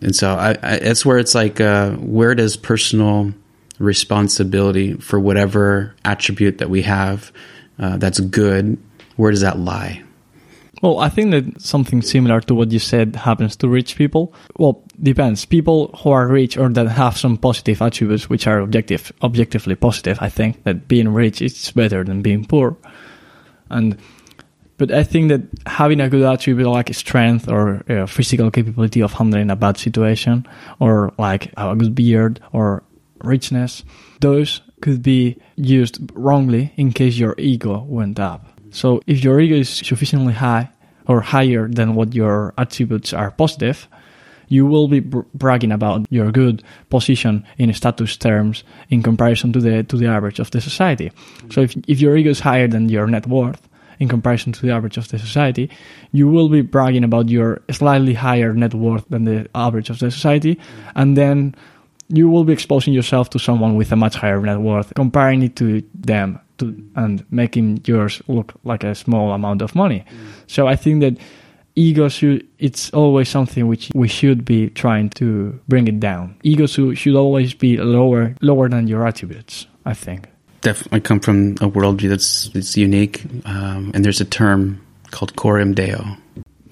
And 0.00 0.14
so 0.14 0.34
I, 0.34 0.50
I, 0.62 0.78
that's 0.78 1.04
where 1.04 1.18
it's 1.18 1.34
like, 1.34 1.60
uh, 1.60 1.92
where 1.92 2.34
does 2.34 2.56
personal 2.56 3.32
responsibility 3.78 4.94
for 4.94 5.18
whatever 5.18 5.94
attribute 6.04 6.58
that 6.58 6.70
we 6.70 6.82
have 6.82 7.32
uh, 7.78 7.96
that's 7.96 8.20
good, 8.20 8.78
where 9.16 9.30
does 9.30 9.40
that 9.40 9.58
lie? 9.58 10.03
Well, 10.84 10.98
I 10.98 11.08
think 11.08 11.30
that 11.30 11.62
something 11.62 12.02
similar 12.02 12.42
to 12.42 12.54
what 12.54 12.70
you 12.70 12.78
said 12.78 13.16
happens 13.16 13.56
to 13.56 13.68
rich 13.68 13.96
people. 13.96 14.34
Well, 14.58 14.82
depends. 15.02 15.46
People 15.46 15.88
who 15.96 16.10
are 16.10 16.28
rich 16.28 16.58
or 16.58 16.68
that 16.68 16.88
have 16.88 17.16
some 17.16 17.38
positive 17.38 17.80
attributes 17.80 18.28
which 18.28 18.46
are 18.46 18.58
objective, 18.58 19.10
objectively 19.22 19.76
positive, 19.76 20.18
I 20.20 20.28
think 20.28 20.62
that 20.64 20.86
being 20.86 21.08
rich 21.08 21.40
is 21.40 21.70
better 21.70 22.04
than 22.04 22.20
being 22.20 22.44
poor. 22.44 22.76
And 23.70 23.96
but 24.76 24.92
I 24.92 25.04
think 25.04 25.30
that 25.30 25.40
having 25.66 26.02
a 26.02 26.10
good 26.10 26.22
attribute 26.22 26.68
like 26.68 26.92
strength 26.92 27.48
or 27.48 27.82
uh, 27.90 28.04
physical 28.04 28.50
capability 28.50 29.00
of 29.00 29.14
handling 29.14 29.50
a 29.50 29.56
bad 29.56 29.78
situation 29.78 30.46
or 30.80 31.14
like 31.16 31.50
a 31.56 31.74
good 31.74 31.94
beard 31.94 32.40
or 32.52 32.82
richness, 33.22 33.84
those 34.20 34.60
could 34.82 35.02
be 35.02 35.38
used 35.56 35.98
wrongly 36.12 36.74
in 36.76 36.92
case 36.92 37.16
your 37.16 37.34
ego 37.38 37.84
went 37.88 38.20
up. 38.20 38.50
So 38.70 39.00
if 39.06 39.22
your 39.22 39.40
ego 39.40 39.54
is 39.54 39.70
sufficiently 39.70 40.32
high 40.34 40.68
or 41.06 41.20
higher 41.20 41.68
than 41.68 41.94
what 41.94 42.14
your 42.14 42.54
attributes 42.58 43.12
are 43.12 43.30
positive, 43.30 43.88
you 44.48 44.66
will 44.66 44.88
be 44.88 45.00
br- 45.00 45.20
bragging 45.34 45.72
about 45.72 46.06
your 46.10 46.30
good 46.30 46.62
position 46.90 47.44
in 47.58 47.72
status 47.72 48.16
terms 48.16 48.64
in 48.90 49.02
comparison 49.02 49.52
to 49.52 49.60
the 49.60 49.82
to 49.84 49.96
the 49.96 50.06
average 50.06 50.38
of 50.38 50.50
the 50.50 50.60
society. 50.60 51.10
So 51.50 51.62
if 51.62 51.76
if 51.88 52.00
your 52.00 52.16
ego 52.16 52.30
is 52.30 52.40
higher 52.40 52.68
than 52.68 52.88
your 52.88 53.06
net 53.06 53.26
worth 53.26 53.68
in 54.00 54.08
comparison 54.08 54.52
to 54.52 54.62
the 54.62 54.72
average 54.72 54.96
of 54.96 55.08
the 55.08 55.18
society, 55.18 55.70
you 56.12 56.28
will 56.28 56.48
be 56.48 56.62
bragging 56.62 57.04
about 57.04 57.28
your 57.28 57.60
slightly 57.70 58.14
higher 58.14 58.52
net 58.52 58.74
worth 58.74 59.04
than 59.08 59.24
the 59.24 59.48
average 59.54 59.90
of 59.90 59.98
the 59.98 60.10
society, 60.10 60.58
and 60.94 61.16
then 61.16 61.54
you 62.08 62.28
will 62.28 62.44
be 62.44 62.52
exposing 62.52 62.92
yourself 62.92 63.30
to 63.30 63.38
someone 63.38 63.76
with 63.76 63.92
a 63.92 63.96
much 63.96 64.14
higher 64.14 64.40
net 64.40 64.60
worth, 64.60 64.92
comparing 64.94 65.42
it 65.42 65.56
to 65.56 65.82
them, 65.94 66.38
to 66.58 66.74
and 66.96 67.24
making 67.30 67.80
yours 67.86 68.22
look 68.28 68.54
like 68.64 68.84
a 68.84 68.94
small 68.94 69.32
amount 69.32 69.62
of 69.62 69.74
money. 69.74 70.04
So 70.46 70.66
I 70.66 70.76
think 70.76 71.00
that 71.00 71.16
ego 71.76 72.08
should 72.08 72.46
it's 72.58 72.90
always 72.90 73.28
something 73.28 73.66
which 73.66 73.90
we 73.94 74.06
should 74.08 74.44
be 74.44 74.70
trying 74.70 75.10
to 75.10 75.58
bring 75.68 75.88
it 75.88 75.98
down. 76.00 76.36
Ego 76.42 76.66
should, 76.66 76.96
should 76.98 77.16
always 77.16 77.54
be 77.54 77.76
lower 77.76 78.34
lower 78.40 78.68
than 78.68 78.86
your 78.86 79.06
attributes. 79.06 79.66
I 79.86 79.94
think. 79.94 80.28
Definitely 80.60 81.00
come 81.00 81.20
from 81.20 81.52
a 81.60 81.68
worldview 81.68 82.08
that's, 82.08 82.48
that's 82.48 82.74
unique, 82.74 83.22
um, 83.44 83.90
and 83.92 84.02
there's 84.02 84.22
a 84.22 84.24
term 84.24 84.80
called 85.10 85.36
coram 85.36 85.74
deo. 85.74 86.16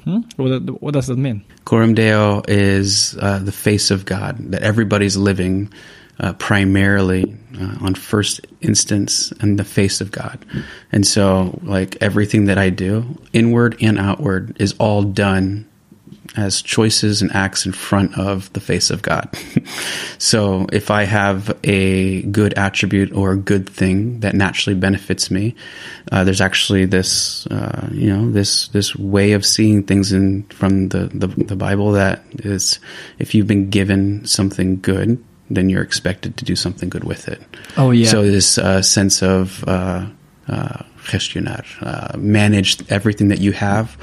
Hmm? 0.04 0.20
What, 0.36 0.82
what 0.82 0.94
does 0.94 1.06
that 1.06 1.16
mean? 1.16 1.44
Coram 1.64 1.94
Deo 1.94 2.42
is 2.48 3.16
uh, 3.20 3.38
the 3.38 3.52
face 3.52 3.90
of 3.90 4.04
God, 4.04 4.38
that 4.50 4.62
everybody's 4.62 5.16
living 5.16 5.72
uh, 6.18 6.32
primarily 6.34 7.36
uh, 7.58 7.76
on 7.80 7.94
first 7.94 8.40
instance 8.60 9.32
in 9.42 9.56
the 9.56 9.64
face 9.64 10.00
of 10.00 10.10
God. 10.10 10.44
And 10.90 11.06
so, 11.06 11.58
like, 11.62 11.96
everything 12.00 12.46
that 12.46 12.58
I 12.58 12.70
do, 12.70 13.16
inward 13.32 13.76
and 13.80 13.98
outward, 13.98 14.60
is 14.60 14.74
all 14.78 15.02
done 15.02 15.68
as 16.36 16.62
choices 16.62 17.20
and 17.20 17.30
acts 17.34 17.66
in 17.66 17.72
front 17.72 18.16
of 18.18 18.52
the 18.52 18.60
face 18.60 18.90
of 18.90 19.02
God. 19.02 19.28
so 20.18 20.66
if 20.72 20.90
I 20.90 21.04
have 21.04 21.56
a 21.64 22.22
good 22.22 22.54
attribute 22.54 23.12
or 23.12 23.32
a 23.32 23.36
good 23.36 23.68
thing 23.68 24.20
that 24.20 24.34
naturally 24.34 24.78
benefits 24.78 25.30
me, 25.30 25.54
uh, 26.10 26.24
there's 26.24 26.40
actually 26.40 26.86
this, 26.86 27.46
uh, 27.48 27.88
you 27.92 28.14
know, 28.14 28.30
this 28.30 28.68
this 28.68 28.96
way 28.96 29.32
of 29.32 29.44
seeing 29.44 29.82
things 29.82 30.12
in 30.12 30.44
from 30.44 30.88
the, 30.88 31.08
the 31.08 31.26
the 31.26 31.56
Bible 31.56 31.92
that 31.92 32.22
is, 32.34 32.78
if 33.18 33.34
you've 33.34 33.46
been 33.46 33.70
given 33.70 34.24
something 34.24 34.80
good, 34.80 35.22
then 35.50 35.68
you're 35.68 35.82
expected 35.82 36.36
to 36.38 36.44
do 36.44 36.56
something 36.56 36.88
good 36.88 37.04
with 37.04 37.28
it. 37.28 37.42
Oh 37.76 37.90
yeah. 37.90 38.08
So 38.08 38.22
this 38.22 38.58
uh, 38.58 38.80
sense 38.80 39.22
of 39.22 39.64
uh, 39.68 40.06
uh, 40.48 40.82
gestionar, 41.02 41.64
uh, 41.82 42.16
manage 42.16 42.78
everything 42.90 43.28
that 43.28 43.40
you 43.40 43.52
have 43.52 43.96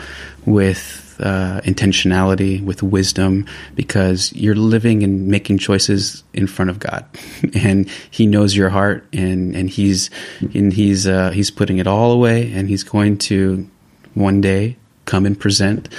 with 0.46 1.09
uh, 1.20 1.62
intentionality, 1.62 2.64
with 2.64 2.84
wisdom, 2.84 3.46
because 3.76 4.34
you're 4.34 4.56
living 4.56 5.04
and 5.04 5.28
making 5.28 5.58
choices 5.58 6.24
in 6.34 6.48
front 6.48 6.70
of 6.70 6.80
God, 6.80 7.06
and 7.54 7.90
He 8.12 8.26
knows 8.26 8.56
your 8.56 8.70
heart, 8.70 9.06
and 9.14 9.56
and 9.56 9.70
He's 9.70 10.10
and 10.54 10.74
He's 10.74 11.08
uh, 11.08 11.32
He's 11.32 11.52
putting 11.52 11.78
it 11.78 11.88
all 11.88 12.12
away, 12.12 12.52
and 12.54 12.70
He's 12.70 12.84
going 12.84 13.18
to 13.30 13.70
one 14.14 14.42
day 14.42 14.78
come 15.06 15.26
and 15.26 15.40
present 15.40 15.90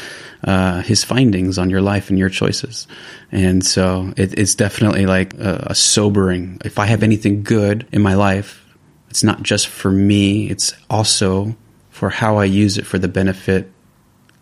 uh, 0.45 0.81
his 0.83 1.05
findings 1.05 1.59
on 1.59 1.69
your 1.69 1.83
life 1.83 2.11
and 2.11 2.19
your 2.19 2.29
choices. 2.29 2.87
And 3.33 3.65
so 3.65 4.13
it, 4.17 4.39
it's 4.39 4.55
definitely 4.55 5.07
like 5.07 5.35
a, 5.35 5.67
a 5.71 5.75
sobering. 5.75 6.61
If 6.65 6.79
I 6.79 6.87
have 6.87 7.03
anything 7.03 7.43
good 7.43 7.87
in 7.93 8.03
my 8.03 8.15
life, 8.15 8.65
it's 9.11 9.25
not 9.25 9.43
just 9.43 9.67
for 9.67 9.91
me, 9.91 10.49
it's 10.49 10.73
also 10.89 11.57
for 11.91 12.09
how 12.09 12.39
I 12.39 12.45
use 12.45 12.79
it 12.79 12.87
for 12.87 12.99
the 12.99 13.09
benefit 13.09 13.71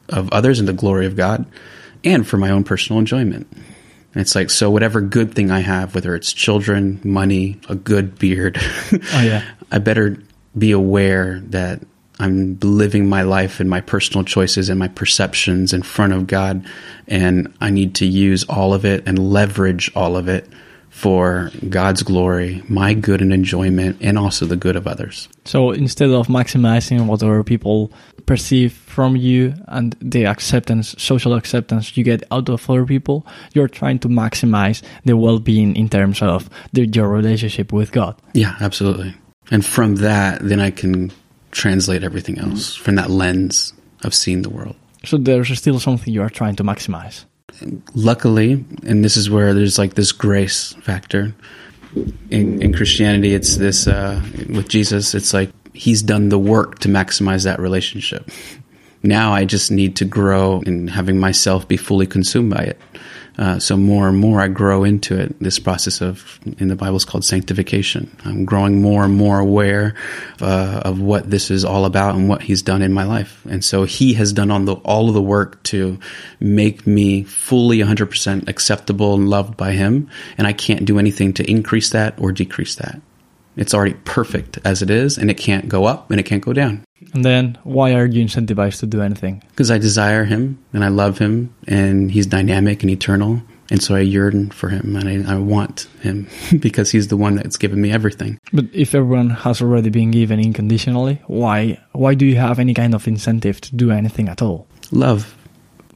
of 0.09 0.31
others 0.31 0.59
and 0.59 0.69
the 0.69 0.73
glory 0.73 1.07
of 1.07 1.17
God 1.17 1.47
and 2.05 2.27
for 2.27 2.37
my 2.37 2.51
own 2.51 2.65
personal 2.65 2.99
enjoyment. 2.99 3.47
And 3.53 4.23
it's 4.23 4.35
like, 4.35 4.51
so 4.51 4.71
whatever 4.71 5.01
good 5.01 5.35
thing 5.35 5.51
I 5.51 5.61
have, 5.61 5.95
whether 5.95 6.15
it's 6.15 6.33
children, 6.33 7.01
money, 7.05 7.61
a 7.69 7.75
good 7.75 8.19
beard, 8.19 8.59
oh 8.93 9.21
yeah, 9.21 9.45
I 9.71 9.79
better 9.79 10.17
be 10.57 10.73
aware 10.73 11.41
that 11.47 11.83
I'm 12.19 12.59
living 12.61 13.09
my 13.09 13.23
life 13.23 13.61
and 13.61 13.71
my 13.71 13.81
personal 13.81 14.25
choices 14.25 14.69
and 14.69 14.79
my 14.79 14.89
perceptions 14.89 15.73
in 15.73 15.83
front 15.83 16.15
of 16.15 16.27
God, 16.27 16.67
and 17.07 17.55
I 17.61 17.71
need 17.71 17.95
to 17.97 18.07
use 18.07 18.45
all 18.45 18.75
of 18.75 18.85
it 18.85 19.07
and 19.07 19.19
leverage 19.19 19.91
all 19.95 20.17
of 20.17 20.29
it 20.29 20.49
for 20.99 21.53
God's 21.69 22.03
glory, 22.03 22.61
my 22.69 22.93
good 22.93 23.23
and 23.23 23.33
enjoyment, 23.33 23.99
and 24.01 24.19
also 24.19 24.47
the 24.47 24.57
good 24.57 24.75
of 24.75 24.89
others. 24.89 25.29
So 25.45 25.71
instead 25.71 26.11
of 26.11 26.27
maximizing 26.27 27.07
what 27.07 27.23
other 27.23 27.45
people 27.45 27.93
perceive 28.27 28.73
from 28.73 29.15
you 29.15 29.55
and 29.69 29.95
the 30.01 30.27
acceptance, 30.27 30.97
social 30.99 31.35
acceptance 31.35 31.97
you 31.97 32.03
get 32.03 32.25
out 32.33 32.49
of 32.49 32.69
other 32.69 32.85
people, 32.85 33.25
you're 33.55 33.69
trying 33.69 34.01
to 34.01 34.09
maximize 34.09 34.83
the 35.05 35.17
well-being 35.17 35.77
in 35.77 35.89
terms 35.89 36.21
of 36.21 36.51
the, 36.73 36.85
your 36.89 37.09
relationship 37.09 37.73
with 37.73 37.93
God. 37.93 38.21
Yeah, 38.35 38.57
absolutely. 38.59 39.15
And 39.53 39.65
from 39.65 39.97
that, 39.97 40.41
then 40.43 40.59
I 40.59 40.73
can 40.73 41.13
translate 41.53 42.03
everything 42.03 42.41
else 42.41 42.75
mm-hmm. 42.75 42.83
from 42.83 42.97
that 42.97 43.09
lens 43.09 43.73
of 44.03 44.15
seeing 44.15 44.43
the 44.43 44.51
world. 44.51 44.75
So 45.05 45.17
there's 45.17 45.57
still 45.57 45.79
something 45.79 46.13
you 46.13 46.23
are 46.23 46.29
trying 46.29 46.57
to 46.57 46.65
maximize. 46.65 47.25
Luckily, 47.95 48.65
and 48.85 49.05
this 49.05 49.17
is 49.17 49.31
where 49.31 49.55
there's 49.55 49.79
like 49.79 49.95
this 49.95 50.13
grace 50.13 50.75
factor. 50.83 51.35
In, 52.31 52.61
in 52.61 52.75
Christianity, 52.75 53.35
it's 53.35 53.57
this 53.57 53.89
uh, 53.89 54.23
with 54.51 54.69
Jesus. 54.69 55.15
It's 55.15 55.33
like 55.33 55.51
He's 55.73 56.03
done 56.03 56.29
the 56.29 56.39
work 56.39 56.81
to 56.81 56.89
maximize 56.89 57.45
that 57.45 57.61
relationship. 57.61 58.29
Now 59.03 59.33
I 59.33 59.45
just 59.45 59.71
need 59.71 59.95
to 59.97 60.05
grow 60.05 60.61
in 60.63 60.89
having 60.89 61.19
myself 61.21 61.69
be 61.69 61.77
fully 61.77 62.07
consumed 62.07 62.51
by 62.51 62.63
it. 62.65 62.81
Uh, 63.39 63.59
so 63.59 63.77
more 63.77 64.09
and 64.09 64.19
more 64.19 64.41
I 64.41 64.49
grow 64.49 64.83
into 64.83 65.17
it. 65.19 65.39
This 65.39 65.61
process 65.61 66.01
of 66.01 66.41
in 66.59 66.69
the 66.69 66.75
Bible 66.75 66.97
is 66.97 67.05
called 67.05 67.25
sanctification. 67.25 68.15
I'm 68.25 68.45
growing 68.45 68.83
more 68.83 69.05
and 69.05 69.15
more 69.15 69.39
aware 69.39 69.95
uh, 70.41 70.83
of 70.85 71.01
what 71.01 71.31
this 71.31 71.51
is 71.51 71.65
all 71.65 71.85
about 71.85 72.17
and 72.17 72.29
what 72.29 72.43
He's 72.43 72.63
done 72.63 72.83
in 72.83 72.93
my 72.93 73.05
life. 73.05 73.45
And 73.49 73.65
so 73.65 73.85
He 73.85 74.15
has 74.15 74.33
done 74.33 74.51
on 74.51 74.65
the, 74.65 74.75
all 74.77 75.09
of 75.09 75.15
the 75.15 75.23
work 75.23 75.63
to 75.65 75.99
make 76.41 76.87
me 76.87 77.23
fully 77.23 77.79
100% 77.79 78.49
acceptable 78.49 79.15
and 79.15 79.29
loved 79.29 79.57
by 79.57 79.71
Him. 79.71 80.11
And 80.37 80.47
I 80.47 80.53
can't 80.53 80.85
do 80.85 80.99
anything 80.99 81.33
to 81.35 81.49
increase 81.49 81.91
that 81.91 82.21
or 82.21 82.33
decrease 82.33 82.75
that. 82.77 83.01
It's 83.57 83.75
already 83.75 83.95
perfect 84.05 84.59
as 84.65 84.83
it 84.83 84.91
is, 84.91 85.19
and 85.19 85.31
it 85.31 85.37
can't 85.37 85.69
go 85.69 85.85
up 85.85 86.11
and 86.11 86.21
it 86.21 86.25
can't 86.25 86.45
go 86.45 86.53
down. 86.53 86.85
And 87.13 87.25
then, 87.25 87.59
why 87.63 87.95
are 87.95 88.07
you 88.07 88.25
incentivized 88.25 88.81
to 88.81 88.87
do 88.87 89.03
anything? 89.03 89.43
Because 89.51 89.71
I 89.71 89.79
desire 89.79 90.25
him 90.25 90.59
and 90.73 90.85
I 90.85 90.89
love 90.89 91.19
him, 91.19 91.55
and 91.67 92.11
he's 92.11 92.27
dynamic 92.27 92.83
and 92.83 92.91
eternal. 92.91 93.43
And 93.71 93.83
so 93.83 93.95
I 93.95 94.01
yearn 94.01 94.51
for 94.51 94.71
him 94.71 94.97
and 94.97 95.29
I, 95.29 95.35
I 95.35 95.37
want 95.37 95.89
him 96.01 96.27
because 96.59 96.91
he's 96.91 97.09
the 97.09 97.17
one 97.17 97.37
that's 97.37 97.59
given 97.59 97.81
me 97.81 97.93
everything. 97.93 98.39
But 98.53 98.65
if 98.73 98.95
everyone 98.95 99.31
has 99.31 99.61
already 99.61 99.91
been 99.91 100.11
given 100.11 100.41
unconditionally, 100.41 101.21
why 101.27 101.79
why 101.93 102.15
do 102.15 102.25
you 102.25 102.37
have 102.37 102.59
any 102.59 102.73
kind 102.73 102.95
of 102.95 103.07
incentive 103.07 103.61
to 103.61 103.77
do 103.77 103.91
anything 103.91 104.29
at 104.29 104.41
all? 104.41 104.67
Love. 104.91 105.35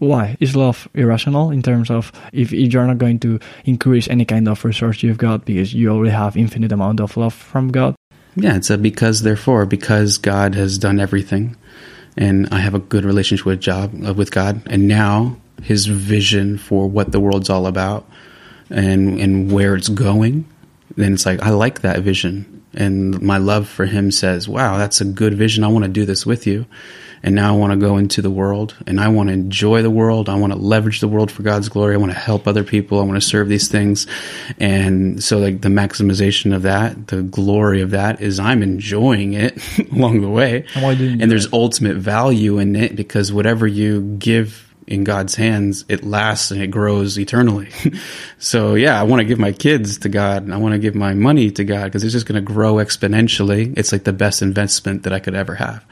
Why? 0.01 0.37
Is 0.41 0.57
love 0.57 0.89
irrational 0.95 1.51
in 1.51 1.63
terms 1.63 1.89
of 1.89 2.13
if 2.33 2.53
you're 2.53 2.87
not 2.87 2.99
going 2.99 3.21
to 3.21 3.39
increase 3.65 4.09
any 4.09 4.25
kind 4.25 4.49
of 4.49 4.65
resource 4.65 5.03
you've 5.03 5.17
got 5.17 5.45
because 5.45 5.73
you 5.73 5.91
already 5.91 6.11
have 6.11 6.37
infinite 6.37 6.73
amount 6.73 7.01
of 7.01 7.17
love 7.17 7.33
from 7.33 7.71
God? 7.71 7.95
Yeah, 8.35 8.57
it's 8.57 8.71
a 8.71 8.79
because 8.79 9.23
therefore 9.23 9.67
because 9.67 10.19
God 10.19 10.55
has 10.55 10.79
done 10.79 11.01
everything, 11.01 11.57
and 12.17 12.49
I 12.51 12.59
have 12.59 12.75
a 12.75 12.79
good 12.79 13.05
relationship 13.05 13.45
with 13.47 13.61
job 13.61 13.93
uh, 14.07 14.15
with 14.15 14.31
God, 14.31 14.63
and 14.67 14.89
now 14.89 15.37
His 15.63 15.87
vision 15.87 16.59
for 16.59 16.89
what 16.89 17.13
the 17.13 17.21
world's 17.21 17.51
all 17.51 17.67
about, 17.67 18.09
and 18.71 19.21
and 19.21 19.53
where 19.53 19.75
it's 19.75 19.89
going, 19.89 20.47
then 20.97 21.15
it's 21.15 21.27
like 21.27 21.41
I 21.43 21.51
like 21.51 21.83
that 21.83 22.01
vision, 22.01 22.63
and 22.73 23.21
my 23.21 23.37
love 23.37 23.69
for 23.69 23.85
Him 23.85 24.11
says, 24.11 24.49
"Wow, 24.49 24.79
that's 24.79 25.01
a 25.01 25.05
good 25.05 25.35
vision. 25.35 25.63
I 25.63 25.69
want 25.69 25.85
to 25.85 25.91
do 25.91 26.07
this 26.07 26.25
with 26.25 26.47
you." 26.47 26.65
And 27.23 27.35
now 27.35 27.55
I 27.55 27.57
want 27.57 27.73
to 27.73 27.79
go 27.79 27.99
into 27.99 28.21
the 28.21 28.31
world 28.31 28.75
and 28.87 29.01
I 29.01 29.09
want 29.09 29.29
to 29.29 29.33
enjoy 29.33 29.83
the 29.83 29.91
world. 29.91 30.29
I 30.29 30.35
want 30.35 30.53
to 30.53 30.59
leverage 30.59 31.01
the 31.01 31.09
world 31.09 31.31
for 31.31 31.43
God's 31.43 31.69
glory. 31.69 31.95
I 31.95 31.99
want 31.99 32.13
to 32.13 32.19
help 32.19 32.49
other 32.49 32.65
people. 32.65 32.99
I 32.99 33.05
want 33.05 33.15
to 33.15 33.27
serve 33.27 33.49
these 33.49 33.69
things. 33.69 34.07
And 34.59 35.23
so 35.23 35.39
like 35.39 35.61
the 35.61 35.69
maximization 35.69 36.55
of 36.55 36.63
that, 36.63 37.07
the 37.07 37.23
glory 37.23 37.81
of 37.81 37.91
that 37.91 38.21
is 38.21 38.41
I'm 38.41 38.63
enjoying 38.63 39.35
it 39.35 39.57
along 39.93 40.21
the 40.21 40.29
way. 40.29 40.67
And 40.75 40.83
why 40.83 40.95
do 40.95 41.05
you 41.05 41.19
and 41.21 41.31
there's 41.31 41.53
ultimate 41.53 41.97
value 41.97 42.59
in 42.59 42.75
it 42.75 42.97
because 42.97 43.33
whatever 43.33 43.67
you 43.67 44.01
give 44.19 44.69
in 44.87 45.05
God's 45.05 45.37
hands, 45.37 45.85
it 45.89 46.05
lasts 46.05 46.51
and 46.51 46.61
it 46.61 46.69
grows 46.69 47.19
eternally. 47.19 47.71
so 48.39 48.75
yeah, 48.75 48.99
I 48.99 49.05
want 49.05 49.21
to 49.21 49.25
give 49.25 49.39
my 49.39 49.53
kids 49.53 49.99
to 49.99 50.09
God. 50.09 50.43
And 50.43 50.53
I 50.53 50.57
want 50.57 50.73
to 50.73 50.79
give 50.79 50.95
my 50.95 51.15
money 51.15 51.51
to 51.53 51.65
God 51.65 51.85
because 51.85 52.03
it's 52.03 52.13
just 52.13 52.27
going 52.27 52.45
to 52.45 52.53
grow 52.53 52.75
exponentially. 52.75 53.73
It's 53.77 53.93
like 53.93 54.05
the 54.05 54.13
best 54.13 54.43
investment 54.43 55.05
that 55.05 55.13
I 55.13 55.21
could 55.21 55.35
ever 55.35 55.55
have. 55.55 55.85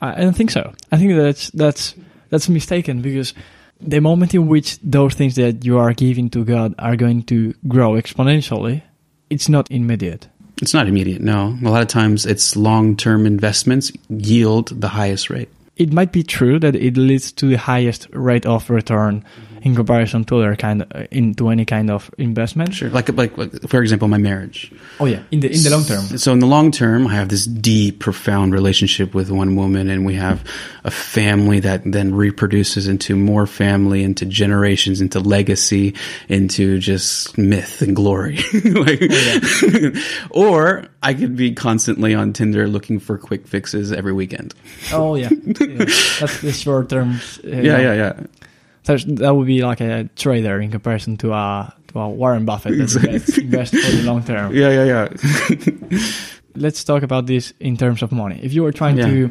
I 0.00 0.20
don't 0.20 0.36
think 0.36 0.50
so. 0.50 0.72
I 0.92 0.96
think 0.96 1.16
that's 1.16 1.50
that's 1.50 1.94
that's 2.30 2.48
mistaken 2.48 3.02
because 3.02 3.34
the 3.80 4.00
moment 4.00 4.34
in 4.34 4.48
which 4.48 4.78
those 4.80 5.14
things 5.14 5.36
that 5.36 5.64
you 5.64 5.78
are 5.78 5.92
giving 5.92 6.30
to 6.30 6.44
God 6.44 6.74
are 6.78 6.96
going 6.96 7.22
to 7.24 7.54
grow 7.66 7.92
exponentially, 7.92 8.82
it's 9.30 9.48
not 9.48 9.70
immediate. 9.70 10.28
It's 10.60 10.74
not 10.74 10.88
immediate, 10.88 11.20
no. 11.20 11.56
A 11.64 11.68
lot 11.68 11.82
of 11.82 11.88
times 11.88 12.26
it's 12.26 12.56
long 12.56 12.96
term 12.96 13.26
investments 13.26 13.92
yield 14.08 14.80
the 14.80 14.88
highest 14.88 15.30
rate. 15.30 15.48
It 15.76 15.92
might 15.92 16.10
be 16.10 16.24
true 16.24 16.58
that 16.58 16.74
it 16.74 16.96
leads 16.96 17.30
to 17.32 17.46
the 17.46 17.58
highest 17.58 18.08
rate 18.12 18.44
of 18.46 18.68
return 18.68 19.24
in 19.68 19.76
comparison 19.76 20.24
to 20.24 20.38
other 20.38 20.56
kind 20.56 20.82
of, 20.82 21.08
into 21.10 21.48
any 21.48 21.64
kind 21.64 21.90
of 21.90 22.10
investment. 22.18 22.74
Sure. 22.74 22.90
Like, 22.90 23.08
like, 23.10 23.36
like, 23.36 23.68
for 23.68 23.80
example, 23.80 24.08
my 24.08 24.18
marriage. 24.18 24.72
Oh 25.00 25.04
yeah, 25.04 25.22
in 25.30 25.40
the 25.40 25.48
in 25.48 25.62
the 25.62 25.70
long 25.70 25.84
term. 25.84 26.18
So 26.18 26.32
in 26.32 26.38
the 26.38 26.46
long 26.46 26.70
term, 26.70 27.06
I 27.06 27.14
have 27.14 27.28
this 27.28 27.44
deep, 27.44 28.00
profound 28.00 28.52
relationship 28.52 29.14
with 29.14 29.30
one 29.30 29.56
woman, 29.56 29.90
and 29.90 30.04
we 30.04 30.14
have 30.14 30.44
a 30.84 30.90
family 30.90 31.60
that 31.60 31.82
then 31.84 32.14
reproduces 32.14 32.88
into 32.88 33.16
more 33.16 33.46
family, 33.46 34.02
into 34.02 34.24
generations, 34.24 35.00
into 35.00 35.20
legacy, 35.20 35.94
into 36.28 36.78
just 36.78 37.36
myth 37.36 37.82
and 37.82 37.94
glory. 37.94 38.36
like, 38.64 39.00
oh, 39.02 39.92
or 40.30 40.84
I 41.02 41.14
could 41.14 41.36
be 41.36 41.52
constantly 41.54 42.14
on 42.14 42.32
Tinder 42.32 42.66
looking 42.66 42.98
for 42.98 43.18
quick 43.18 43.46
fixes 43.46 43.92
every 43.92 44.12
weekend. 44.12 44.54
Oh 44.92 45.14
yeah, 45.14 45.28
yeah. 45.44 45.84
that's 46.20 46.40
the 46.40 46.52
short 46.52 46.88
term. 46.88 47.20
Uh, 47.44 47.48
yeah, 47.48 47.78
yeah, 47.78 47.94
yeah. 47.94 48.20
So 48.88 48.96
that 48.96 49.34
would 49.34 49.46
be 49.46 49.60
like 49.60 49.82
a 49.82 50.08
trader 50.16 50.58
in 50.62 50.70
comparison 50.70 51.18
to 51.18 51.34
a, 51.34 51.74
to 51.88 51.98
a 51.98 52.08
Warren 52.08 52.46
Buffett 52.46 52.78
that 52.78 52.96
invests, 52.96 53.36
invest 53.36 53.76
for 53.76 53.96
the 53.96 54.02
long 54.02 54.24
term. 54.24 54.54
Yeah, 54.54 54.70
yeah, 54.70 55.08
yeah. 55.50 55.98
Let's 56.56 56.82
talk 56.84 57.02
about 57.02 57.26
this 57.26 57.52
in 57.60 57.76
terms 57.76 58.02
of 58.02 58.12
money. 58.12 58.40
If 58.42 58.54
you 58.54 58.62
were 58.62 58.72
trying 58.72 58.96
yeah. 58.96 59.06
to 59.06 59.30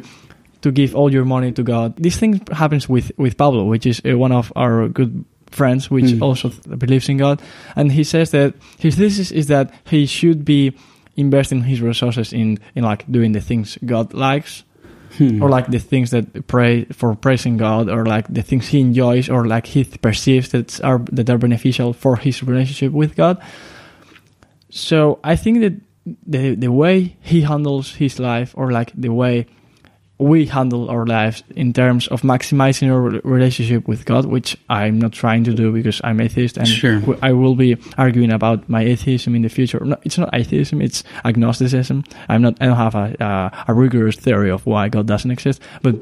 to 0.60 0.70
give 0.70 0.94
all 0.94 1.12
your 1.12 1.24
money 1.24 1.50
to 1.50 1.64
God, 1.64 1.96
this 1.96 2.16
thing 2.16 2.40
happens 2.52 2.88
with 2.88 3.10
with 3.16 3.36
Pablo, 3.36 3.64
which 3.64 3.84
is 3.84 4.00
uh, 4.04 4.16
one 4.16 4.30
of 4.30 4.52
our 4.54 4.86
good 4.86 5.24
friends, 5.50 5.90
which 5.90 6.04
mm. 6.04 6.22
also 6.22 6.50
believes 6.76 7.08
in 7.08 7.16
God, 7.16 7.42
and 7.74 7.90
he 7.90 8.04
says 8.04 8.30
that 8.30 8.54
his 8.78 8.94
thesis 8.94 9.32
is 9.32 9.48
that 9.48 9.74
he 9.90 10.06
should 10.06 10.44
be 10.44 10.72
investing 11.16 11.64
his 11.64 11.80
resources 11.80 12.32
in 12.32 12.60
in 12.76 12.84
like 12.84 13.10
doing 13.10 13.32
the 13.32 13.40
things 13.40 13.76
God 13.84 14.14
likes 14.14 14.62
Hmm. 15.18 15.42
or 15.42 15.48
like 15.50 15.66
the 15.66 15.80
things 15.80 16.12
that 16.12 16.46
pray 16.46 16.84
for 16.84 17.16
praising 17.16 17.56
God, 17.56 17.90
or 17.90 18.06
like 18.06 18.32
the 18.32 18.42
things 18.42 18.68
he 18.68 18.80
enjoys, 18.80 19.28
or 19.28 19.46
like 19.46 19.66
he 19.66 19.82
perceives 19.82 20.50
that 20.50 20.80
are 20.84 21.00
that 21.10 21.28
are 21.28 21.38
beneficial 21.38 21.92
for 21.92 22.14
his 22.14 22.40
relationship 22.42 22.92
with 22.92 23.16
God. 23.16 23.42
So 24.70 25.18
I 25.24 25.34
think 25.34 25.60
that 25.60 25.74
the 26.24 26.54
the 26.54 26.70
way 26.70 27.16
he 27.20 27.42
handles 27.42 27.94
his 27.96 28.20
life, 28.20 28.54
or 28.56 28.70
like 28.70 28.92
the 28.94 29.08
way 29.08 29.46
we 30.18 30.46
handle 30.46 30.90
our 30.90 31.06
lives 31.06 31.44
in 31.54 31.72
terms 31.72 32.08
of 32.08 32.22
maximizing 32.22 32.90
our 32.90 33.20
relationship 33.22 33.86
with 33.86 34.04
God, 34.04 34.26
which 34.26 34.56
I'm 34.68 34.98
not 34.98 35.12
trying 35.12 35.44
to 35.44 35.54
do 35.54 35.72
because 35.72 36.00
I'm 36.02 36.20
atheist 36.20 36.56
and 36.56 36.66
Sure. 36.68 37.00
I 37.22 37.32
will 37.32 37.54
be 37.54 37.76
arguing 37.96 38.32
about 38.32 38.68
my 38.68 38.82
atheism 38.82 39.34
in 39.34 39.42
the 39.42 39.48
future. 39.48 39.80
No, 39.84 39.96
it's 40.04 40.18
not 40.18 40.30
atheism; 40.32 40.82
it's 40.82 41.04
agnosticism. 41.24 42.04
I'm 42.28 42.42
not. 42.42 42.56
I 42.60 42.66
don't 42.66 42.76
have 42.76 42.94
a 42.94 43.24
uh, 43.24 43.64
a 43.68 43.74
rigorous 43.74 44.16
theory 44.16 44.50
of 44.50 44.66
why 44.66 44.88
God 44.88 45.06
doesn't 45.06 45.30
exist. 45.30 45.62
But 45.82 45.94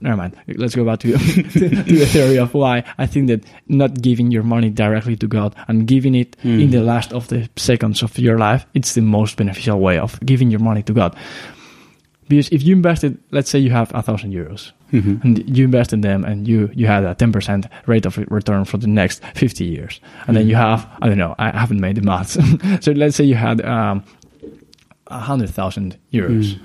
never 0.00 0.16
mind. 0.16 0.36
Let's 0.48 0.74
go 0.74 0.84
back 0.84 1.00
to 1.00 1.12
to, 1.16 1.42
to 1.42 1.96
the 1.98 2.06
theory 2.06 2.38
of 2.38 2.52
why 2.54 2.84
I 2.98 3.06
think 3.06 3.28
that 3.28 3.44
not 3.68 4.00
giving 4.02 4.30
your 4.30 4.42
money 4.42 4.70
directly 4.70 5.16
to 5.16 5.26
God 5.26 5.54
and 5.68 5.86
giving 5.86 6.14
it 6.14 6.36
in 6.44 6.70
the 6.70 6.82
last 6.82 7.12
of 7.12 7.28
the 7.28 7.48
seconds 7.56 8.02
of 8.02 8.18
your 8.18 8.38
life, 8.38 8.66
it's 8.74 8.94
the 8.94 9.00
most 9.02 9.36
beneficial 9.36 9.80
way 9.80 9.98
of 9.98 10.18
giving 10.20 10.50
your 10.50 10.60
money 10.60 10.82
to 10.82 10.92
God. 10.92 11.16
Because 12.32 12.48
if 12.48 12.62
you 12.62 12.74
invested, 12.74 13.18
let's 13.30 13.50
say 13.50 13.58
you 13.58 13.68
have 13.72 13.94
a 13.94 14.00
thousand 14.00 14.32
euros, 14.32 14.72
mm-hmm. 14.90 15.16
and 15.22 15.54
you 15.54 15.66
invest 15.66 15.92
in 15.92 16.00
them, 16.00 16.24
and 16.24 16.48
you 16.48 16.70
you 16.72 16.86
had 16.86 17.04
a 17.04 17.14
ten 17.14 17.30
percent 17.30 17.66
rate 17.84 18.06
of 18.06 18.16
return 18.30 18.64
for 18.64 18.78
the 18.78 18.86
next 18.86 19.22
fifty 19.34 19.66
years, 19.66 20.00
and 20.26 20.34
then 20.34 20.46
you 20.48 20.54
mm-hmm. 20.54 20.80
have 20.80 20.88
I 21.02 21.08
don't 21.08 21.18
know, 21.18 21.34
I 21.38 21.50
haven't 21.50 21.80
made 21.80 21.96
the 21.96 22.00
maths. 22.00 22.38
so 22.80 22.92
let's 22.92 23.16
say 23.16 23.24
you 23.24 23.34
had 23.34 23.60
um, 23.60 24.02
a 25.08 25.18
hundred 25.18 25.50
thousand 25.50 25.98
euros, 26.10 26.54
mm. 26.54 26.60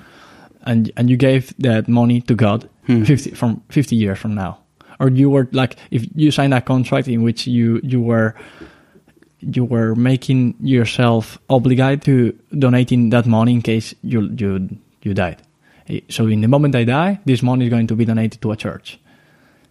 and 0.61 0.89
and 0.95 1.09
you 1.09 1.17
gave 1.17 1.53
that 1.57 1.89
money 1.89 2.21
to 2.21 2.33
God 2.33 2.69
mm. 2.87 3.05
fifty 3.05 3.31
from 3.31 3.61
fifty 3.67 3.97
years 3.97 4.17
from 4.17 4.35
now, 4.35 4.59
or 5.01 5.09
you 5.09 5.29
were 5.29 5.49
like 5.51 5.75
if 5.91 6.07
you 6.15 6.31
signed 6.31 6.53
a 6.53 6.61
contract 6.61 7.09
in 7.09 7.23
which 7.23 7.45
you 7.45 7.81
you 7.83 7.99
were 7.99 8.35
you 9.41 9.65
were 9.65 9.95
making 9.95 10.55
yourself 10.61 11.37
obligated 11.49 12.03
to 12.03 12.31
donating 12.57 13.09
that 13.09 13.25
money 13.25 13.51
in 13.51 13.61
case 13.61 13.93
you 14.01 14.31
you 14.37 14.69
you 15.03 15.13
died. 15.13 15.41
So 16.09 16.27
in 16.27 16.41
the 16.41 16.47
moment 16.47 16.75
I 16.75 16.83
die, 16.83 17.19
this 17.25 17.41
money 17.41 17.65
is 17.65 17.69
going 17.69 17.87
to 17.87 17.95
be 17.95 18.05
donated 18.05 18.41
to 18.41 18.51
a 18.51 18.55
church. 18.55 18.99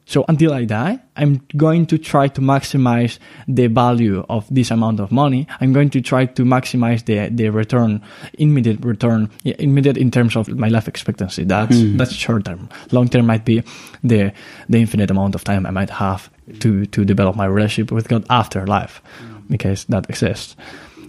So 0.09 0.25
until 0.29 0.53
I 0.53 0.65
die, 0.65 1.01
I'm 1.17 1.41
going 1.57 1.87
to 1.87 1.99
try 1.99 2.29
to 2.29 2.41
maximize 2.41 3.19
the 3.49 3.67
value 3.67 4.25
of 4.29 4.47
this 4.49 4.71
amount 4.71 5.01
of 5.01 5.11
money. 5.11 5.49
I'm 5.61 5.73
going 5.73 5.91
to 5.91 6.01
try 6.01 6.27
to 6.27 6.45
maximize 6.45 7.05
the 7.05 7.29
the 7.35 7.51
return, 7.51 8.01
immediate 8.39 8.85
return, 8.85 9.31
immediate 9.45 9.97
in 9.97 10.13
terms 10.13 10.37
of 10.37 10.47
my 10.49 10.69
life 10.69 10.87
expectancy. 10.87 11.43
That's 11.43 11.75
mm-hmm. 11.75 11.97
that's 11.97 12.13
short 12.13 12.45
term. 12.45 12.69
Long 12.93 13.09
term 13.09 13.27
might 13.27 13.45
be 13.45 13.65
the 14.05 14.33
the 14.69 14.79
infinite 14.79 15.11
amount 15.11 15.35
of 15.35 15.43
time 15.43 15.67
I 15.67 15.73
might 15.73 15.91
have 15.91 16.31
to 16.61 16.87
to 16.87 17.05
develop 17.05 17.35
my 17.35 17.47
relationship 17.47 17.91
with 17.91 18.07
God 18.07 18.25
after 18.31 18.65
life, 18.65 19.03
mm. 19.21 19.43
because 19.51 19.87
that 19.87 20.09
exists. 20.09 20.55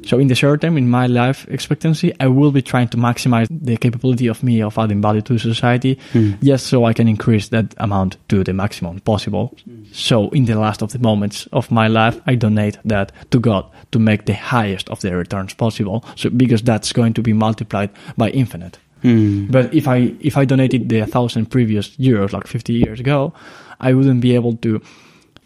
So 0.07 0.19
in 0.19 0.27
the 0.27 0.35
short 0.35 0.61
term, 0.61 0.77
in 0.77 0.89
my 0.89 1.05
life 1.05 1.45
expectancy, 1.49 2.13
I 2.19 2.27
will 2.27 2.51
be 2.51 2.61
trying 2.61 2.87
to 2.89 2.97
maximize 2.97 3.47
the 3.51 3.75
capability 3.75 4.27
of 4.27 4.41
me 4.41 4.61
of 4.61 4.77
adding 4.77 5.01
value 5.01 5.21
to 5.23 5.37
society, 5.37 5.99
hmm. 6.13 6.33
just 6.41 6.67
so 6.67 6.85
I 6.85 6.93
can 6.93 7.07
increase 7.09 7.49
that 7.49 7.73
amount 7.77 8.15
to 8.29 8.43
the 8.43 8.53
maximum 8.53 9.01
possible. 9.01 9.53
So 9.91 10.29
in 10.29 10.45
the 10.45 10.55
last 10.55 10.81
of 10.81 10.93
the 10.93 10.99
moments 10.99 11.47
of 11.51 11.69
my 11.71 11.87
life, 11.87 12.21
I 12.25 12.35
donate 12.35 12.77
that 12.85 13.11
to 13.31 13.39
God 13.39 13.65
to 13.91 13.99
make 13.99 14.25
the 14.25 14.35
highest 14.35 14.89
of 14.89 15.01
the 15.01 15.13
returns 15.13 15.53
possible. 15.53 16.05
So 16.15 16.29
because 16.29 16.61
that's 16.61 16.93
going 16.93 17.13
to 17.15 17.21
be 17.21 17.33
multiplied 17.33 17.89
by 18.15 18.29
infinite. 18.29 18.79
Hmm. 19.01 19.47
But 19.47 19.73
if 19.73 19.87
I 19.87 20.13
if 20.21 20.37
I 20.37 20.45
donated 20.45 20.89
the 20.89 21.05
thousand 21.05 21.47
previous 21.47 21.89
euros 21.97 22.31
like 22.31 22.47
50 22.47 22.73
years 22.73 22.99
ago, 22.99 23.33
I 23.79 23.93
wouldn't 23.93 24.21
be 24.21 24.35
able 24.35 24.55
to. 24.57 24.81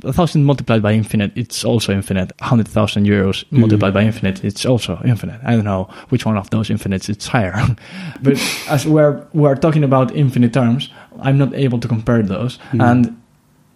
A 0.03 0.13
thousand 0.13 0.45
multiplied 0.45 0.81
by 0.81 0.93
infinite, 0.93 1.31
it's 1.35 1.63
also 1.63 1.93
infinite. 1.93 2.31
Hundred 2.41 2.67
thousand 2.67 3.05
euros 3.05 3.45
multiplied 3.51 3.93
by 3.93 4.03
mm. 4.03 4.07
infinite, 4.07 4.43
it's 4.43 4.65
also 4.65 4.99
infinite. 5.05 5.39
I 5.43 5.55
don't 5.55 5.65
know 5.65 5.89
which 6.09 6.25
one 6.25 6.37
of 6.37 6.49
those 6.49 6.69
infinites 6.69 7.09
it's 7.09 7.27
higher. 7.27 7.53
but 8.21 8.33
as 8.69 8.85
we're 8.85 9.25
we're 9.33 9.55
talking 9.55 9.83
about 9.83 10.15
infinite 10.15 10.53
terms, 10.53 10.89
I'm 11.19 11.37
not 11.37 11.53
able 11.53 11.79
to 11.79 11.87
compare 11.87 12.23
those. 12.23 12.57
Mm. 12.71 12.91
And 12.91 13.21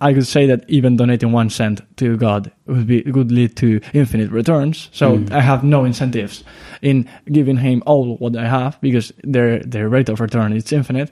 I 0.01 0.13
could 0.13 0.28
say 0.28 0.45
that 0.47 0.65
even 0.67 0.97
donating 0.97 1.32
one 1.32 1.49
cent 1.49 1.82
to 1.97 2.17
God 2.17 2.51
would 2.65 2.88
be 2.88 3.01
would 3.03 3.32
lead 3.32 3.55
to 3.57 3.80
infinite 3.93 4.32
returns. 4.32 4.89
So 4.91 5.17
mm. 5.17 5.32
I 5.32 5.41
have 5.41 5.63
no 5.63 5.86
incentives 5.86 6.43
in 6.82 7.09
giving 7.32 7.57
Him 7.57 7.82
all 7.86 8.17
what 8.17 8.36
I 8.36 8.47
have 8.47 8.80
because 8.82 9.13
their 9.23 9.59
their 9.59 9.89
rate 9.89 10.09
of 10.09 10.19
return 10.19 10.53
is 10.53 10.71
infinite. 10.71 11.11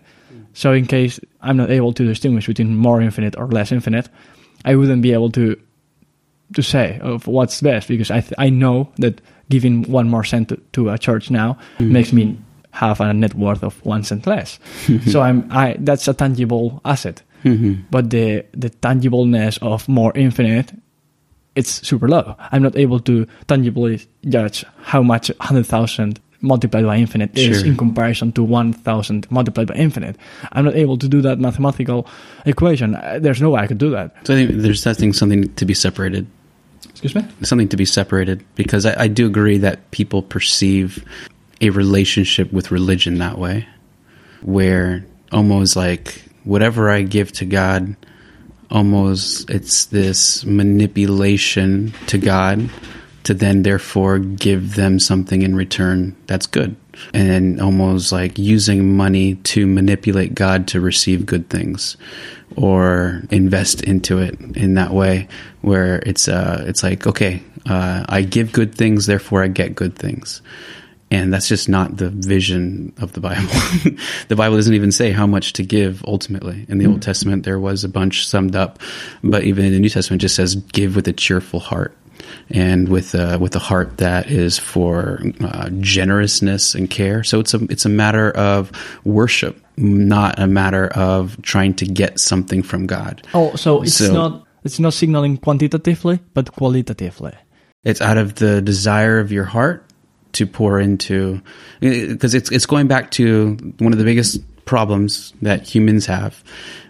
So 0.54 0.72
in 0.72 0.86
case 0.86 1.20
I'm 1.42 1.58
not 1.58 1.72
able 1.72 1.94
to 1.94 2.06
distinguish 2.06 2.48
between 2.48 2.76
more 2.76 3.02
infinite 3.02 3.36
or 3.38 3.48
less 3.48 3.72
infinite, 3.72 4.10
I 4.66 4.76
wouldn't 4.76 5.02
be 5.02 5.14
able 5.14 5.32
to 5.32 5.58
to 6.54 6.62
say 6.62 7.00
of 7.02 7.28
what's 7.28 7.62
best 7.62 7.88
because 7.88 8.12
I 8.12 8.22
th- 8.22 8.34
I 8.38 8.50
know 8.50 8.92
that 8.98 9.22
giving 9.50 9.84
one 9.84 10.10
more 10.10 10.24
cent 10.24 10.50
to, 10.50 10.58
to 10.74 10.90
a 10.90 10.98
church 10.98 11.32
now 11.32 11.58
mm-hmm. 11.78 11.92
makes 11.92 12.14
me 12.14 12.38
have 12.72 13.02
a 13.02 13.14
net 13.14 13.36
worth 13.36 13.64
of 13.64 13.84
one 13.86 14.04
cent 14.04 14.26
less. 14.28 14.60
Mm-hmm. 14.86 15.10
so 15.10 15.22
I'm 15.22 15.48
I 15.52 15.76
that's 15.80 16.08
a 16.08 16.14
tangible 16.14 16.82
asset. 16.86 17.22
Mm-hmm. 17.44 17.84
But 17.92 18.10
the 18.10 18.46
the 18.54 18.70
tangibleness 18.70 19.60
of 19.62 19.88
more 19.90 20.12
infinite, 20.16 20.74
it's 21.56 21.86
super 21.88 22.08
low. 22.08 22.36
I'm 22.52 22.64
not 22.64 22.78
able 22.78 23.00
to 23.02 23.28
tangibly 23.48 24.02
judge 24.28 24.66
how 24.84 25.02
much 25.02 25.32
hundred 25.40 25.66
thousand 25.66 26.20
multiplied 26.44 26.86
by 26.86 26.98
infinite 26.98 27.36
is 27.38 27.64
in 27.64 27.76
comparison 27.78 28.32
to 28.34 28.44
one 28.44 28.74
thousand 28.74 29.26
multiplied 29.32 29.68
by 29.68 29.76
infinite. 29.76 30.16
I'm 30.52 30.66
not 30.66 30.76
able 30.76 30.98
to 30.98 31.08
do 31.08 31.22
that 31.22 31.40
mathematical 31.40 32.06
equation. 32.46 32.96
Uh, 32.96 33.18
There's 33.20 33.42
no 33.42 33.52
way 33.52 33.62
I 33.62 33.68
could 33.68 33.80
do 33.80 33.90
that. 33.92 34.14
So 34.28 34.34
I 34.34 34.38
think 34.38 34.62
there's 34.62 34.86
I 34.86 34.94
think 34.94 35.16
something 35.16 35.52
to 35.56 35.66
be 35.66 35.74
separated. 35.74 36.28
Excuse 36.90 37.16
me. 37.16 37.26
Something 37.42 37.70
to 37.70 37.78
be 37.78 37.86
separated 37.86 38.46
because 38.56 38.86
I, 38.86 39.04
I 39.04 39.08
do 39.08 39.26
agree 39.26 39.58
that 39.58 39.90
people 39.92 40.22
perceive 40.22 41.04
a 41.62 41.70
relationship 41.70 42.52
with 42.52 42.72
religion 42.72 43.18
that 43.20 43.38
way, 43.40 43.66
where 44.42 45.06
almost 45.32 45.76
like 45.76 46.22
whatever 46.44 46.90
I 46.90 47.02
give 47.04 47.32
to 47.34 47.46
God, 47.46 47.96
almost 48.70 49.50
it's 49.50 49.86
this 49.86 50.46
manipulation 50.46 51.94
to 52.08 52.18
God 52.18 52.70
to 53.24 53.34
then 53.34 53.64
therefore 53.64 54.20
give 54.20 54.76
them 54.76 55.00
something 55.00 55.42
in 55.42 55.56
return 55.56 56.16
that's 56.28 56.46
good. 56.46 56.76
And 57.14 57.60
almost 57.60 58.12
like 58.12 58.38
using 58.38 58.96
money 58.96 59.36
to 59.36 59.66
manipulate 59.66 60.36
God 60.36 60.68
to 60.70 60.82
receive 60.82 61.26
good 61.26 61.50
things 61.50 61.98
or 62.56 63.24
invest 63.32 63.82
into 63.84 64.20
it 64.20 64.40
in 64.56 64.76
that 64.76 64.92
way 64.92 65.28
where 65.62 65.98
it's 66.06 66.28
uh 66.28 66.64
it's 66.68 66.84
like 66.84 67.08
okay 67.08 67.42
uh, 67.66 68.06
I 68.08 68.22
give 68.22 68.52
good 68.52 68.76
things 68.76 69.08
therefore 69.08 69.42
I 69.42 69.48
get 69.48 69.74
good 69.74 69.96
things 69.96 70.44
and 71.10 71.34
that's 71.34 71.48
just 71.48 71.70
not 71.70 71.98
the 71.98 72.10
vision 72.10 72.92
of 73.00 73.14
the 73.14 73.20
Bible. 73.20 73.48
the 74.30 74.36
Bible 74.36 74.56
doesn't 74.56 74.74
even 74.74 74.92
say 74.92 75.12
how 75.12 75.28
much 75.28 75.54
to 75.54 75.64
give 75.64 76.04
ultimately. 76.06 76.66
In 76.68 76.80
the 76.80 76.88
Old 76.88 77.04
Testament, 77.04 77.44
there 77.44 77.60
was 77.60 77.84
a 77.84 77.90
bunch 77.90 78.26
summed 78.26 78.56
up, 78.56 78.80
but 79.24 79.44
even 79.44 79.64
in 79.64 79.74
the 79.74 79.80
New 79.80 79.90
Testament, 79.90 80.24
it 80.24 80.26
just 80.26 80.36
says 80.36 80.56
give 80.56 80.96
with 80.96 81.08
a 81.08 81.14
cheerful 81.14 81.60
heart 81.60 81.96
and 82.50 82.90
with 82.90 83.16
uh, 83.16 83.38
with 83.40 83.56
a 83.56 83.60
heart 83.60 83.98
that 83.98 84.30
is 84.30 84.58
for 84.60 85.22
uh, 85.42 85.70
generousness 85.80 86.76
and 86.76 86.90
care. 86.90 87.24
So 87.24 87.40
it's 87.40 87.54
a 87.54 87.60
it's 87.70 87.86
a 87.86 87.90
matter 87.90 88.32
of 88.32 88.72
worship, 89.04 89.62
not 89.78 90.40
a 90.40 90.48
matter 90.48 90.88
of 90.88 91.42
trying 91.42 91.74
to 91.76 91.86
get 91.86 92.20
something 92.20 92.64
from 92.64 92.88
God. 92.88 93.26
Oh, 93.34 93.56
so 93.56 93.82
it's 93.84 93.96
So- 93.96 94.14
not 94.14 94.46
it's 94.64 94.80
not 94.80 94.94
signaling 94.94 95.38
quantitatively, 95.38 96.20
but 96.34 96.52
qualitatively. 96.54 97.34
It's 97.84 98.00
out 98.00 98.18
of 98.18 98.36
the 98.36 98.62
desire 98.62 99.20
of 99.20 99.32
your 99.32 99.44
heart 99.44 99.86
to 100.34 100.48
pour 100.48 100.80
into 100.80 101.42
because 101.82 102.34
it's 102.34 102.50
it's 102.52 102.66
going 102.66 102.88
back 102.88 103.12
to 103.12 103.58
one 103.80 103.92
of 103.92 104.00
the 104.00 104.06
biggest 104.06 104.40
problems 104.66 105.34
that 105.42 105.68
humans 105.68 106.06
have 106.06 106.42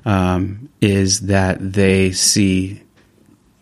um, 0.06 0.70
is 0.82 1.22
that 1.22 1.58
they 1.60 2.12
see 2.12 2.83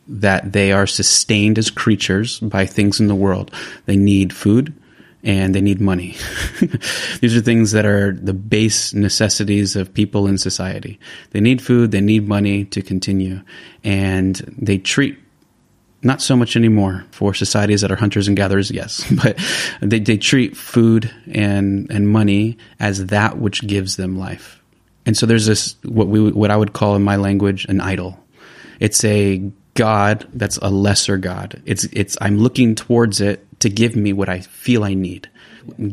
that 0.08 0.52
they 0.52 0.72
are 0.72 0.88
sustained 0.88 1.58
as 1.58 1.70
creatures 1.70 2.39
by 2.39 2.66
things 2.66 2.99
in 2.99 3.08
the 3.08 3.16
world. 3.16 3.54
They 3.86 3.95
need 3.95 4.34
food 4.34 4.74
and 5.24 5.54
they 5.54 5.62
need 5.62 5.80
money. 5.80 6.18
These 7.22 7.36
are 7.36 7.41
things 7.41 7.72
that 7.72 7.86
are 7.86 8.14
the 8.14 8.34
base 8.34 8.93
necessities 8.93 9.76
of 9.76 9.93
people 9.93 10.28
in 10.28 10.38
society. 10.38 10.99
They 11.32 11.41
need 11.41 11.62
food, 11.62 11.91
they 11.91 12.02
need 12.02 12.28
money 12.28 12.66
to 12.66 12.82
continue, 12.82 13.41
and 13.84 14.36
they 14.58 14.78
treat 14.78 15.18
not 16.04 16.22
so 16.22 16.36
much 16.36 16.56
anymore 16.56 17.06
for 17.12 17.34
societies 17.34 17.82
that 17.82 17.91
are 17.91 17.95
hunters 17.95 18.28
and 18.28 18.36
gatherers, 18.36 18.72
yes, 18.72 19.06
but 19.24 19.38
they, 19.82 19.99
they 19.99 20.18
treat 20.18 20.58
food 20.58 21.14
and, 21.32 21.89
and 21.91 22.10
money 22.10 22.58
as 22.80 23.08
that 23.08 23.38
which 23.38 23.66
gives 23.68 23.97
them 23.97 24.18
life. 24.18 24.62
And 25.06 25.16
so 25.16 25.26
there's 25.26 25.45
this, 25.45 25.76
what 25.84 26.08
we, 26.08 26.32
what 26.32 26.52
I 26.52 26.58
would 26.58 26.74
call 26.74 26.95
in 26.95 27.04
my 27.04 27.16
language, 27.16 27.66
an 27.66 27.82
idol. 27.82 28.20
It's 28.80 29.04
a 29.04 29.52
God 29.74 30.28
that's 30.34 30.57
a 30.57 30.69
lesser 30.69 31.17
God. 31.17 31.61
It's, 31.65 31.86
it's, 31.86 32.17
I'm 32.22 32.38
looking 32.38 32.76
towards 32.76 33.22
it 33.22 33.45
to 33.61 33.69
give 33.69 33.95
me 33.95 34.13
what 34.13 34.30
I 34.30 34.41
feel 34.41 34.84
I 34.84 34.93
need. 34.93 35.30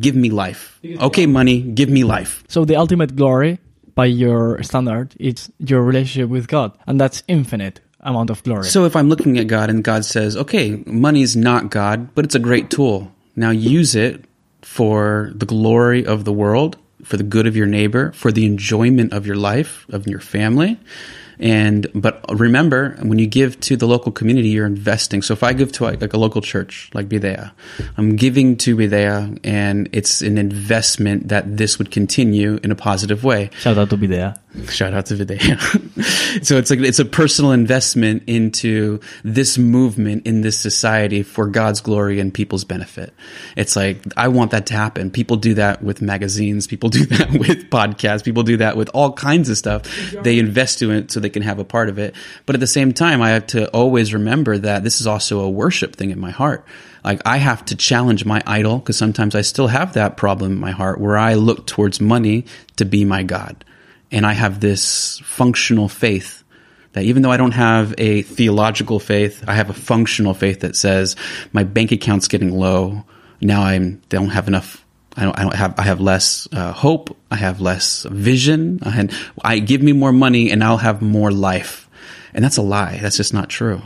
Give 0.01 0.17
me 0.17 0.31
life. 0.31 0.81
Okay, 0.85 1.27
money, 1.27 1.61
give 1.61 1.91
me 1.91 2.05
life. 2.05 2.43
So 2.49 2.65
the 2.65 2.77
ultimate 2.77 3.15
glory 3.17 3.59
by 3.95 4.07
your 4.07 4.63
standard, 4.63 5.15
it's 5.19 5.51
your 5.59 5.83
relationship 5.83 6.31
with 6.31 6.49
God, 6.49 6.73
and 6.87 7.01
that's 7.01 7.23
infinite 7.29 7.81
amount 8.01 8.31
of 8.31 8.43
glory. 8.45 8.65
So 8.65 8.85
if 8.85 8.97
I'm 8.97 9.09
looking 9.09 9.39
at 9.39 9.49
God 9.49 9.71
and 9.71 9.85
God 9.85 10.05
says, 10.05 10.37
okay, 10.37 10.83
money 10.87 11.23
is 11.23 11.37
not 11.37 11.71
God, 11.71 12.15
but 12.15 12.25
it's 12.25 12.35
a 12.35 12.41
great 12.41 12.71
tool. 12.71 13.13
Now 13.37 13.51
use 13.51 13.95
it 13.95 14.25
for 14.63 15.33
the 15.35 15.47
glory 15.47 16.07
of 16.07 16.25
the 16.25 16.33
world, 16.33 16.77
for 17.05 17.17
the 17.17 17.23
good 17.23 17.47
of 17.47 17.57
your 17.57 17.67
neighbor, 17.67 18.13
for 18.13 18.33
the 18.33 18.47
enjoyment 18.47 19.13
of 19.13 19.27
your 19.27 19.37
life, 19.37 19.87
of 19.91 20.07
your 20.07 20.21
family. 20.21 20.79
And 21.41 21.87
but 21.95 22.25
remember, 22.29 22.97
when 23.03 23.19
you 23.19 23.27
give 23.27 23.61
to 23.61 23.77
the 23.77 23.87
local 23.87 24.13
community, 24.13 24.49
you're 24.49 24.67
investing. 24.67 25.23
So 25.23 25.33
if 25.33 25.43
I 25.43 25.53
give 25.53 25.73
to 25.73 25.85
like, 25.85 26.01
like 26.01 26.13
a 26.13 26.19
local 26.19 26.41
church 26.41 26.91
like 26.95 27.09
Bidea, 27.09 27.53
I'm 27.97 28.17
giving 28.17 28.57
to 28.59 28.77
Bidea, 28.77 29.41
and 29.45 29.89
it's 29.93 30.21
an 30.21 30.39
investment 30.39 31.29
that 31.29 31.57
this 31.57 31.79
would 31.79 31.91
continue 31.91 32.59
in 32.63 32.71
a 32.71 32.77
positive 32.77 33.25
way. 33.25 33.51
Shout 33.59 33.79
out 33.79 33.91
to 33.91 33.97
Bidea. 33.97 34.39
Shout 34.69 34.95
out 34.95 35.07
to 35.07 35.15
Vidya. 35.15 35.59
so 36.43 36.57
it's 36.57 36.71
like 36.71 36.81
it's 36.81 36.99
a 36.99 37.05
personal 37.05 37.53
investment 37.53 38.23
into 38.27 38.99
this 39.23 39.59
movement 39.59 40.27
in 40.27 40.41
this 40.41 40.59
society 40.59 41.23
for 41.23 41.49
God's 41.49 41.83
glory 41.83 42.19
and 42.19 42.33
people's 42.33 42.65
benefit. 42.65 43.13
It's 43.57 43.77
like 43.77 44.03
I 44.17 44.29
want 44.29 44.53
that 44.53 44.65
to 44.67 44.75
happen. 44.75 45.11
People 45.11 45.37
do 45.37 45.53
that 45.55 45.83
with 45.83 46.01
magazines, 46.01 46.67
people 46.67 46.89
do 46.89 47.05
that 47.07 47.31
with 47.33 47.69
podcasts, 47.69 48.25
people 48.25 48.43
do 48.43 48.57
that 48.57 48.75
with 48.75 48.89
all 48.95 49.13
kinds 49.13 49.51
of 49.51 49.59
stuff. 49.59 49.83
They 50.23 50.39
invest 50.39 50.81
in 50.81 50.91
it 50.93 51.11
so 51.11 51.21
they 51.21 51.29
can 51.29 51.43
have 51.43 51.59
a 51.59 51.65
part 51.65 51.91
of 51.91 51.99
it. 51.99 52.15
But 52.47 52.57
at 52.57 52.61
the 52.61 52.67
same 52.67 52.95
time, 52.95 53.21
I 53.21 53.31
have 53.31 53.47
to 53.49 53.69
always 53.73 54.15
remember 54.15 54.57
that 54.57 54.83
this 54.83 54.99
is 55.03 55.07
also 55.07 55.41
a 55.41 55.51
worship 55.51 55.95
thing 55.95 56.09
in 56.09 56.19
my 56.19 56.31
heart. 56.31 56.65
Like 57.05 57.21
I 57.27 57.37
have 57.37 57.67
to 57.67 57.77
challenge 57.77 58.25
my 58.25 58.43
idol 58.47 58.79
because 58.79 58.97
sometimes 58.97 59.35
I 59.35 59.43
still 59.43 59.69
have 59.69 59.93
that 59.93 60.17
problem 60.17 60.53
in 60.53 60.59
my 60.59 60.71
heart 60.71 61.01
where 61.01 61.19
I 61.19 61.35
look 61.35 61.67
towards 61.67 62.01
money 62.01 62.47
to 62.77 62.87
be 62.87 63.05
my 63.05 63.23
God 63.23 63.63
and 64.11 64.27
I 64.27 64.33
have 64.33 64.61
this 64.61 65.19
functional 65.25 65.89
faith 65.89 66.43
that 66.93 67.05
even 67.05 67.23
though 67.23 67.31
I 67.31 67.37
don't 67.37 67.53
have 67.53 67.95
a 67.99 68.23
theological 68.23 68.99
faith, 68.99 69.45
I 69.47 69.55
have 69.55 69.71
a 69.71 69.75
functional 69.75 70.35
faith 70.35 70.61
that 70.61 70.77
says 70.77 71.17
my 71.53 71.65
bank 71.65 71.93
account's 71.93 72.29
getting 72.29 72.53
low. 72.53 73.05
Now 73.41 73.63
I 73.63 73.79
don't 74.09 74.31
have 74.31 74.49
enough. 74.49 74.85
I 75.17 75.25
don't, 75.25 75.39
I 75.39 75.43
don't 75.43 75.55
have. 75.55 75.79
I 75.79 75.83
have 75.83 76.01
less 76.01 76.49
uh, 76.53 76.73
hope. 76.73 77.17
I 77.31 77.37
have 77.37 77.61
less 77.61 78.05
vision. 78.05 78.81
I, 78.83 79.09
I 79.43 79.59
give 79.59 79.83
me 79.83 79.93
more 79.93 80.13
money, 80.13 80.51
and 80.51 80.63
I'll 80.63 80.77
have 80.77 81.03
more 81.03 81.31
life. 81.31 81.89
And 82.35 82.45
that's 82.45 82.57
a 82.57 82.63
lie. 82.63 82.99
That's 82.99 83.17
just 83.17 83.35
not 83.35 83.49
true. 83.49 83.83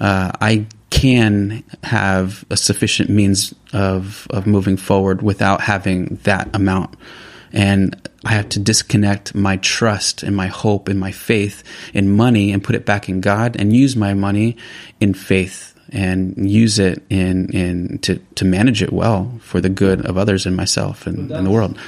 Uh, 0.00 0.32
I 0.40 0.66
can 0.90 1.62
have 1.82 2.44
a 2.50 2.56
sufficient 2.56 3.10
means 3.10 3.54
of 3.72 4.26
of 4.30 4.46
moving 4.46 4.76
forward 4.76 5.20
without 5.22 5.60
having 5.60 6.16
that 6.24 6.48
amount 6.54 6.96
and 7.52 8.08
I 8.24 8.32
have 8.32 8.48
to 8.50 8.58
disconnect 8.58 9.34
my 9.34 9.56
trust 9.58 10.22
and 10.22 10.34
my 10.34 10.48
hope 10.48 10.88
and 10.88 10.98
my 10.98 11.12
faith 11.12 11.62
in 11.94 12.16
money 12.16 12.52
and 12.52 12.62
put 12.62 12.74
it 12.74 12.84
back 12.84 13.08
in 13.08 13.20
God 13.20 13.56
and 13.56 13.74
use 13.74 13.96
my 13.96 14.14
money 14.14 14.56
in 15.00 15.14
faith 15.14 15.74
and 15.90 16.50
use 16.50 16.78
it 16.78 17.02
in 17.10 17.48
in 17.50 17.98
to 18.00 18.16
to 18.34 18.44
manage 18.44 18.82
it 18.82 18.92
well 18.92 19.32
for 19.40 19.60
the 19.60 19.68
good 19.68 20.04
of 20.04 20.18
others 20.18 20.46
and 20.46 20.56
myself 20.56 21.06
and, 21.06 21.30
and 21.30 21.46
the 21.46 21.50
world 21.50 21.78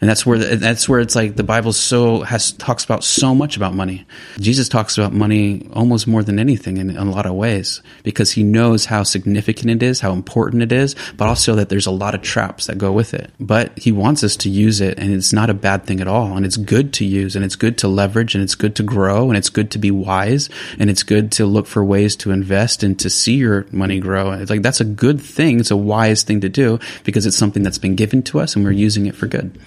and 0.00 0.10
that's 0.10 0.26
where 0.26 0.38
the, 0.38 0.56
that's 0.56 0.88
where 0.88 1.00
it's 1.00 1.16
like 1.16 1.36
the 1.36 1.42
Bible 1.42 1.72
so 1.72 2.20
has 2.20 2.52
talks 2.52 2.84
about 2.84 3.02
so 3.02 3.34
much 3.34 3.56
about 3.56 3.74
money. 3.74 4.06
Jesus 4.38 4.68
talks 4.68 4.98
about 4.98 5.12
money 5.12 5.68
almost 5.72 6.06
more 6.06 6.22
than 6.22 6.38
anything 6.38 6.76
in, 6.76 6.90
in, 6.90 6.96
a 6.96 7.10
lot 7.10 7.24
of 7.24 7.34
ways 7.34 7.80
because 8.02 8.30
he 8.30 8.42
knows 8.42 8.84
how 8.84 9.02
significant 9.02 9.70
it 9.70 9.82
is, 9.82 10.00
how 10.00 10.12
important 10.12 10.62
it 10.62 10.70
is, 10.70 10.94
but 11.16 11.28
also 11.28 11.54
that 11.54 11.70
there's 11.70 11.86
a 11.86 11.90
lot 11.90 12.14
of 12.14 12.20
traps 12.20 12.66
that 12.66 12.76
go 12.76 12.92
with 12.92 13.14
it. 13.14 13.30
But 13.40 13.78
he 13.78 13.90
wants 13.90 14.22
us 14.22 14.36
to 14.36 14.50
use 14.50 14.82
it, 14.82 14.98
and 14.98 15.14
it's 15.14 15.32
not 15.32 15.48
a 15.48 15.54
bad 15.54 15.84
thing 15.84 16.00
at 16.00 16.08
all. 16.08 16.36
And 16.36 16.44
it's 16.44 16.58
good 16.58 16.92
to 16.94 17.04
use, 17.06 17.34
and 17.34 17.44
it's 17.44 17.56
good 17.56 17.78
to 17.78 17.88
leverage, 17.88 18.34
and 18.34 18.44
it's 18.44 18.54
good 18.54 18.76
to 18.76 18.82
grow, 18.82 19.28
and 19.28 19.36
it's 19.36 19.50
good 19.50 19.70
to 19.70 19.78
be 19.78 19.90
wise, 19.90 20.50
and 20.78 20.90
it's 20.90 21.02
good 21.02 21.32
to 21.32 21.46
look 21.46 21.66
for 21.66 21.82
ways 21.82 22.16
to 22.16 22.32
invest 22.32 22.82
and 22.82 22.98
to 23.00 23.08
see 23.08 23.36
your 23.36 23.66
money 23.72 23.98
grow. 23.98 24.32
It's 24.32 24.50
like 24.50 24.62
that's 24.62 24.80
a 24.80 24.84
good 24.84 25.22
thing. 25.22 25.60
It's 25.60 25.70
a 25.70 25.76
wise 25.76 26.22
thing 26.22 26.42
to 26.42 26.50
do 26.50 26.78
because 27.04 27.24
it's 27.24 27.36
something 27.36 27.62
that's 27.62 27.78
been 27.78 27.96
given 27.96 28.22
to 28.24 28.40
us, 28.40 28.56
and 28.56 28.64
we're 28.64 28.72
using 28.72 29.06
it 29.06 29.14
for 29.14 29.26
good. 29.26 29.58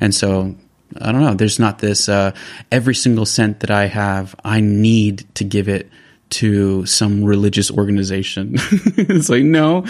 And 0.00 0.14
so 0.14 0.54
I 1.00 1.12
don't 1.12 1.20
know. 1.20 1.34
There's 1.34 1.58
not 1.58 1.78
this 1.78 2.08
uh, 2.08 2.32
every 2.72 2.94
single 2.94 3.26
cent 3.26 3.60
that 3.60 3.70
I 3.70 3.86
have, 3.86 4.34
I 4.44 4.60
need 4.60 5.26
to 5.36 5.44
give 5.44 5.68
it 5.68 5.90
to 6.30 6.86
some 6.86 7.24
religious 7.24 7.70
organization. 7.70 8.54
it's 8.96 9.28
like 9.28 9.42
no, 9.42 9.86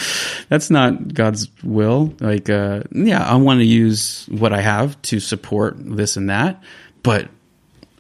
that's 0.49 0.71
not 0.71 1.15
God's 1.15 1.49
will. 1.63 2.15
Like 2.21 2.51
uh, 2.51 2.83
yeah, 2.93 3.25
I 3.25 3.37
want 3.37 3.61
to 3.61 3.67
use 3.67 4.27
what 4.31 4.53
I 4.53 4.61
have 4.61 5.01
to 5.03 5.21
support 5.21 5.77
this 5.79 6.17
and 6.17 6.29
that, 6.31 6.63
but 7.03 7.29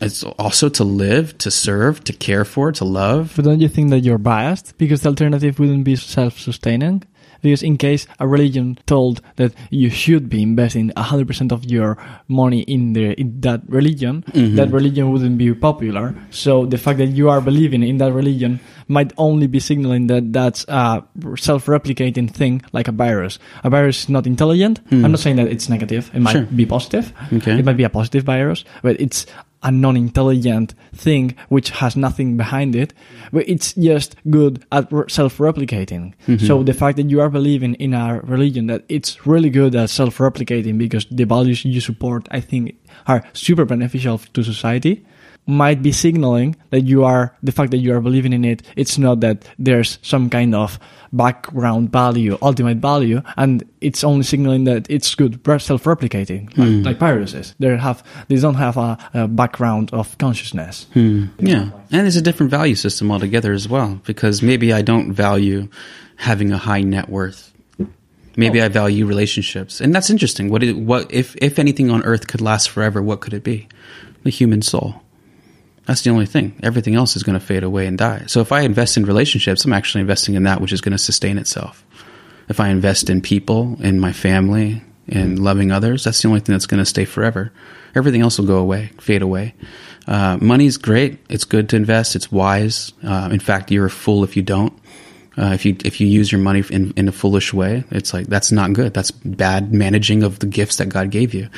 it's 0.00 0.24
also 0.24 0.70
to 0.70 0.84
live, 0.84 1.36
to 1.38 1.50
serve, 1.50 2.02
to 2.04 2.14
care 2.14 2.46
for, 2.46 2.72
to 2.72 2.84
love. 2.84 3.34
But 3.36 3.44
don't 3.44 3.60
you 3.60 3.68
think 3.68 3.90
that 3.90 4.00
you're 4.00 4.16
biased 4.16 4.78
because 4.78 5.02
the 5.02 5.10
alternative 5.10 5.58
wouldn't 5.58 5.84
be 5.84 5.96
self-sustaining? 5.96 7.02
Because 7.42 7.62
in 7.62 7.76
case 7.76 8.06
a 8.18 8.26
religion 8.26 8.78
told 8.86 9.20
that 9.36 9.52
you 9.70 9.90
should 9.90 10.28
be 10.28 10.42
investing 10.42 10.90
100% 10.96 11.52
of 11.52 11.64
your 11.64 11.96
money 12.28 12.60
in 12.62 12.92
the 12.92 13.12
in 13.20 13.40
that 13.40 13.62
religion, 13.68 14.22
mm-hmm. 14.28 14.56
that 14.56 14.70
religion 14.70 15.10
wouldn't 15.10 15.38
be 15.38 15.52
popular. 15.54 16.14
So 16.30 16.66
the 16.66 16.78
fact 16.78 16.98
that 16.98 17.08
you 17.08 17.28
are 17.30 17.40
believing 17.40 17.82
in 17.82 17.98
that 17.98 18.12
religion 18.12 18.60
might 18.88 19.12
only 19.16 19.46
be 19.46 19.60
signaling 19.60 20.08
that 20.08 20.32
that's 20.32 20.64
a 20.68 21.04
self-replicating 21.36 22.30
thing 22.30 22.62
like 22.72 22.88
a 22.88 22.92
virus. 22.92 23.38
A 23.62 23.70
virus 23.70 24.04
is 24.04 24.08
not 24.08 24.26
intelligent. 24.26 24.84
Mm. 24.90 25.04
I'm 25.04 25.12
not 25.12 25.20
saying 25.20 25.36
that 25.36 25.48
it's 25.48 25.68
negative. 25.68 26.10
It 26.12 26.20
might 26.20 26.32
sure. 26.32 26.42
be 26.42 26.66
positive. 26.66 27.12
Okay. 27.32 27.58
It 27.58 27.64
might 27.64 27.76
be 27.76 27.84
a 27.84 27.90
positive 27.90 28.24
virus, 28.24 28.64
but 28.82 29.00
it's 29.00 29.26
a 29.62 29.70
non-intelligent 29.70 30.74
thing 30.94 31.36
which 31.48 31.70
has 31.70 31.96
nothing 31.96 32.36
behind 32.36 32.74
it 32.74 32.94
but 33.32 33.48
it's 33.48 33.74
just 33.74 34.16
good 34.30 34.64
at 34.72 34.88
self-replicating 35.10 36.14
mm-hmm. 36.26 36.46
so 36.46 36.62
the 36.62 36.72
fact 36.72 36.96
that 36.96 37.10
you 37.10 37.20
are 37.20 37.28
believing 37.28 37.74
in 37.74 37.92
a 37.94 38.20
religion 38.24 38.66
that 38.66 38.84
it's 38.88 39.26
really 39.26 39.50
good 39.50 39.74
at 39.74 39.90
self-replicating 39.90 40.78
because 40.78 41.06
the 41.10 41.24
values 41.24 41.64
you 41.64 41.80
support 41.80 42.26
i 42.30 42.40
think 42.40 42.74
are 43.06 43.22
super 43.32 43.64
beneficial 43.64 44.18
to 44.18 44.42
society 44.42 45.04
might 45.50 45.82
be 45.82 45.92
signaling 45.92 46.56
that 46.70 46.82
you 46.82 47.04
are 47.04 47.36
the 47.42 47.52
fact 47.52 47.70
that 47.72 47.78
you 47.78 47.94
are 47.94 48.00
believing 48.00 48.32
in 48.32 48.44
it 48.44 48.62
it's 48.76 48.98
not 48.98 49.20
that 49.20 49.46
there's 49.58 49.98
some 50.02 50.30
kind 50.30 50.54
of 50.54 50.78
background 51.12 51.90
value 51.90 52.38
ultimate 52.40 52.78
value 52.78 53.20
and 53.36 53.64
it's 53.80 54.04
only 54.04 54.22
signaling 54.22 54.64
that 54.64 54.88
it's 54.88 55.14
good 55.14 55.40
self-replicating 55.44 56.44
like, 56.56 56.68
mm. 56.68 56.84
like 56.84 56.98
viruses 56.98 57.54
they 57.58 57.76
have 57.76 58.02
they 58.28 58.36
don't 58.36 58.54
have 58.54 58.76
a, 58.76 58.96
a 59.14 59.28
background 59.28 59.90
of 59.92 60.16
consciousness. 60.18 60.86
Mm. 60.94 61.30
yeah. 61.38 61.70
And 61.90 62.06
it's 62.06 62.16
a 62.16 62.22
different 62.22 62.50
value 62.50 62.74
system 62.74 63.10
altogether 63.10 63.52
as 63.52 63.68
well 63.68 64.00
because 64.04 64.42
maybe 64.42 64.72
i 64.72 64.82
don't 64.82 65.12
value 65.12 65.68
having 66.16 66.52
a 66.52 66.58
high 66.58 66.82
net 66.82 67.08
worth. 67.08 67.52
Maybe 68.36 68.60
oh. 68.60 68.66
i 68.66 68.68
value 68.68 69.06
relationships. 69.06 69.80
And 69.80 69.94
that's 69.94 70.10
interesting. 70.10 70.50
What 70.50 70.62
it, 70.62 70.76
what 70.76 71.12
if 71.12 71.34
if 71.36 71.58
anything 71.58 71.90
on 71.90 72.04
earth 72.04 72.28
could 72.28 72.40
last 72.40 72.70
forever 72.70 73.02
what 73.02 73.20
could 73.20 73.34
it 73.34 73.42
be? 73.42 73.68
The 74.22 74.30
human 74.30 74.62
soul 74.62 75.02
that's 75.90 76.02
the 76.02 76.10
only 76.10 76.26
thing. 76.26 76.54
Everything 76.62 76.94
else 76.94 77.16
is 77.16 77.24
going 77.24 77.36
to 77.36 77.44
fade 77.44 77.64
away 77.64 77.88
and 77.88 77.98
die. 77.98 78.22
So 78.28 78.40
if 78.40 78.52
I 78.52 78.60
invest 78.60 78.96
in 78.96 79.04
relationships, 79.04 79.64
I'm 79.64 79.72
actually 79.72 80.02
investing 80.02 80.36
in 80.36 80.44
that 80.44 80.60
which 80.60 80.72
is 80.72 80.80
going 80.80 80.92
to 80.92 80.98
sustain 80.98 81.36
itself. 81.36 81.84
If 82.48 82.60
I 82.60 82.68
invest 82.68 83.10
in 83.10 83.20
people, 83.20 83.76
in 83.80 83.98
my 83.98 84.12
family, 84.12 84.84
in 85.08 85.42
loving 85.42 85.72
others, 85.72 86.04
that's 86.04 86.22
the 86.22 86.28
only 86.28 86.38
thing 86.38 86.52
that's 86.52 86.66
going 86.66 86.78
to 86.78 86.86
stay 86.86 87.04
forever. 87.04 87.52
Everything 87.96 88.20
else 88.20 88.38
will 88.38 88.46
go 88.46 88.58
away, 88.58 88.92
fade 89.00 89.20
away. 89.20 89.52
Uh, 90.06 90.38
money's 90.40 90.76
great. 90.76 91.18
It's 91.28 91.44
good 91.44 91.68
to 91.70 91.76
invest. 91.76 92.14
It's 92.14 92.30
wise. 92.30 92.92
Uh, 93.02 93.28
in 93.32 93.40
fact, 93.40 93.72
you're 93.72 93.86
a 93.86 93.90
fool 93.90 94.22
if 94.22 94.36
you 94.36 94.42
don't. 94.42 94.72
Uh, 95.38 95.52
if 95.54 95.64
you 95.64 95.76
if 95.84 96.00
you 96.00 96.06
use 96.06 96.32
your 96.32 96.40
money 96.40 96.62
in, 96.70 96.92
in 96.96 97.08
a 97.08 97.12
foolish 97.12 97.54
way, 97.54 97.84
it's 97.90 98.12
like 98.12 98.26
that's 98.26 98.50
not 98.50 98.72
good. 98.72 98.92
That's 98.94 99.10
bad 99.10 99.72
managing 99.72 100.22
of 100.22 100.40
the 100.40 100.46
gifts 100.46 100.76
that 100.76 100.88
God 100.88 101.10
gave 101.10 101.34
you. 101.34 101.48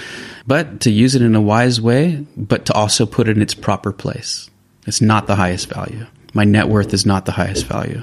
But 0.47 0.81
to 0.81 0.91
use 0.91 1.15
it 1.15 1.23
in 1.23 1.35
a 1.35 1.41
wise 1.41 1.81
way, 1.81 2.27
but 2.37 2.67
to 2.67 2.75
also 2.75 3.07
put 3.07 3.29
it 3.29 3.37
in 3.37 3.43
its 3.43 3.55
proper 3.55 3.93
place. 3.93 4.51
It's 4.87 5.01
not 5.01 5.27
the 5.27 5.37
highest 5.37 5.69
value. 5.69 6.07
My 6.35 6.45
net 6.45 6.69
worth 6.69 6.93
is 6.93 7.07
not 7.07 7.25
the 7.25 7.33
highest 7.33 7.67
value, 7.67 8.03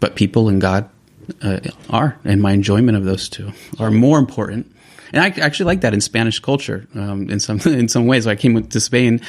but 0.00 0.16
people 0.16 0.48
and 0.48 0.60
God 0.60 0.88
uh, 1.42 1.60
are, 1.90 2.18
and 2.24 2.42
my 2.42 2.52
enjoyment 2.52 2.96
of 2.96 3.04
those 3.04 3.28
two 3.28 3.52
are 3.78 3.90
more 3.90 4.18
important 4.18 4.73
and 5.12 5.22
I 5.22 5.28
actually 5.40 5.66
like 5.66 5.80
that 5.82 5.94
in 5.94 6.00
Spanish 6.00 6.40
culture 6.40 6.86
um, 6.94 7.28
in 7.30 7.40
some 7.40 7.60
in 7.66 7.88
some 7.88 8.06
ways. 8.06 8.26
When 8.26 8.36
I 8.36 8.40
came 8.40 8.62
to 8.62 8.80
Spain, 8.80 9.20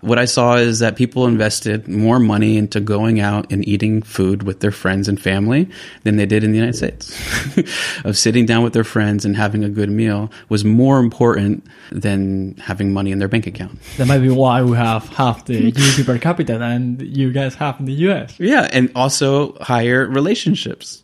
what 0.00 0.18
I 0.18 0.24
saw 0.24 0.56
is 0.56 0.78
that 0.80 0.96
people 0.96 1.26
invested 1.26 1.88
more 1.88 2.18
money 2.18 2.56
into 2.56 2.80
going 2.80 3.20
out 3.20 3.50
and 3.52 3.66
eating 3.66 4.02
food 4.02 4.42
with 4.42 4.60
their 4.60 4.72
friends 4.72 5.08
and 5.08 5.20
family 5.20 5.68
than 6.02 6.16
they 6.16 6.26
did 6.26 6.44
in 6.44 6.52
the 6.52 6.58
United 6.58 6.76
States. 6.76 7.14
of 8.04 8.16
sitting 8.16 8.46
down 8.46 8.62
with 8.62 8.72
their 8.72 8.84
friends 8.84 9.24
and 9.24 9.36
having 9.36 9.64
a 9.64 9.68
good 9.68 9.90
meal 9.90 10.30
was 10.48 10.64
more 10.64 10.98
important 10.98 11.66
than 11.90 12.56
having 12.56 12.92
money 12.92 13.10
in 13.10 13.18
their 13.18 13.28
bank 13.28 13.46
account. 13.46 13.78
That 13.96 14.08
might 14.08 14.18
be 14.18 14.28
why 14.28 14.60
we 14.60 14.76
have 14.76 15.08
half 15.10 15.44
the 15.44 15.70
GDP 15.72 16.04
per 16.04 16.18
capita 16.18 16.58
than 16.58 16.98
you 17.00 17.32
guys 17.32 17.54
have 17.54 17.78
in 17.78 17.86
the 17.86 17.92
US. 18.08 18.34
Yeah, 18.38 18.68
and 18.72 18.90
also 18.94 19.54
higher 19.60 20.06
relationships. 20.06 21.02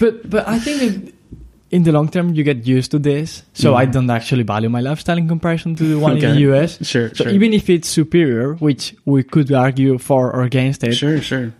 but 0.00 0.28
but 0.28 0.48
I 0.48 0.58
think 0.58 1.14
in 1.70 1.82
the 1.82 1.92
long 1.92 2.08
term, 2.08 2.34
you 2.34 2.42
get 2.44 2.66
used 2.66 2.90
to 2.92 2.98
this. 2.98 3.42
So 3.52 3.72
Mhm. 3.72 3.76
I 3.76 3.84
don't 3.86 4.10
actually 4.10 4.42
value 4.42 4.68
my 4.70 4.80
lifestyle 4.80 5.18
in 5.18 5.28
comparison 5.28 5.74
to 5.76 5.84
the 5.84 5.98
one 5.98 6.16
in 6.16 6.20
the 6.20 6.40
US. 6.48 6.78
Sure, 6.86 7.08
So 7.14 7.24
sure. 7.24 7.32
even 7.32 7.52
if 7.52 7.68
it's 7.68 7.88
superior, 7.88 8.54
which 8.54 8.94
we 9.04 9.22
could 9.22 9.52
argue 9.52 9.98
for 9.98 10.32
or 10.34 10.42
against 10.42 10.82
it, 10.84 10.94
sure, 10.94 11.20
sure. 11.20 11.52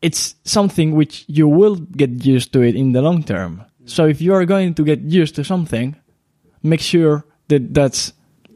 it's 0.00 0.34
something 0.44 0.92
which 0.92 1.24
you 1.28 1.46
will 1.48 1.76
get 1.76 2.24
used 2.26 2.52
to 2.54 2.62
it 2.62 2.74
in 2.74 2.92
the 2.92 3.02
long 3.02 3.22
term. 3.22 3.62
So 3.84 4.06
if 4.06 4.20
you 4.20 4.34
are 4.34 4.44
going 4.44 4.74
to 4.74 4.84
get 4.84 5.00
used 5.02 5.34
to 5.36 5.44
something, 5.44 5.96
make 6.62 6.80
sure 6.80 7.24
that 7.48 7.74
that's 7.74 8.12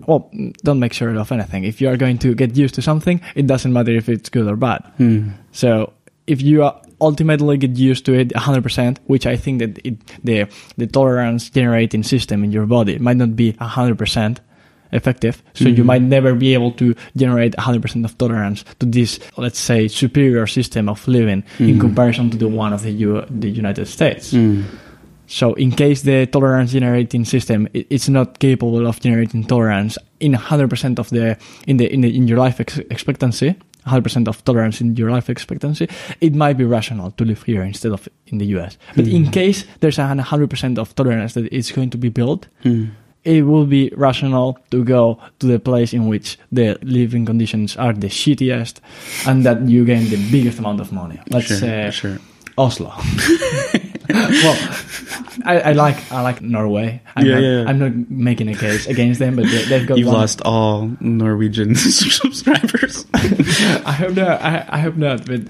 well, 0.07 0.31
don't 0.63 0.79
make 0.79 0.93
sure 0.93 1.09
of 1.17 1.33
anything. 1.33 1.65
If 1.65 1.81
you 1.81 1.89
are 1.89 1.97
going 1.97 2.19
to 2.19 2.35
get 2.35 2.55
used 2.55 2.75
to 2.75 2.83
something, 2.83 3.21
it 3.35 3.47
doesn't 3.47 3.73
matter 3.73 3.93
if 3.93 4.09
it's 4.09 4.29
good 4.29 4.47
or 4.47 4.55
bad. 4.55 4.85
Hmm. 4.99 5.29
So 5.53 5.93
if 6.27 6.43
you 6.43 6.63
are 6.65 6.81
ultimately 7.01 7.57
get 7.59 7.77
used 7.77 8.05
to 8.07 8.13
it 8.15 8.29
100%, 8.31 8.99
which 9.07 9.27
I 9.27 9.37
think 9.37 9.59
that 9.61 9.79
it, 9.85 9.97
the 10.25 10.47
the 10.79 10.87
tolerance 10.87 11.51
generating 11.51 12.03
system 12.03 12.43
in 12.45 12.53
your 12.53 12.67
body 12.67 12.99
might 12.99 13.17
not 13.17 13.37
be 13.37 13.53
100% 13.53 14.39
effective. 14.93 15.43
So 15.55 15.69
you 15.69 15.83
Mhm. 15.83 15.87
might 15.87 16.03
never 16.03 16.35
be 16.35 16.55
able 16.55 16.71
to 16.73 16.95
generate 17.17 17.55
100% 17.59 18.05
of 18.05 18.17
tolerance 18.19 18.65
to 18.79 18.87
this, 18.87 19.19
let's 19.37 19.59
say, 19.59 19.89
superior 19.89 20.47
system 20.47 20.89
of 20.89 21.07
living 21.09 21.43
in 21.59 21.77
Mhm. 21.77 21.81
comparison 21.81 22.31
to 22.31 22.37
the 22.39 22.49
one 22.49 22.73
of 22.73 22.83
the, 22.83 22.93
U- 22.93 23.25
the 23.41 23.51
United 23.51 23.87
States. 23.89 24.31
Hmm. 24.31 24.61
So 25.27 25.55
in 25.55 25.73
case 25.73 26.03
the 26.03 26.27
tolerance 26.27 26.71
generating 26.73 27.25
system 27.25 27.67
it's 27.75 28.09
not 28.09 28.39
capable 28.39 28.87
of 28.87 29.01
generating 29.01 29.43
tolerance 29.45 29.99
in 30.21 30.35
100% 30.35 30.99
of 31.01 31.09
the 31.11 31.37
in 31.67 31.77
the 31.79 31.87
in, 31.93 32.01
the, 32.03 32.11
in 32.17 32.29
your 32.29 32.39
life 32.39 32.61
ex- 32.61 32.79
expectancy, 32.91 33.55
100% 33.87 34.29
of 34.29 34.45
tolerance 34.45 34.81
in 34.81 34.97
your 34.97 35.11
life 35.11 35.31
expectancy, 35.31 35.89
it 36.21 36.35
might 36.35 36.57
be 36.59 36.65
rational 36.65 37.11
to 37.13 37.25
live 37.25 37.43
here 37.45 37.63
instead 37.63 37.93
of 37.93 38.09
in 38.27 38.39
the 38.39 38.47
US. 38.57 38.77
But 38.97 39.07
in 39.07 39.25
Mhm. 39.25 39.33
case 39.33 39.65
there's 39.81 39.99
a 39.99 40.03
100% 40.03 40.79
of 40.79 40.95
tolerance 40.95 41.35
that 41.35 41.53
is 41.53 41.73
going 41.73 41.91
to 41.91 41.99
be 41.99 42.09
built, 42.11 42.49
Hmm. 42.63 42.85
it 43.25 43.43
will 43.47 43.67
be 43.67 43.91
rational 43.97 44.57
to 44.71 44.85
go 44.85 45.19
to 45.39 45.47
the 45.47 45.59
place 45.59 45.93
in 45.97 46.07
which 46.09 46.39
the 46.53 46.77
living 46.83 47.25
conditions 47.27 47.77
are 47.77 47.93
the 47.93 48.09
shittiest 48.09 48.75
and 49.27 49.45
that 49.45 49.59
you 49.69 49.85
gain 49.85 50.09
the 50.11 50.19
biggest 50.31 50.59
amount 50.59 50.81
of 50.81 50.93
money. 50.93 51.19
Let's 51.31 51.47
sure, 51.47 51.57
say 51.59 51.91
sure. 51.93 52.19
Oslo. 52.59 52.93
well, 54.11 54.57
I, 55.45 55.61
I 55.61 55.73
like 55.73 56.11
I 56.13 56.23
like 56.23 56.41
Norway. 56.43 57.01
I'm, 57.15 57.27
Yeah, 57.27 57.35
not, 57.35 57.41
yeah. 57.43 57.65
I'm 57.67 57.79
not 57.79 58.11
making 58.11 58.49
a 58.49 58.55
case 58.55 58.87
against 58.87 59.19
them, 59.21 59.37
but 59.37 59.45
they, 59.47 59.65
they've 59.65 59.87
got 59.87 59.99
You've 59.99 60.09
one- 60.09 60.17
lost 60.17 60.41
all 60.43 60.91
Norwegian 61.01 61.75
subscribers. 61.77 63.07
I 63.15 63.93
hope 63.93 64.15
not. 64.15 64.41
I, 64.43 64.65
I 64.69 64.79
hope 64.79 64.97
not. 64.97 65.27
But 65.27 65.43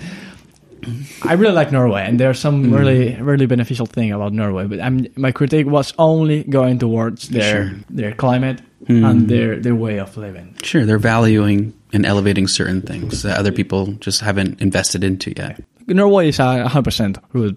I 1.24 1.32
really 1.32 1.52
like 1.54 1.72
Norway, 1.72 2.04
and 2.06 2.20
there's 2.20 2.38
some 2.38 2.66
Mm. 2.66 2.78
really 2.78 3.14
really 3.20 3.46
beneficial 3.46 3.86
thing 3.86 4.12
about 4.12 4.32
Norway. 4.32 4.66
But 4.66 4.80
I'm, 4.80 5.06
my 5.16 5.32
critique 5.32 5.66
was 5.66 5.92
only 5.98 6.44
going 6.44 6.78
towards 6.78 7.28
their 7.28 7.68
Sure. 7.70 7.78
their 7.90 8.12
climate 8.12 8.60
Mm. 8.86 9.04
and 9.10 9.28
their 9.28 9.58
their 9.58 9.74
way 9.74 9.98
of 9.98 10.16
living. 10.16 10.54
Sure, 10.62 10.84
they're 10.86 10.98
valuing 10.98 11.72
and 11.92 12.04
elevating 12.06 12.46
certain 12.46 12.82
things 12.82 13.22
that 13.22 13.36
other 13.38 13.50
people 13.50 13.92
just 13.98 14.20
haven't 14.20 14.60
invested 14.60 15.02
into 15.02 15.32
yet. 15.36 15.58
Norway 15.88 16.28
is 16.28 16.38
a 16.38 16.64
100% 16.68 17.16
good, 17.32 17.56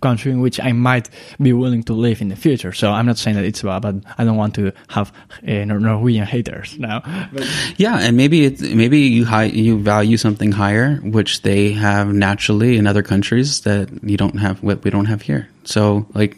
country 0.00 0.32
in 0.32 0.40
which 0.40 0.60
I 0.60 0.72
might 0.72 1.10
be 1.40 1.52
willing 1.52 1.82
to 1.84 1.92
live 1.92 2.20
in 2.20 2.28
the 2.28 2.36
future. 2.36 2.72
So 2.72 2.90
I'm 2.90 3.06
not 3.06 3.18
saying 3.18 3.36
that 3.36 3.44
it's 3.44 3.62
bad, 3.62 3.82
but 3.82 3.96
I 4.16 4.24
don't 4.24 4.36
want 4.36 4.54
to 4.54 4.72
have 4.88 5.12
uh, 5.46 5.64
Norwegian 5.64 6.26
haters 6.26 6.78
now. 6.78 7.02
Yeah, 7.76 7.98
and 7.98 8.16
maybe 8.16 8.46
it, 8.46 8.60
maybe 8.60 9.00
you 9.00 9.24
high, 9.24 9.44
you 9.44 9.78
value 9.78 10.16
something 10.16 10.52
higher, 10.52 10.96
which 10.96 11.42
they 11.42 11.72
have 11.72 12.08
naturally 12.12 12.76
in 12.76 12.86
other 12.86 13.02
countries 13.02 13.60
that 13.62 13.88
you 14.02 14.16
don't 14.16 14.38
have 14.38 14.62
what 14.62 14.82
we 14.82 14.90
don't 14.90 15.04
have 15.04 15.22
here. 15.22 15.48
So, 15.64 16.06
like, 16.14 16.36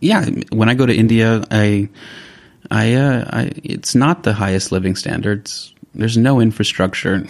yeah, 0.00 0.26
when 0.50 0.68
I 0.68 0.74
go 0.74 0.86
to 0.86 0.94
India, 0.94 1.44
I, 1.50 1.88
I, 2.70 2.94
uh, 2.94 3.24
I 3.30 3.52
it's 3.62 3.94
not 3.94 4.22
the 4.22 4.32
highest 4.32 4.72
living 4.72 4.96
standards. 4.96 5.74
There's 5.94 6.16
no 6.16 6.40
infrastructure. 6.40 7.26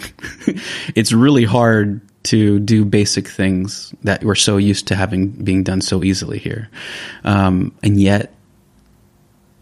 it's 0.95 1.11
really 1.11 1.45
hard 1.45 2.01
to 2.23 2.59
do 2.59 2.85
basic 2.85 3.27
things 3.27 3.93
that 4.03 4.23
we're 4.23 4.35
so 4.35 4.57
used 4.57 4.87
to 4.87 4.95
having 4.95 5.29
being 5.29 5.63
done 5.63 5.81
so 5.81 6.03
easily 6.03 6.37
here, 6.37 6.69
um, 7.23 7.73
and 7.81 7.99
yet 7.99 8.33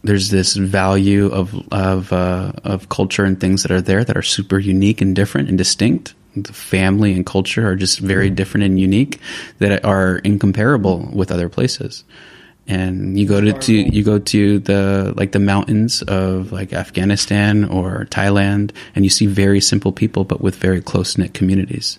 there's 0.03 0.29
this 0.29 0.55
value 0.55 1.27
of 1.27 1.53
of 1.71 2.13
uh, 2.13 2.51
of 2.63 2.89
culture 2.89 3.25
and 3.25 3.39
things 3.39 3.63
that 3.63 3.71
are 3.71 3.81
there 3.81 4.03
that 4.03 4.17
are 4.17 4.21
super 4.21 4.59
unique 4.59 5.01
and 5.01 5.15
different 5.15 5.49
and 5.49 5.57
distinct. 5.57 6.13
The 6.35 6.53
family 6.53 7.13
and 7.13 7.25
culture 7.25 7.67
are 7.67 7.75
just 7.75 7.99
very 7.99 8.29
different 8.29 8.63
and 8.63 8.79
unique 8.79 9.19
that 9.57 9.83
are 9.83 10.17
incomparable 10.19 11.09
with 11.11 11.31
other 11.31 11.49
places. 11.49 12.03
And 12.67 13.19
you 13.19 13.27
go 13.27 13.41
to, 13.41 13.51
to 13.51 13.73
you 13.73 14.03
go 14.03 14.19
to 14.19 14.59
the 14.59 15.13
like 15.17 15.31
the 15.31 15.39
mountains 15.39 16.03
of 16.03 16.51
like 16.51 16.71
Afghanistan 16.71 17.65
or 17.65 18.05
Thailand, 18.11 18.71
and 18.93 19.03
you 19.03 19.09
see 19.09 19.25
very 19.25 19.59
simple 19.59 19.91
people, 19.91 20.23
but 20.23 20.39
with 20.39 20.55
very 20.55 20.81
close 20.81 21.17
knit 21.17 21.33
communities. 21.33 21.97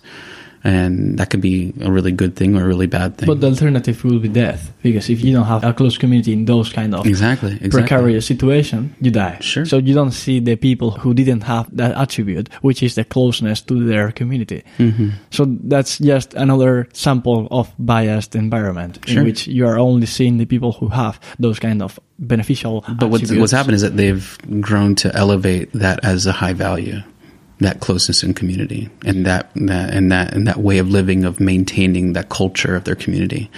And 0.63 1.17
that 1.17 1.29
could 1.31 1.41
be 1.41 1.73
a 1.81 1.91
really 1.91 2.11
good 2.11 2.35
thing 2.35 2.55
or 2.55 2.63
a 2.63 2.67
really 2.67 2.85
bad 2.87 3.17
thing. 3.17 3.27
But 3.27 3.41
the 3.41 3.47
alternative 3.47 4.03
will 4.03 4.19
be 4.19 4.27
death, 4.29 4.71
because 4.83 5.09
if 5.09 5.23
you 5.23 5.33
don't 5.33 5.45
have 5.45 5.63
a 5.63 5.73
close 5.73 5.97
community 5.97 6.33
in 6.33 6.45
those 6.45 6.71
kind 6.71 6.93
of 6.93 7.05
exactly, 7.05 7.53
exactly. 7.53 7.69
precarious 7.81 8.25
situation, 8.27 8.95
you 9.01 9.09
die. 9.11 9.37
Sure. 9.41 9.65
So 9.65 9.77
you 9.79 9.95
don't 9.95 10.11
see 10.11 10.39
the 10.39 10.55
people 10.55 10.91
who 10.91 11.13
didn't 11.13 11.41
have 11.43 11.75
that 11.75 11.97
attribute, 11.97 12.49
which 12.61 12.83
is 12.83 12.93
the 12.95 13.03
closeness 13.03 13.61
to 13.61 13.83
their 13.85 14.11
community. 14.11 14.63
Mhm. 14.77 15.13
So 15.31 15.45
that's 15.63 15.97
just 15.97 16.33
another 16.35 16.87
sample 16.93 17.47
of 17.49 17.71
biased 17.79 18.35
environment 18.35 18.99
Sure. 19.05 19.19
in 19.21 19.25
which 19.25 19.47
you 19.47 19.65
are 19.65 19.79
only 19.79 20.05
seeing 20.05 20.37
the 20.37 20.45
people 20.45 20.73
who 20.73 20.89
have 20.89 21.19
those 21.39 21.57
kind 21.59 21.81
of 21.81 21.99
beneficial. 22.19 22.85
But 22.99 23.09
what's, 23.09 23.31
what's 23.31 23.51
happened 23.51 23.75
is 23.75 23.81
that 23.81 23.97
they've 23.97 24.37
grown 24.59 24.93
to 24.95 25.13
elevate 25.15 25.73
that 25.73 25.99
as 26.03 26.27
a 26.27 26.31
high 26.31 26.53
value, 26.53 27.01
that 27.61 27.79
closeness 27.79 28.23
and 28.23 28.35
community, 28.35 28.89
and 29.05 29.25
that, 29.25 29.51
that 29.55 29.93
and 29.93 30.11
that 30.11 30.33
and 30.33 30.47
that 30.47 30.57
way 30.57 30.79
of 30.79 30.89
living 30.89 31.23
of 31.23 31.39
maintaining 31.39 32.13
that 32.13 32.29
culture 32.29 32.75
of 32.75 32.83
their 32.83 32.95
community, 32.95 33.49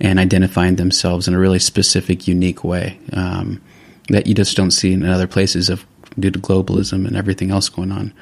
and 0.00 0.18
identifying 0.18 0.76
themselves 0.76 1.26
in 1.26 1.34
a 1.34 1.38
really 1.38 1.58
specific, 1.58 2.28
unique 2.28 2.62
way 2.64 2.98
um, 3.12 3.60
that 4.08 4.26
you 4.26 4.34
just 4.34 4.56
don't 4.56 4.72
see 4.72 4.92
in 4.92 5.04
other 5.04 5.26
places 5.26 5.70
of 5.70 5.86
due 6.18 6.30
to 6.30 6.38
globalism 6.38 7.06
and 7.06 7.16
everything 7.16 7.50
else 7.50 7.68
going 7.68 7.92
on. 7.92 8.12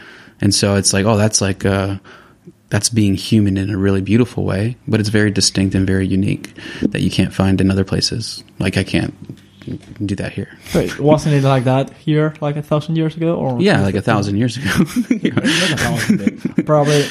And 0.41 0.55
so 0.55 0.77
it's 0.77 0.93
like, 0.93 1.07
oh, 1.07 1.17
that's 1.17 1.41
like. 1.41 1.65
Uh, 1.65 1.99
that's 2.71 2.89
being 2.89 3.17
human 3.17 3.57
in 3.57 3.69
a 3.69 3.77
really 3.77 4.01
beautiful 4.01 4.45
way, 4.45 4.77
but 4.87 5.01
it's 5.01 5.09
very 5.09 5.33
distinct 5.33 5.75
and 5.75 5.89
very 5.89 6.07
unique 6.07 6.55
that 6.83 7.01
you 7.01 7.11
can't 7.11 7.35
find 7.35 7.61
in 7.61 7.69
other 7.69 7.85
places. 7.85 8.45
Like 8.61 8.77
I 8.77 8.85
can't 8.85 9.13
do 10.05 10.15
that 10.17 10.33
here. 10.33 10.49
Wait, 10.75 10.99
wasn't 11.01 11.35
it 11.35 11.43
like 11.45 11.65
that 11.65 11.93
here, 11.99 12.35
like 12.41 12.57
a 12.57 12.63
thousand 12.63 12.97
years 12.97 13.17
ago, 13.17 13.35
or 13.37 13.61
Yeah, 13.61 13.83
like 13.83 13.95
a 13.95 14.03
thousand 14.03 14.37
years 14.37 14.57
ago. 14.57 14.71
Thousand, 15.45 16.65
probably 16.67 17.05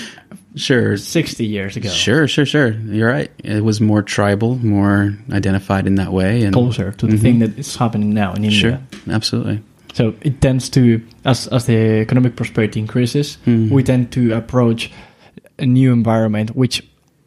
sure, 0.56 0.98
sixty 0.98 1.46
years 1.46 1.76
ago. 1.78 1.90
sure, 1.90 2.28
sure, 2.28 2.46
sure. 2.46 2.72
You're 2.72 3.10
right. 3.10 3.32
It 3.44 3.64
was 3.64 3.80
more 3.82 4.02
tribal, 4.02 4.56
more 4.64 5.14
identified 5.32 5.88
in 5.88 5.96
that 5.96 6.12
way, 6.12 6.44
and 6.44 6.54
closer 6.54 6.92
to 6.92 7.08
the 7.08 7.16
Mhm. 7.18 7.22
thing 7.22 7.40
that 7.40 7.58
is 7.60 7.76
happening 7.76 8.14
now 8.14 8.34
in 8.34 8.44
India. 8.44 8.60
Sure, 8.60 8.80
absolutely. 9.14 9.62
So 9.94 10.14
it 10.22 10.40
tends 10.42 10.70
to, 10.70 11.02
as 11.26 11.48
as 11.48 11.66
the 11.66 12.02
economic 12.02 12.36
prosperity 12.36 12.80
increases, 12.80 13.38
Mhm. 13.46 13.70
we 13.72 13.84
tend 13.84 14.12
to 14.12 14.34
approach 14.36 14.92
a 15.58 15.66
new 15.66 15.92
environment 15.92 16.56
which 16.56 16.84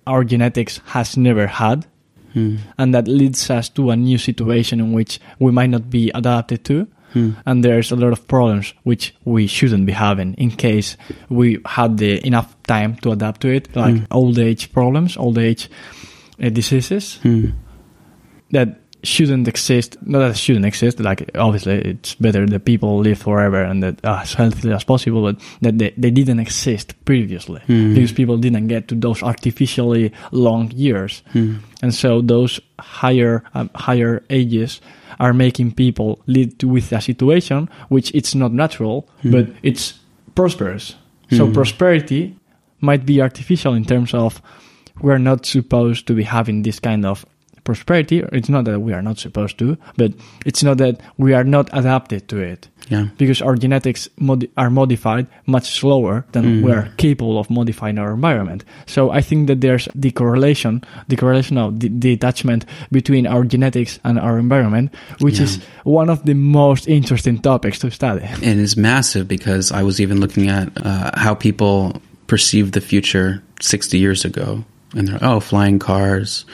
our 0.06 0.24
genetics 0.24 0.80
has 0.86 1.16
never 1.16 1.46
had, 1.46 1.84
Hmm. 2.32 2.56
and 2.78 2.94
that 2.94 3.08
leads 3.08 3.50
us 3.50 3.68
to 3.70 3.90
a 3.90 3.96
new 3.96 4.16
situation 4.18 4.80
in 4.80 4.92
which 4.92 5.20
we 5.38 5.52
might 5.52 5.70
not 5.70 5.90
be 5.90 6.10
adapted 6.14 6.64
to. 6.64 6.86
Hmm. 7.12 7.30
And 7.44 7.62
there's 7.62 7.92
a 7.92 7.96
lot 7.96 8.12
of 8.12 8.26
problems 8.26 8.72
which 8.84 9.14
we 9.24 9.46
shouldn't 9.46 9.84
be 9.86 9.92
having 9.92 10.32
in 10.34 10.50
case 10.50 10.96
we 11.28 11.58
had 11.66 11.98
the 11.98 12.26
enough 12.26 12.56
time 12.66 12.96
to 13.02 13.12
adapt 13.12 13.40
to 13.42 13.48
it, 13.48 13.68
like 13.76 13.94
Mm. 13.94 14.06
old 14.10 14.38
age 14.38 14.72
problems, 14.72 15.16
old 15.18 15.36
age 15.38 15.68
uh, 16.42 16.48
diseases 16.48 17.18
Hmm. 17.22 17.50
that 18.50 18.80
shouldn't 19.02 19.48
exist. 19.48 19.96
Not 20.06 20.20
that 20.20 20.30
it 20.30 20.36
shouldn't 20.36 20.64
exist. 20.66 21.00
Like 21.00 21.30
obviously, 21.34 21.74
it's 21.78 22.14
better 22.14 22.46
that 22.46 22.64
people 22.64 22.98
live 22.98 23.18
forever 23.18 23.62
and 23.62 23.82
that 23.82 24.04
uh, 24.04 24.20
as 24.22 24.34
healthy 24.34 24.70
as 24.72 24.84
possible. 24.84 25.22
But 25.22 25.40
that 25.60 25.78
they, 25.78 25.92
they 25.96 26.10
didn't 26.10 26.38
exist 26.40 26.94
previously 27.04 27.60
Hmm. 27.66 27.94
because 27.94 28.12
people 28.12 28.36
didn't 28.36 28.68
get 28.68 28.88
to 28.88 28.94
those 28.94 29.22
artificially 29.22 30.12
long 30.30 30.70
years, 30.70 31.22
Hmm. 31.32 31.54
and 31.82 31.92
so 31.94 32.20
those 32.22 32.60
higher 32.78 33.42
um, 33.54 33.70
higher 33.74 34.22
ages 34.30 34.80
are 35.20 35.32
making 35.32 35.72
people 35.72 36.20
live 36.26 36.56
to, 36.58 36.68
with 36.68 36.92
a 36.92 37.00
situation 37.00 37.68
which 37.88 38.10
it's 38.14 38.34
not 38.34 38.52
natural, 38.52 39.08
Hmm. 39.22 39.30
but 39.32 39.46
it's 39.62 39.94
prosperous. 40.34 40.94
So 41.30 41.46
Hmm. 41.46 41.52
prosperity 41.52 42.34
might 42.80 43.04
be 43.06 43.20
artificial 43.22 43.74
in 43.74 43.84
terms 43.84 44.14
of 44.14 44.40
we're 45.00 45.18
not 45.18 45.46
supposed 45.46 46.06
to 46.06 46.14
be 46.14 46.22
having 46.24 46.62
this 46.62 46.78
kind 46.80 47.04
of 47.06 47.24
prosperity. 47.64 48.22
It's 48.32 48.48
not 48.48 48.64
that 48.64 48.80
we 48.80 48.92
are 48.92 49.02
not 49.02 49.18
supposed 49.18 49.58
to, 49.58 49.76
but 49.96 50.12
it's 50.46 50.62
not 50.62 50.78
that 50.78 51.00
we 51.18 51.32
are 51.34 51.44
not 51.44 51.68
adapted 51.72 52.28
to 52.28 52.38
it. 52.38 52.68
Yeah. 52.90 53.06
because 53.16 53.40
our 53.40 53.54
genetics 53.54 54.08
modi- 54.18 54.50
are 54.56 54.68
modified 54.68 55.28
much 55.46 55.70
slower 55.78 56.26
than 56.32 56.44
Mm. 56.44 56.62
we're 56.64 56.88
capable 56.96 57.38
of 57.38 57.48
modifying 57.48 57.96
our 57.96 58.12
environment. 58.12 58.64
So 58.86 59.10
I 59.12 59.20
think 59.22 59.46
that 59.46 59.60
there's 59.60 59.86
the 59.94 60.10
correlation, 60.10 60.82
the 61.06 61.14
correlation 61.16 61.58
of 61.58 61.78
the, 61.78 61.88
detachment 61.88 62.66
between 62.90 63.24
our 63.28 63.44
genetics 63.44 64.00
and 64.02 64.18
our 64.18 64.36
environment, 64.36 64.92
which 65.20 65.38
Yeah. 65.38 65.44
is 65.44 65.60
one 65.84 66.10
of 66.10 66.24
the 66.24 66.34
most 66.34 66.88
interesting 66.88 67.38
topics 67.38 67.78
to 67.78 67.90
study. 67.90 68.26
and 68.42 68.58
is 68.60 68.76
massive 68.76 69.28
because 69.28 69.70
I 69.70 69.84
was 69.84 70.00
even 70.00 70.18
looking 70.20 70.48
at 70.48 70.68
uh, 70.84 71.12
how 71.14 71.34
people 71.34 72.02
perceived 72.26 72.72
the 72.74 72.80
future 72.80 73.42
60 73.60 73.96
years 73.96 74.24
ago. 74.24 74.64
And 74.94 75.08
they're, 75.08 75.18
oh, 75.22 75.40
flying 75.40 75.78
cars. 75.78 76.44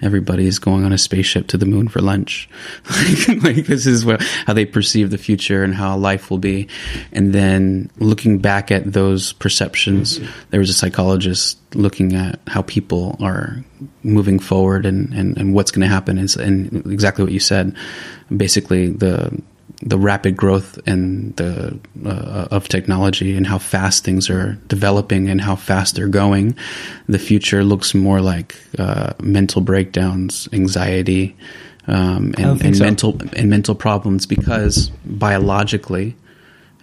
Everybody's 0.00 0.60
going 0.60 0.84
on 0.84 0.92
a 0.92 0.98
spaceship 0.98 1.48
to 1.48 1.58
the 1.58 1.66
moon 1.66 1.88
for 1.88 2.00
lunch. 2.00 2.48
like, 2.90 3.42
like, 3.42 3.66
this 3.66 3.86
is 3.86 4.04
what, 4.04 4.22
how 4.46 4.52
they 4.52 4.64
perceive 4.64 5.10
the 5.10 5.18
future 5.18 5.64
and 5.64 5.74
how 5.74 5.96
life 5.96 6.30
will 6.30 6.38
be. 6.38 6.68
And 7.12 7.32
then 7.32 7.90
looking 7.98 8.38
back 8.38 8.70
at 8.70 8.92
those 8.92 9.32
perceptions, 9.32 10.20
there 10.50 10.60
was 10.60 10.70
a 10.70 10.74
psychologist 10.74 11.58
looking 11.74 12.14
at 12.14 12.38
how 12.46 12.62
people 12.62 13.16
are 13.20 13.64
moving 14.04 14.38
forward 14.38 14.86
and, 14.86 15.12
and, 15.12 15.36
and 15.36 15.52
what's 15.52 15.72
going 15.72 15.82
to 15.82 15.92
happen 15.92 16.18
is, 16.18 16.36
and 16.36 16.86
exactly 16.86 17.24
what 17.24 17.32
you 17.32 17.40
said. 17.40 17.76
Basically, 18.34 18.90
the, 18.90 19.42
the 19.80 19.98
rapid 19.98 20.36
growth 20.36 20.78
and 20.86 21.36
the 21.36 21.78
uh, 22.04 22.48
of 22.50 22.68
technology 22.68 23.36
and 23.36 23.46
how 23.46 23.58
fast 23.58 24.04
things 24.04 24.28
are 24.28 24.54
developing 24.66 25.28
and 25.28 25.40
how 25.40 25.54
fast 25.54 25.94
they're 25.94 26.08
going, 26.08 26.56
the 27.08 27.18
future 27.18 27.62
looks 27.62 27.94
more 27.94 28.20
like 28.20 28.56
uh, 28.78 29.12
mental 29.22 29.62
breakdowns, 29.62 30.48
anxiety, 30.52 31.36
um, 31.86 32.34
and, 32.38 32.62
and 32.62 32.76
so. 32.76 32.84
mental 32.84 33.20
and 33.34 33.48
mental 33.48 33.74
problems 33.74 34.26
because 34.26 34.90
biologically 35.04 36.16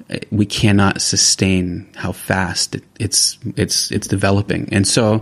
eh, 0.09 0.19
we 0.31 0.45
cannot 0.45 1.01
sustain 1.01 1.87
how 1.95 2.13
fast 2.13 2.75
it, 2.75 2.83
it's 2.99 3.37
it's 3.57 3.91
it's 3.91 4.07
developing, 4.07 4.69
and 4.71 4.87
so 4.87 5.21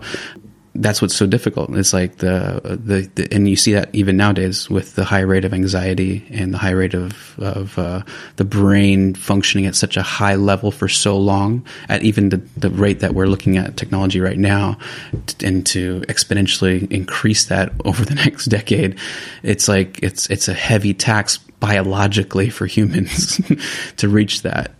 that's 0.75 1.01
what's 1.01 1.15
so 1.15 1.27
difficult. 1.27 1.75
It's 1.75 1.93
like 1.93 2.17
the, 2.17 2.59
the 2.63 3.09
the 3.13 3.31
and 3.31 3.47
you 3.47 3.55
see 3.55 3.73
that 3.73 3.89
even 3.93 4.17
nowadays 4.17 4.69
with 4.69 4.95
the 4.95 5.03
high 5.03 5.19
rate 5.19 5.45
of 5.45 5.53
anxiety 5.53 6.25
and 6.31 6.53
the 6.53 6.57
high 6.57 6.71
rate 6.71 6.95
of 6.95 7.39
of 7.39 7.77
uh, 7.77 8.01
the 8.37 8.43
brain 8.43 9.13
functioning 9.13 9.67
at 9.67 9.75
such 9.75 9.97
a 9.97 10.01
high 10.01 10.35
level 10.35 10.71
for 10.71 10.87
so 10.87 11.15
long, 11.15 11.63
at 11.89 12.01
even 12.01 12.29
the 12.29 12.37
the 12.57 12.71
rate 12.71 13.01
that 13.01 13.13
we're 13.13 13.27
looking 13.27 13.57
at 13.57 13.77
technology 13.77 14.19
right 14.19 14.39
now, 14.39 14.77
and 15.43 15.65
to 15.67 16.01
exponentially 16.01 16.91
increase 16.91 17.45
that 17.45 17.71
over 17.85 18.03
the 18.03 18.15
next 18.15 18.45
decade, 18.45 18.97
it's 19.43 19.67
like 19.67 20.01
it's 20.01 20.27
it's 20.31 20.47
a 20.47 20.53
heavy 20.53 20.93
tax 20.93 21.37
biologically 21.59 22.49
for 22.49 22.65
humans 22.65 23.39
to 23.97 24.09
reach 24.09 24.41
that. 24.41 24.71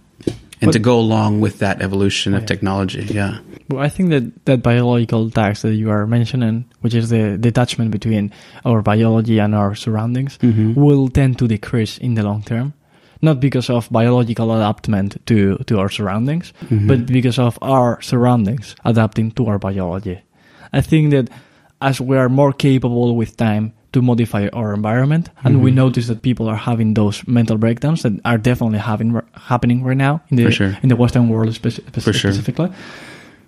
And 0.63 0.71
But- 0.71 0.79
to 0.79 0.79
go 0.79 0.97
along 0.97 1.41
with 1.41 1.59
that 1.59 1.81
evolution 1.81 2.33
of 2.33 2.43
oh, 2.43 2.45
technology, 2.45 3.03
yeah. 3.11 3.39
Well, 3.69 3.83
I 3.83 3.89
think 3.89 4.11
that 4.11 4.45
that 4.45 4.63
biological 4.63 5.29
tax 5.29 5.61
that 5.63 5.75
you 5.75 5.89
are 5.91 6.07
mentioning, 6.07 6.63
which 6.79 6.95
is 6.95 7.09
the 7.09 7.37
detachment 7.37 7.91
between 7.91 8.31
our 8.63 8.81
biology 8.81 9.39
and 9.39 9.53
our 9.53 9.75
surroundings, 9.75 10.39
mm-hmm. 10.39 10.73
will 10.79 11.09
tend 11.09 11.37
to 11.39 11.47
decrease 11.47 11.97
in 11.97 12.15
the 12.15 12.23
long 12.23 12.43
term. 12.43 12.73
Not 13.21 13.39
because 13.39 13.69
of 13.69 13.91
biological 13.91 14.55
adaptment 14.55 15.19
to, 15.27 15.57
to 15.67 15.79
our 15.79 15.89
surroundings, 15.89 16.53
mm-hmm. 16.63 16.87
but 16.87 17.07
because 17.07 17.39
of 17.39 17.59
our 17.61 18.01
surroundings 18.01 18.75
adapting 18.85 19.31
to 19.31 19.47
our 19.47 19.59
biology. 19.59 20.23
I 20.71 20.79
think 20.79 21.11
that 21.11 21.27
as 21.83 21.99
we 21.99 22.15
are 22.15 22.29
more 22.29 22.53
capable 22.53 23.15
with 23.15 23.35
time 23.35 23.73
to 23.93 24.01
modify 24.01 24.49
our 24.53 24.73
environment, 24.73 25.29
and 25.43 25.63
we 25.63 25.69
mm-hmm. 25.69 25.77
notice 25.77 26.07
that 26.07 26.21
people 26.21 26.47
are 26.49 26.55
having 26.55 26.93
those 26.93 27.25
mental 27.27 27.57
breakdowns 27.57 28.03
that 28.03 28.13
are 28.25 28.37
definitely 28.37 28.79
having 28.79 29.21
happening 29.33 29.83
right 29.83 29.97
now 29.97 30.21
in 30.29 30.37
the 30.37 30.51
sure. 30.51 30.77
in 30.83 30.89
the 30.89 30.95
Western 30.95 31.29
world 31.29 31.55
For 31.57 32.13
sure. 32.13 32.31
specifically 32.31 32.69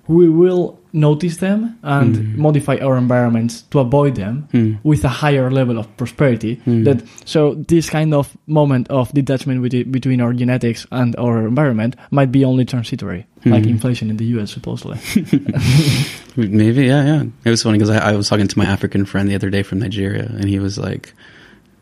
we 0.07 0.29
will 0.29 0.79
notice 0.95 1.37
them 1.37 1.75
and 1.83 2.15
Mm. 2.15 2.37
modify 2.37 2.77
our 2.81 2.95
environments 2.97 3.63
to 3.71 3.79
avoid 3.79 4.15
them 4.15 4.47
with 4.83 5.03
a 5.03 5.09
higher 5.21 5.51
level 5.51 5.77
of 5.77 5.85
prosperity 5.97 6.55
Mm. 6.65 6.85
that 6.85 7.03
so 7.25 7.55
this 7.67 7.89
kind 7.89 8.13
of 8.13 8.31
moment 8.47 8.87
of 8.89 9.11
detachment 9.13 9.61
with 9.61 9.73
between 9.91 10.21
our 10.21 10.33
genetics 10.33 10.87
and 10.91 11.15
our 11.19 11.45
environment 11.47 11.95
might 12.11 12.31
be 12.31 12.45
only 12.45 12.63
transitory 12.65 13.25
like 13.45 13.63
Mm. 13.65 13.75
inflation 13.75 14.09
in 14.09 14.17
the 14.17 14.25
US 14.39 14.51
supposedly 14.51 14.97
Maybe, 16.35 16.85
yeah, 16.87 17.03
yeah. 17.05 17.23
It 17.45 17.49
was 17.49 17.63
funny 17.63 17.77
because 17.77 17.89
I, 17.89 18.11
I 18.11 18.15
was 18.15 18.27
talking 18.27 18.47
to 18.47 18.57
my 18.57 18.65
African 18.65 19.05
friend 19.05 19.29
the 19.29 19.35
other 19.35 19.49
day 19.49 19.63
from 19.63 19.79
Nigeria, 19.79 20.25
and 20.39 20.49
he 20.49 20.59
was 20.59 20.77
like, 20.77 21.13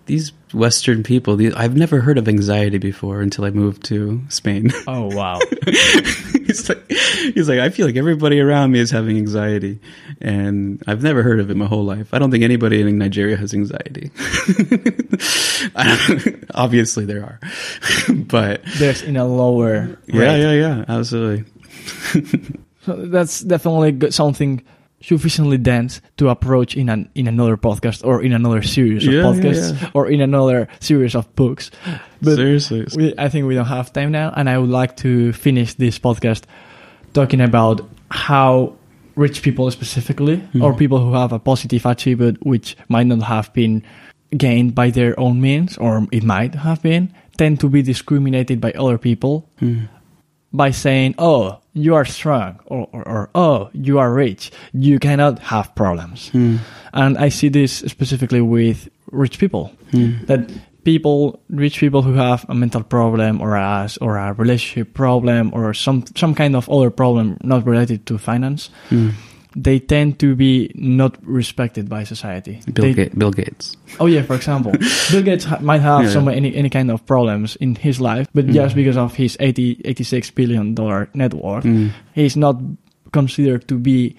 "These 0.06 0.32
Western 0.54 1.04
people, 1.04 1.36
these, 1.36 1.54
I've 1.56 1.76
never 1.76 2.02
heard 2.02 2.18
of 2.18 2.28
anxiety 2.28 2.78
before 2.78 3.22
until 3.22 3.46
I 3.46 3.50
moved 3.52 3.84
to 3.86 4.22
Spain." 4.30 4.72
oh 4.88 5.14
wow 5.16 5.40
he's 6.46 6.70
like, 6.70 6.92
he's 7.34 7.50
like, 7.50 7.60
I 7.60 7.70
feel 7.70 7.86
like 7.86 7.96
everybody 7.96 8.40
around 8.40 8.72
me 8.72 8.80
is 8.80 8.92
having 8.92 9.18
anxiety, 9.18 9.80
and 10.22 10.82
I've 10.88 11.04
never 11.04 11.24
heard 11.24 11.40
of 11.40 11.50
it 11.50 11.58
my 11.58 11.66
whole 11.66 11.84
life. 11.84 12.14
I 12.14 12.20
don't 12.20 12.32
think 12.32 12.44
anybody 12.44 12.82
in 12.82 12.98
Nigeria 12.98 13.38
has 13.38 13.54
anxiety. 13.54 14.12
Obviously, 16.54 17.06
there 17.06 17.24
are, 17.24 17.40
but 18.10 18.62
there's 18.78 19.02
in 19.02 19.18
a 19.18 19.26
lower 19.26 19.98
yeah, 20.08 20.20
rate. 20.20 20.42
yeah, 20.42 20.52
yeah, 20.52 20.86
absolutely. 20.88 21.46
So 22.86 23.06
that's 23.06 23.40
definitely 23.40 23.94
good- 23.94 24.14
something 24.14 24.62
sufficiently 25.04 25.58
dense 25.58 26.02
to 26.18 26.30
approach 26.30 26.76
in 26.76 26.90
an 26.90 27.10
in 27.14 27.28
another 27.28 27.58
podcast 27.58 28.06
or 28.06 28.24
in 28.24 28.34
another 28.34 28.62
series 28.62 29.06
of 29.06 29.14
Yeah, 29.14 29.22
yeah, 29.22 29.28
podcasts 29.28 29.82
yeah. 29.82 29.92
or 29.94 30.10
in 30.10 30.22
another 30.22 30.68
series 30.80 31.14
of 31.14 31.34
books. 31.36 31.70
But 32.22 32.36
Seriously, 32.36 32.88
we, 32.96 33.14
I 33.18 33.30
think 33.30 33.46
we 33.46 33.56
don't 33.56 33.66
have 33.66 33.92
time 33.92 34.12
now, 34.12 34.34
and 34.36 34.50
I 34.50 34.58
would 34.58 34.70
like 34.70 34.96
to 34.98 35.34
finish 35.34 35.74
this 35.74 36.00
podcast 36.00 36.44
talking 37.14 37.42
about 37.42 37.82
how 38.10 38.76
rich 39.16 39.42
people 39.42 39.70
specifically, 39.72 40.38
hmm. 40.38 40.64
or 40.64 40.74
people 40.74 41.00
who 41.00 41.14
have 41.14 41.34
a 41.34 41.40
positive 41.40 41.86
attribute 41.86 42.44
which 42.46 42.78
might 42.88 43.06
not 43.06 43.22
have 43.24 43.54
been 43.54 43.84
gained 44.36 44.74
by 44.74 44.90
their 44.90 45.20
own 45.20 45.40
means, 45.42 45.78
or 45.78 46.08
it 46.12 46.24
might 46.24 46.56
have 46.56 46.82
been, 46.82 47.14
tend 47.38 47.60
to 47.60 47.70
be 47.70 47.82
discriminated 47.82 48.62
by 48.62 48.72
other 48.72 48.98
people 48.98 49.50
hmm. 49.60 49.86
By 50.54 50.72
saying, 50.72 51.16
"Oh, 51.18 51.60
you 51.74 51.96
are 51.96 52.06
strong," 52.06 52.60
or, 52.66 52.88
or, 52.92 53.08
or 53.08 53.30
"Oh, 53.36 53.70
you 53.74 54.00
are 54.00 54.14
rich. 54.14 54.52
You 54.72 55.00
cannot 55.00 55.40
have 55.40 55.74
problems." 55.76 56.30
Hmm. 56.30 56.58
And 56.94 57.18
I 57.18 57.30
see 57.30 57.50
this 57.50 57.84
specifically 57.88 58.42
with 58.42 58.90
rich 59.12 59.40
people 59.40 59.72
hmm. 59.92 60.24
that 60.26 60.50
people, 60.84 61.40
rich 61.50 61.80
people 61.80 62.02
who 62.02 62.14
have 62.14 62.46
a 62.50 62.56
mental 62.56 62.84
problem 62.84 63.42
or 63.42 63.56
a 63.56 63.90
or 64.02 64.18
a 64.18 64.34
relationship 64.34 64.94
problem 64.94 65.52
or 65.54 65.74
some 65.74 66.06
some 66.16 66.36
kind 66.36 66.56
of 66.56 66.70
other 66.70 66.90
problem 66.90 67.38
not 67.44 67.66
related 67.66 68.06
to 68.06 68.18
finance, 68.18 68.70
hmm. 68.90 69.10
They 69.56 69.80
tend 69.80 70.20
to 70.20 70.36
be 70.36 70.72
not 70.76 71.18
respected 71.26 71.90
by 71.90 72.04
society. 72.04 72.62
Bill, 72.72 72.86
They- 72.86 72.94
Ga- 72.94 73.10
Bill 73.18 73.32
Gates. 73.32 73.78
Oh 74.00 74.08
yeah, 74.08 74.24
for 74.24 74.36
example, 74.36 74.72
Bill 75.12 75.22
Gates 75.24 75.46
ha- 75.46 75.60
might 75.62 75.82
have 75.82 76.04
Yeah. 76.04 76.10
some 76.10 76.28
any 76.28 76.56
any 76.56 76.70
kind 76.70 76.90
of 76.92 77.06
problems 77.06 77.56
in 77.58 77.76
his 77.76 78.00
life, 78.00 78.28
but 78.34 78.48
mm. 78.48 78.54
just 78.54 78.76
because 78.76 78.98
of 78.98 79.16
his 79.16 79.38
80, 79.40 79.82
86 79.86 80.32
billion 80.32 80.74
dollar 80.74 81.10
net 81.14 81.34
worth, 81.34 81.66
mm. 81.66 81.92
he's 82.14 82.36
not 82.36 82.62
considered 83.12 83.68
to 83.68 83.78
be 83.78 84.16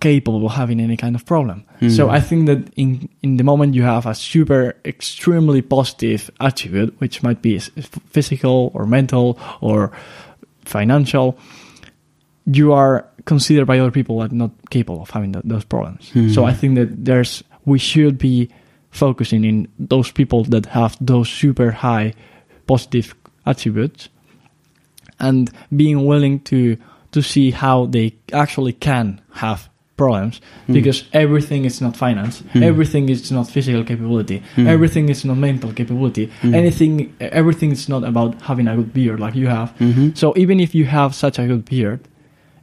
capable 0.00 0.44
of 0.46 0.52
having 0.52 0.80
any 0.80 0.96
kind 0.96 1.14
of 1.14 1.24
problem. 1.24 1.64
So 1.80 2.08
mm. 2.08 2.10
I 2.10 2.20
think 2.20 2.46
that 2.46 2.72
in 2.76 3.08
in 3.22 3.36
the 3.36 3.44
moment 3.44 3.74
you 3.74 3.82
have 3.82 4.06
a 4.06 4.14
super 4.14 4.74
extremely 4.84 5.62
positive 5.62 6.30
attribute, 6.40 6.94
which 6.98 7.22
might 7.22 7.42
be 7.42 7.58
physical 8.10 8.70
or 8.74 8.86
mental 8.86 9.38
or 9.60 9.90
financial, 10.64 11.36
you 12.46 12.72
are 12.72 13.06
considered 13.24 13.66
by 13.66 13.78
other 13.78 13.90
people 13.90 14.22
as 14.22 14.32
not 14.32 14.50
capable 14.70 15.02
of 15.02 15.10
having 15.10 15.32
th- 15.32 15.44
those 15.46 15.64
problems. 15.64 16.10
Hmm. 16.10 16.30
So 16.30 16.44
I 16.44 16.52
think 16.52 16.74
that 16.76 17.04
there's 17.04 17.42
we 17.64 17.78
should 17.78 18.18
be 18.18 18.50
focusing 18.90 19.44
in 19.44 19.68
those 19.78 20.10
people 20.10 20.44
that 20.44 20.66
have 20.66 20.96
those 21.00 21.28
super 21.28 21.70
high 21.70 22.14
positive 22.66 23.14
attributes 23.46 24.08
and 25.18 25.50
being 25.74 26.04
willing 26.06 26.40
to 26.40 26.76
to 27.12 27.22
see 27.22 27.50
how 27.50 27.86
they 27.86 28.14
actually 28.32 28.72
can 28.72 29.20
have 29.32 29.68
problems 29.96 30.40
hmm. 30.66 30.72
because 30.72 31.04
everything 31.12 31.64
is 31.64 31.80
not 31.80 31.96
finance. 31.96 32.40
Hmm. 32.52 32.62
Everything 32.62 33.08
is 33.08 33.30
not 33.30 33.48
physical 33.48 33.84
capability. 33.84 34.42
Everything 34.56 35.08
is 35.08 35.24
not 35.24 35.36
mental 35.36 35.72
capability. 35.72 36.30
Anything 36.42 37.14
everything 37.20 37.70
is 37.70 37.88
not 37.88 38.04
about 38.04 38.42
having 38.42 38.68
a 38.68 38.76
good 38.76 38.92
beard 38.92 39.20
like 39.20 39.34
you 39.34 39.46
have. 39.46 39.74
Mm-hmm. 39.78 40.10
So 40.14 40.34
even 40.36 40.60
if 40.60 40.74
you 40.74 40.84
have 40.84 41.14
such 41.14 41.38
a 41.38 41.46
good 41.46 41.64
beard 41.64 42.00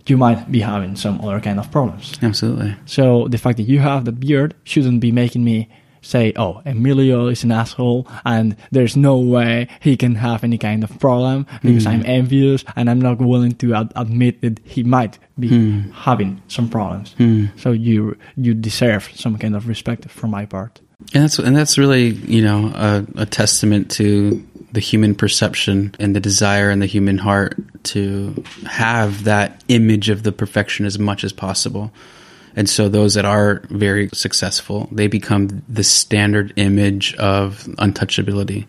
you 0.07 0.17
might 0.17 0.51
be 0.51 0.61
having 0.61 0.95
some 0.95 1.21
other 1.21 1.39
kind 1.39 1.59
of 1.59 1.71
problems 1.71 2.17
Absolutely. 2.21 2.75
so 2.85 3.27
the 3.27 3.37
fact 3.37 3.57
that 3.57 3.63
you 3.63 3.79
have 3.79 4.05
that 4.05 4.19
beard 4.19 4.55
shouldn't 4.63 4.99
be 4.99 5.11
making 5.11 5.43
me 5.43 5.69
say, 6.01 6.33
"Oh, 6.35 6.61
Emilio 6.65 7.27
is 7.27 7.43
an 7.43 7.51
asshole, 7.51 8.07
and 8.25 8.55
there's 8.71 8.97
no 8.97 9.17
way 9.17 9.67
he 9.79 9.95
can 9.95 10.15
have 10.15 10.43
any 10.43 10.57
kind 10.57 10.83
of 10.83 10.99
problem 10.99 11.45
because 11.61 11.83
hmm. 11.83 11.89
I'm 11.89 12.05
envious 12.05 12.63
and 12.75 12.89
I'm 12.89 12.99
not 12.99 13.19
willing 13.19 13.53
to 13.53 13.75
ad- 13.75 13.93
admit 13.95 14.41
that 14.41 14.59
he 14.65 14.83
might 14.83 15.19
be 15.39 15.49
hmm. 15.49 15.91
having 15.91 16.41
some 16.47 16.69
problems." 16.69 17.13
Hmm. 17.17 17.45
So 17.55 17.71
you 17.71 18.17
you 18.35 18.53
deserve 18.53 19.09
some 19.15 19.37
kind 19.37 19.55
of 19.55 19.67
respect 19.67 20.09
from 20.09 20.31
my 20.31 20.45
part. 20.45 20.81
And 21.13 21.23
that's 21.23 21.39
and 21.39 21.55
that's 21.55 21.77
really 21.77 22.09
you 22.09 22.43
know 22.43 22.71
a, 22.75 23.05
a 23.17 23.25
testament 23.25 23.91
to 23.91 24.45
the 24.71 24.79
human 24.79 25.15
perception 25.15 25.93
and 25.99 26.15
the 26.15 26.19
desire 26.19 26.69
in 26.69 26.79
the 26.79 26.85
human 26.85 27.17
heart 27.17 27.57
to 27.83 28.43
have 28.65 29.25
that 29.25 29.63
image 29.67 30.09
of 30.09 30.23
the 30.23 30.31
perfection 30.31 30.85
as 30.85 30.97
much 30.97 31.23
as 31.23 31.33
possible. 31.33 31.91
And 32.55 32.69
so 32.69 32.89
those 32.89 33.13
that 33.13 33.25
are 33.25 33.61
very 33.69 34.09
successful, 34.13 34.89
they 34.91 35.07
become 35.07 35.63
the 35.69 35.83
standard 35.83 36.53
image 36.57 37.15
of 37.15 37.63
untouchability, 37.79 38.65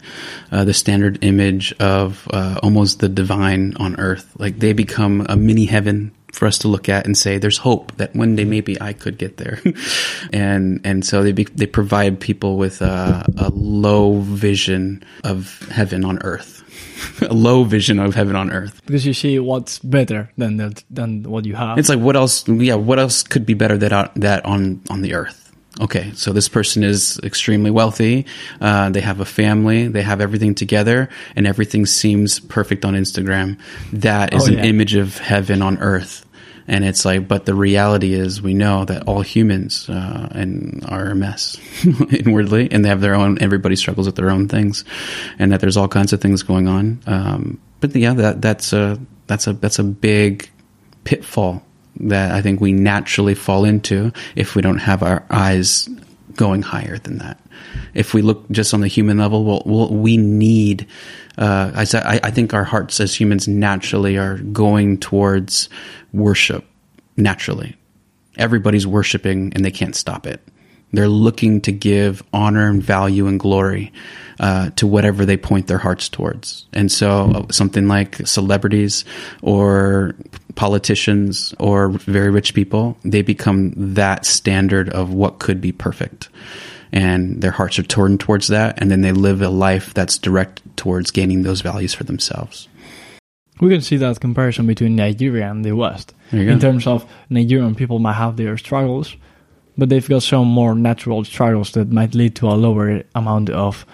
uh, 0.52 0.64
the 0.64 0.74
standard 0.74 1.18
image 1.22 1.72
of 1.74 2.28
uh, 2.32 2.60
almost 2.62 3.00
the 3.00 3.08
divine 3.08 3.76
on 3.78 3.98
earth. 3.98 4.32
Like 4.38 4.58
they 4.58 4.72
become 4.72 5.26
a 5.28 5.36
mini 5.36 5.64
heaven 5.64 6.12
for 6.32 6.46
us 6.46 6.58
to 6.58 6.68
look 6.68 6.88
at 6.88 7.06
and 7.06 7.16
say, 7.16 7.38
"There's 7.38 7.58
hope 7.58 7.96
that 7.96 8.16
one 8.16 8.34
day 8.36 8.44
maybe 8.44 8.80
I 8.80 8.92
could 8.92 9.18
get 9.18 9.36
there," 9.36 9.60
and 10.32 10.80
and 10.84 11.04
so 11.04 11.22
they 11.22 11.32
be, 11.32 11.44
they 11.44 11.66
provide 11.66 12.18
people 12.20 12.56
with 12.56 12.82
a, 12.82 13.24
a 13.36 13.50
low 13.50 14.18
vision 14.20 15.04
of 15.24 15.60
heaven 15.70 16.04
on 16.04 16.18
earth. 16.22 16.58
a 17.22 17.34
low 17.34 17.64
vision 17.64 17.98
of 17.98 18.14
heaven 18.14 18.36
on 18.36 18.52
earth 18.52 18.80
because 18.86 19.04
you 19.04 19.12
see 19.12 19.38
what's 19.38 19.80
better 19.80 20.30
than 20.38 20.56
that 20.58 20.84
than 20.88 21.24
what 21.24 21.44
you 21.44 21.54
have. 21.54 21.78
It's 21.78 21.88
like 21.88 21.98
what 21.98 22.16
else? 22.16 22.46
Yeah, 22.48 22.76
what 22.76 22.98
else 22.98 23.22
could 23.22 23.44
be 23.44 23.54
better 23.54 23.76
that 23.78 23.92
uh, 23.92 24.08
that 24.16 24.44
on 24.46 24.82
on 24.88 25.02
the 25.02 25.14
earth? 25.14 25.41
Okay, 25.80 26.12
so 26.14 26.32
this 26.32 26.48
person 26.48 26.84
is 26.84 27.18
extremely 27.22 27.70
wealthy. 27.70 28.26
Uh, 28.60 28.90
they 28.90 29.00
have 29.00 29.20
a 29.20 29.24
family. 29.24 29.88
They 29.88 30.02
have 30.02 30.20
everything 30.20 30.54
together, 30.54 31.08
and 31.34 31.46
everything 31.46 31.86
seems 31.86 32.40
perfect 32.40 32.84
on 32.84 32.94
Instagram. 32.94 33.58
That 33.92 34.34
is 34.34 34.48
Oh, 34.48 34.52
an 34.52 34.58
image 34.58 34.94
of 34.94 35.16
heaven 35.16 35.62
on 35.62 35.78
earth. 35.78 36.26
And 36.68 36.84
it's 36.84 37.04
like, 37.04 37.26
but 37.26 37.46
the 37.46 37.54
reality 37.54 38.12
is, 38.12 38.40
we 38.40 38.54
know 38.54 38.84
that 38.84 39.08
all 39.08 39.22
humans 39.22 39.88
uh, 39.88 40.28
and 40.32 40.84
are 40.88 41.06
a 41.06 41.14
mess 41.14 41.56
inwardly, 42.12 42.70
and 42.70 42.84
they 42.84 42.88
have 42.88 43.00
their 43.00 43.14
own. 43.14 43.38
Everybody 43.40 43.74
struggles 43.74 44.06
with 44.06 44.16
their 44.16 44.30
own 44.30 44.48
things, 44.48 44.84
and 45.38 45.50
that 45.52 45.60
there's 45.60 45.76
all 45.76 45.88
kinds 45.88 46.12
of 46.12 46.20
things 46.20 46.42
going 46.42 46.68
on. 46.68 47.00
Um, 47.06 47.60
but 47.80 47.96
yeah, 47.96 48.12
that 48.14 48.42
that's 48.42 48.72
a 48.72 48.98
that's 49.26 49.46
a 49.46 49.54
that's 49.54 49.78
a 49.78 49.84
big 49.84 50.48
pitfall 51.04 51.64
that 52.02 52.32
I 52.32 52.42
think 52.42 52.60
we 52.60 52.72
naturally 52.72 53.34
fall 53.34 53.64
into 53.64 54.12
if 54.36 54.54
we 54.54 54.62
don't 54.62 54.78
have 54.78 55.02
our 55.02 55.24
eyes 55.30 55.88
going 56.36 56.62
higher 56.62 56.98
than 56.98 57.18
that. 57.18 57.38
If 57.94 58.14
we 58.14 58.22
look 58.22 58.50
just 58.50 58.74
on 58.74 58.80
the 58.80 58.88
human 58.88 59.18
level, 59.18 59.44
well, 59.44 59.62
well 59.64 59.88
we 59.88 60.16
need. 60.16 60.86
Uh, 61.38 61.72
I, 61.74 62.20
I 62.22 62.30
think 62.30 62.52
our 62.54 62.64
hearts 62.64 63.00
as 63.00 63.14
humans 63.14 63.48
naturally 63.48 64.18
are 64.18 64.38
going 64.38 64.98
towards 64.98 65.68
worship. 66.12 66.64
Naturally, 67.16 67.76
everybody's 68.36 68.86
worshiping 68.86 69.52
and 69.54 69.64
they 69.64 69.70
can't 69.70 69.96
stop 69.96 70.26
it. 70.26 70.40
They're 70.92 71.08
looking 71.08 71.62
to 71.62 71.72
give 71.72 72.22
honor 72.34 72.68
and 72.68 72.82
value 72.82 73.26
and 73.26 73.40
glory 73.40 73.92
uh, 74.40 74.70
to 74.76 74.86
whatever 74.86 75.24
they 75.24 75.38
point 75.38 75.66
their 75.66 75.78
hearts 75.78 76.08
towards. 76.08 76.66
And 76.72 76.92
so, 76.92 77.32
uh, 77.34 77.52
something 77.52 77.88
like 77.88 78.26
celebrities 78.26 79.04
or 79.40 80.14
politicians 80.54 81.54
or 81.58 81.88
very 81.90 82.30
rich 82.30 82.54
people, 82.54 82.96
they 83.04 83.22
become 83.22 83.72
that 83.76 84.26
standard 84.26 84.88
of 84.90 85.12
what 85.12 85.38
could 85.38 85.60
be 85.60 85.72
perfect. 85.72 86.28
And 86.92 87.40
their 87.40 87.52
hearts 87.52 87.78
are 87.78 87.82
turned 87.84 88.20
towards 88.20 88.48
that, 88.48 88.78
and 88.80 88.90
then 88.90 89.00
they 89.00 89.12
live 89.12 89.40
a 89.40 89.48
life 89.48 89.94
that's 89.94 90.18
direct 90.18 90.60
towards 90.76 91.10
gaining 91.10 91.42
those 91.42 91.62
values 91.62 91.94
for 91.94 92.04
themselves. 92.04 92.68
we 93.60 93.68
can 93.70 93.80
see 93.80 93.96
that 93.96 94.20
comparison 94.20 94.66
between 94.66 94.96
Nigeria 94.96 95.50
and 95.50 95.64
the 95.64 95.72
West. 95.72 96.14
In 96.32 96.58
terms 96.58 96.86
of 96.86 97.04
Nigerian 97.30 97.74
people 97.74 97.98
might 97.98 98.14
have 98.14 98.36
their 98.36 98.56
struggles, 98.58 99.16
but 99.76 99.88
they've 99.88 100.08
got 100.08 100.22
some 100.22 100.48
more 100.48 100.74
natural 100.74 101.24
struggles 101.24 101.72
that 101.72 101.92
might 101.92 102.14
lead 102.14 102.34
to 102.36 102.48
a 102.48 102.56
lower 102.56 103.02
amount 103.14 103.50
of 103.50 103.84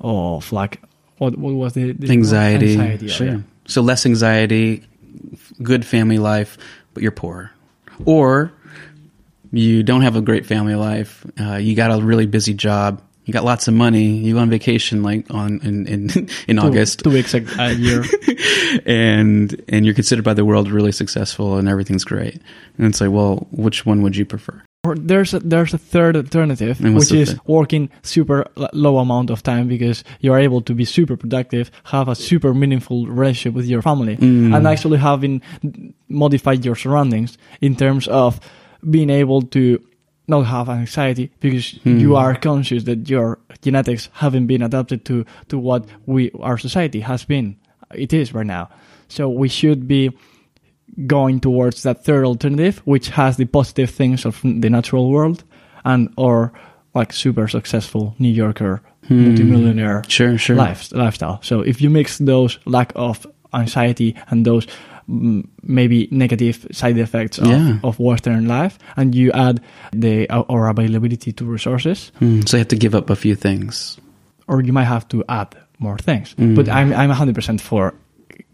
of 0.00 0.50
like 0.52 0.80
what 1.18 1.36
what 1.38 1.54
was 1.54 1.74
the, 1.74 1.92
the 1.92 2.10
Anxiety, 2.10 2.72
Anxiety, 2.72 3.08
sure. 3.08 3.26
yeah. 3.26 3.38
So 3.66 3.82
less 3.82 4.04
anxiety, 4.06 4.82
good 5.62 5.84
family 5.84 6.18
life, 6.18 6.58
but 6.94 7.02
you're 7.02 7.12
poor, 7.12 7.50
or 8.04 8.52
you 9.52 9.82
don't 9.82 10.02
have 10.02 10.16
a 10.16 10.20
great 10.22 10.46
family 10.46 10.74
life. 10.74 11.24
Uh, 11.40 11.56
you 11.56 11.74
got 11.74 11.90
a 11.90 12.02
really 12.02 12.26
busy 12.26 12.54
job. 12.54 13.02
You 13.24 13.32
got 13.32 13.44
lots 13.44 13.68
of 13.68 13.74
money. 13.74 14.16
You 14.16 14.34
go 14.34 14.40
on 14.40 14.50
vacation 14.50 15.02
like 15.02 15.30
on 15.30 15.60
in 15.62 15.86
in, 15.86 16.10
in 16.48 16.56
Two- 16.56 16.62
August, 16.62 17.00
two 17.00 17.10
weeks 17.10 17.34
a, 17.34 17.44
a 17.58 17.72
year. 17.72 18.04
and 18.86 19.62
and 19.68 19.84
you're 19.84 19.94
considered 19.94 20.24
by 20.24 20.34
the 20.34 20.44
world 20.44 20.70
really 20.70 20.92
successful, 20.92 21.56
and 21.56 21.68
everything's 21.68 22.04
great. 22.04 22.40
And 22.78 22.86
it's 22.86 23.00
like, 23.00 23.10
well, 23.10 23.46
which 23.52 23.86
one 23.86 24.02
would 24.02 24.16
you 24.16 24.24
prefer? 24.24 24.62
Or 24.84 24.96
there's 24.96 25.32
a, 25.32 25.38
there's 25.38 25.72
a 25.72 25.78
third 25.78 26.16
alternative, 26.16 26.80
which 26.80 27.12
is 27.12 27.30
third? 27.34 27.40
working 27.46 27.88
super 28.02 28.46
low 28.72 28.98
amount 28.98 29.30
of 29.30 29.40
time 29.44 29.68
because 29.68 30.02
you're 30.18 30.40
able 30.40 30.60
to 30.62 30.74
be 30.74 30.84
super 30.84 31.16
productive, 31.16 31.70
have 31.84 32.08
a 32.08 32.16
super 32.16 32.52
meaningful 32.52 33.06
relationship 33.06 33.54
with 33.54 33.66
your 33.66 33.80
family, 33.80 34.16
Mm. 34.16 34.52
and 34.56 34.66
actually 34.66 34.98
having 34.98 35.40
modified 36.08 36.64
your 36.64 36.74
surroundings 36.74 37.38
in 37.60 37.76
terms 37.76 38.08
of 38.08 38.40
being 38.90 39.08
able 39.08 39.42
to 39.42 39.78
not 40.26 40.46
have 40.46 40.68
anxiety 40.68 41.30
because 41.38 41.78
Hmm. 41.84 41.98
you 42.00 42.16
are 42.16 42.34
conscious 42.34 42.82
that 42.84 43.08
your 43.08 43.38
genetics 43.60 44.08
haven't 44.14 44.48
been 44.48 44.62
adapted 44.62 45.04
to 45.04 45.24
to 45.48 45.58
what 45.60 45.84
we 46.06 46.30
our 46.40 46.58
society 46.58 47.00
has 47.00 47.24
been 47.24 47.54
it 47.94 48.12
is 48.12 48.32
right 48.34 48.46
now 48.46 48.68
so 49.08 49.28
we 49.28 49.48
should 49.48 49.86
be 49.86 50.10
going 51.06 51.40
towards 51.40 51.82
that 51.82 52.04
third 52.04 52.24
alternative 52.24 52.80
which 52.84 53.08
has 53.10 53.36
the 53.36 53.44
positive 53.46 53.90
things 53.90 54.24
of 54.26 54.40
the 54.42 54.68
natural 54.70 55.10
world 55.10 55.42
and 55.84 56.08
or 56.16 56.52
like 56.94 57.12
super 57.12 57.48
successful 57.48 58.14
new 58.18 58.28
yorker 58.28 58.80
multimillionaire 59.08 60.02
Sure, 60.08 60.36
sure. 60.38 60.56
life, 60.56 60.92
lifestyle 60.92 61.38
so 61.42 61.60
if 61.60 61.80
you 61.80 61.90
mix 61.90 62.18
those 62.18 62.58
lack 62.66 62.92
of 62.94 63.26
anxiety 63.54 64.14
and 64.30 64.44
those 64.44 64.66
mm, 65.08 65.46
maybe 65.62 66.08
negative 66.10 66.66
side 66.72 66.98
effects 66.98 67.38
of, 67.38 67.46
Yeah. 67.46 67.78
of 67.84 67.98
western 67.98 68.46
life 68.46 68.78
and 68.96 69.14
you 69.14 69.32
add 69.32 69.60
the 69.92 70.28
uh, 70.30 70.40
or 70.48 70.68
availability 70.68 71.32
to 71.32 71.44
resources 71.44 72.12
Hmm, 72.18 72.40
so 72.42 72.56
you 72.56 72.60
have 72.60 72.68
to 72.68 72.76
give 72.76 72.94
up 72.94 73.10
a 73.10 73.16
few 73.16 73.34
things. 73.34 73.98
or 74.48 74.60
you 74.62 74.72
might 74.72 74.88
have 74.88 75.06
to 75.08 75.24
add 75.28 75.54
more 75.78 75.96
things. 75.98 76.34
Mm. 76.38 76.54
But 76.54 76.68
I'm 76.68 76.92
I'm 76.92 77.10
100% 77.10 77.60
for 77.60 77.94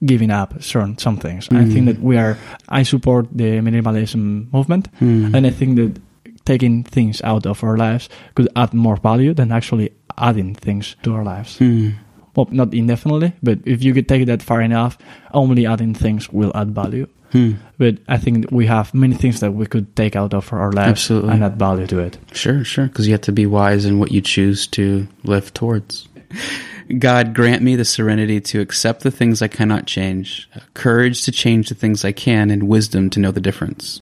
giving 0.04 0.30
up 0.30 0.62
certain 0.62 0.96
some 0.98 1.16
things. 1.16 1.48
I 1.50 1.64
think 1.64 1.86
that 1.86 2.00
we 2.00 2.16
are. 2.16 2.36
I 2.68 2.82
support 2.84 3.26
the 3.32 3.60
minimalism 3.60 4.52
movement, 4.52 4.88
Hmm. 4.98 5.34
and 5.34 5.46
I 5.46 5.50
think 5.50 5.76
that 5.76 6.00
taking 6.44 6.84
things 6.84 7.20
out 7.22 7.46
of 7.46 7.62
our 7.64 7.76
lives 7.76 8.08
could 8.34 8.48
add 8.56 8.72
more 8.74 8.96
value 8.96 9.34
than 9.34 9.52
actually 9.52 9.90
adding 10.16 10.54
things 10.54 10.96
to 11.02 11.14
our 11.14 11.24
lives. 11.24 11.58
Hmm. 11.58 11.90
Well, 12.36 12.48
not 12.52 12.72
indefinitely, 12.72 13.32
but 13.42 13.58
if 13.64 13.82
you 13.82 13.92
could 13.94 14.06
take 14.08 14.22
it 14.22 14.26
that 14.26 14.42
far 14.42 14.62
enough, 14.62 14.96
only 15.34 15.66
adding 15.66 15.94
things 15.94 16.32
will 16.32 16.52
add 16.54 16.70
value. 16.74 17.06
Hmm. 17.32 17.52
But 17.76 17.98
I 18.08 18.16
think 18.16 18.46
we 18.50 18.66
have 18.66 18.94
many 18.94 19.14
things 19.14 19.40
that 19.40 19.52
we 19.52 19.66
could 19.66 19.94
take 19.96 20.16
out 20.16 20.32
of 20.32 20.50
our 20.52 20.72
lives 20.72 20.90
Absolutely. 21.02 21.30
and 21.34 21.44
add 21.44 21.58
value 21.58 21.86
to 21.88 21.98
it. 21.98 22.16
Sure, 22.32 22.64
sure. 22.64 22.86
Because 22.86 23.06
you 23.06 23.12
have 23.12 23.20
to 23.22 23.32
be 23.32 23.44
wise 23.44 23.84
in 23.84 23.98
what 23.98 24.12
you 24.12 24.20
choose 24.22 24.66
to 24.68 25.06
live 25.24 25.52
towards. 25.52 26.08
God, 26.96 27.34
grant 27.34 27.62
me 27.62 27.76
the 27.76 27.84
serenity 27.84 28.40
to 28.40 28.60
accept 28.60 29.02
the 29.02 29.10
things 29.10 29.42
I 29.42 29.48
cannot 29.48 29.86
change, 29.86 30.48
courage 30.72 31.22
to 31.24 31.32
change 31.32 31.68
the 31.68 31.74
things 31.74 32.02
I 32.04 32.12
can, 32.12 32.50
and 32.50 32.66
wisdom 32.66 33.10
to 33.10 33.20
know 33.20 33.30
the 33.30 33.42
difference. 33.42 34.00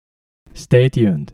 Stay 0.53 0.87
tuned. 0.87 1.27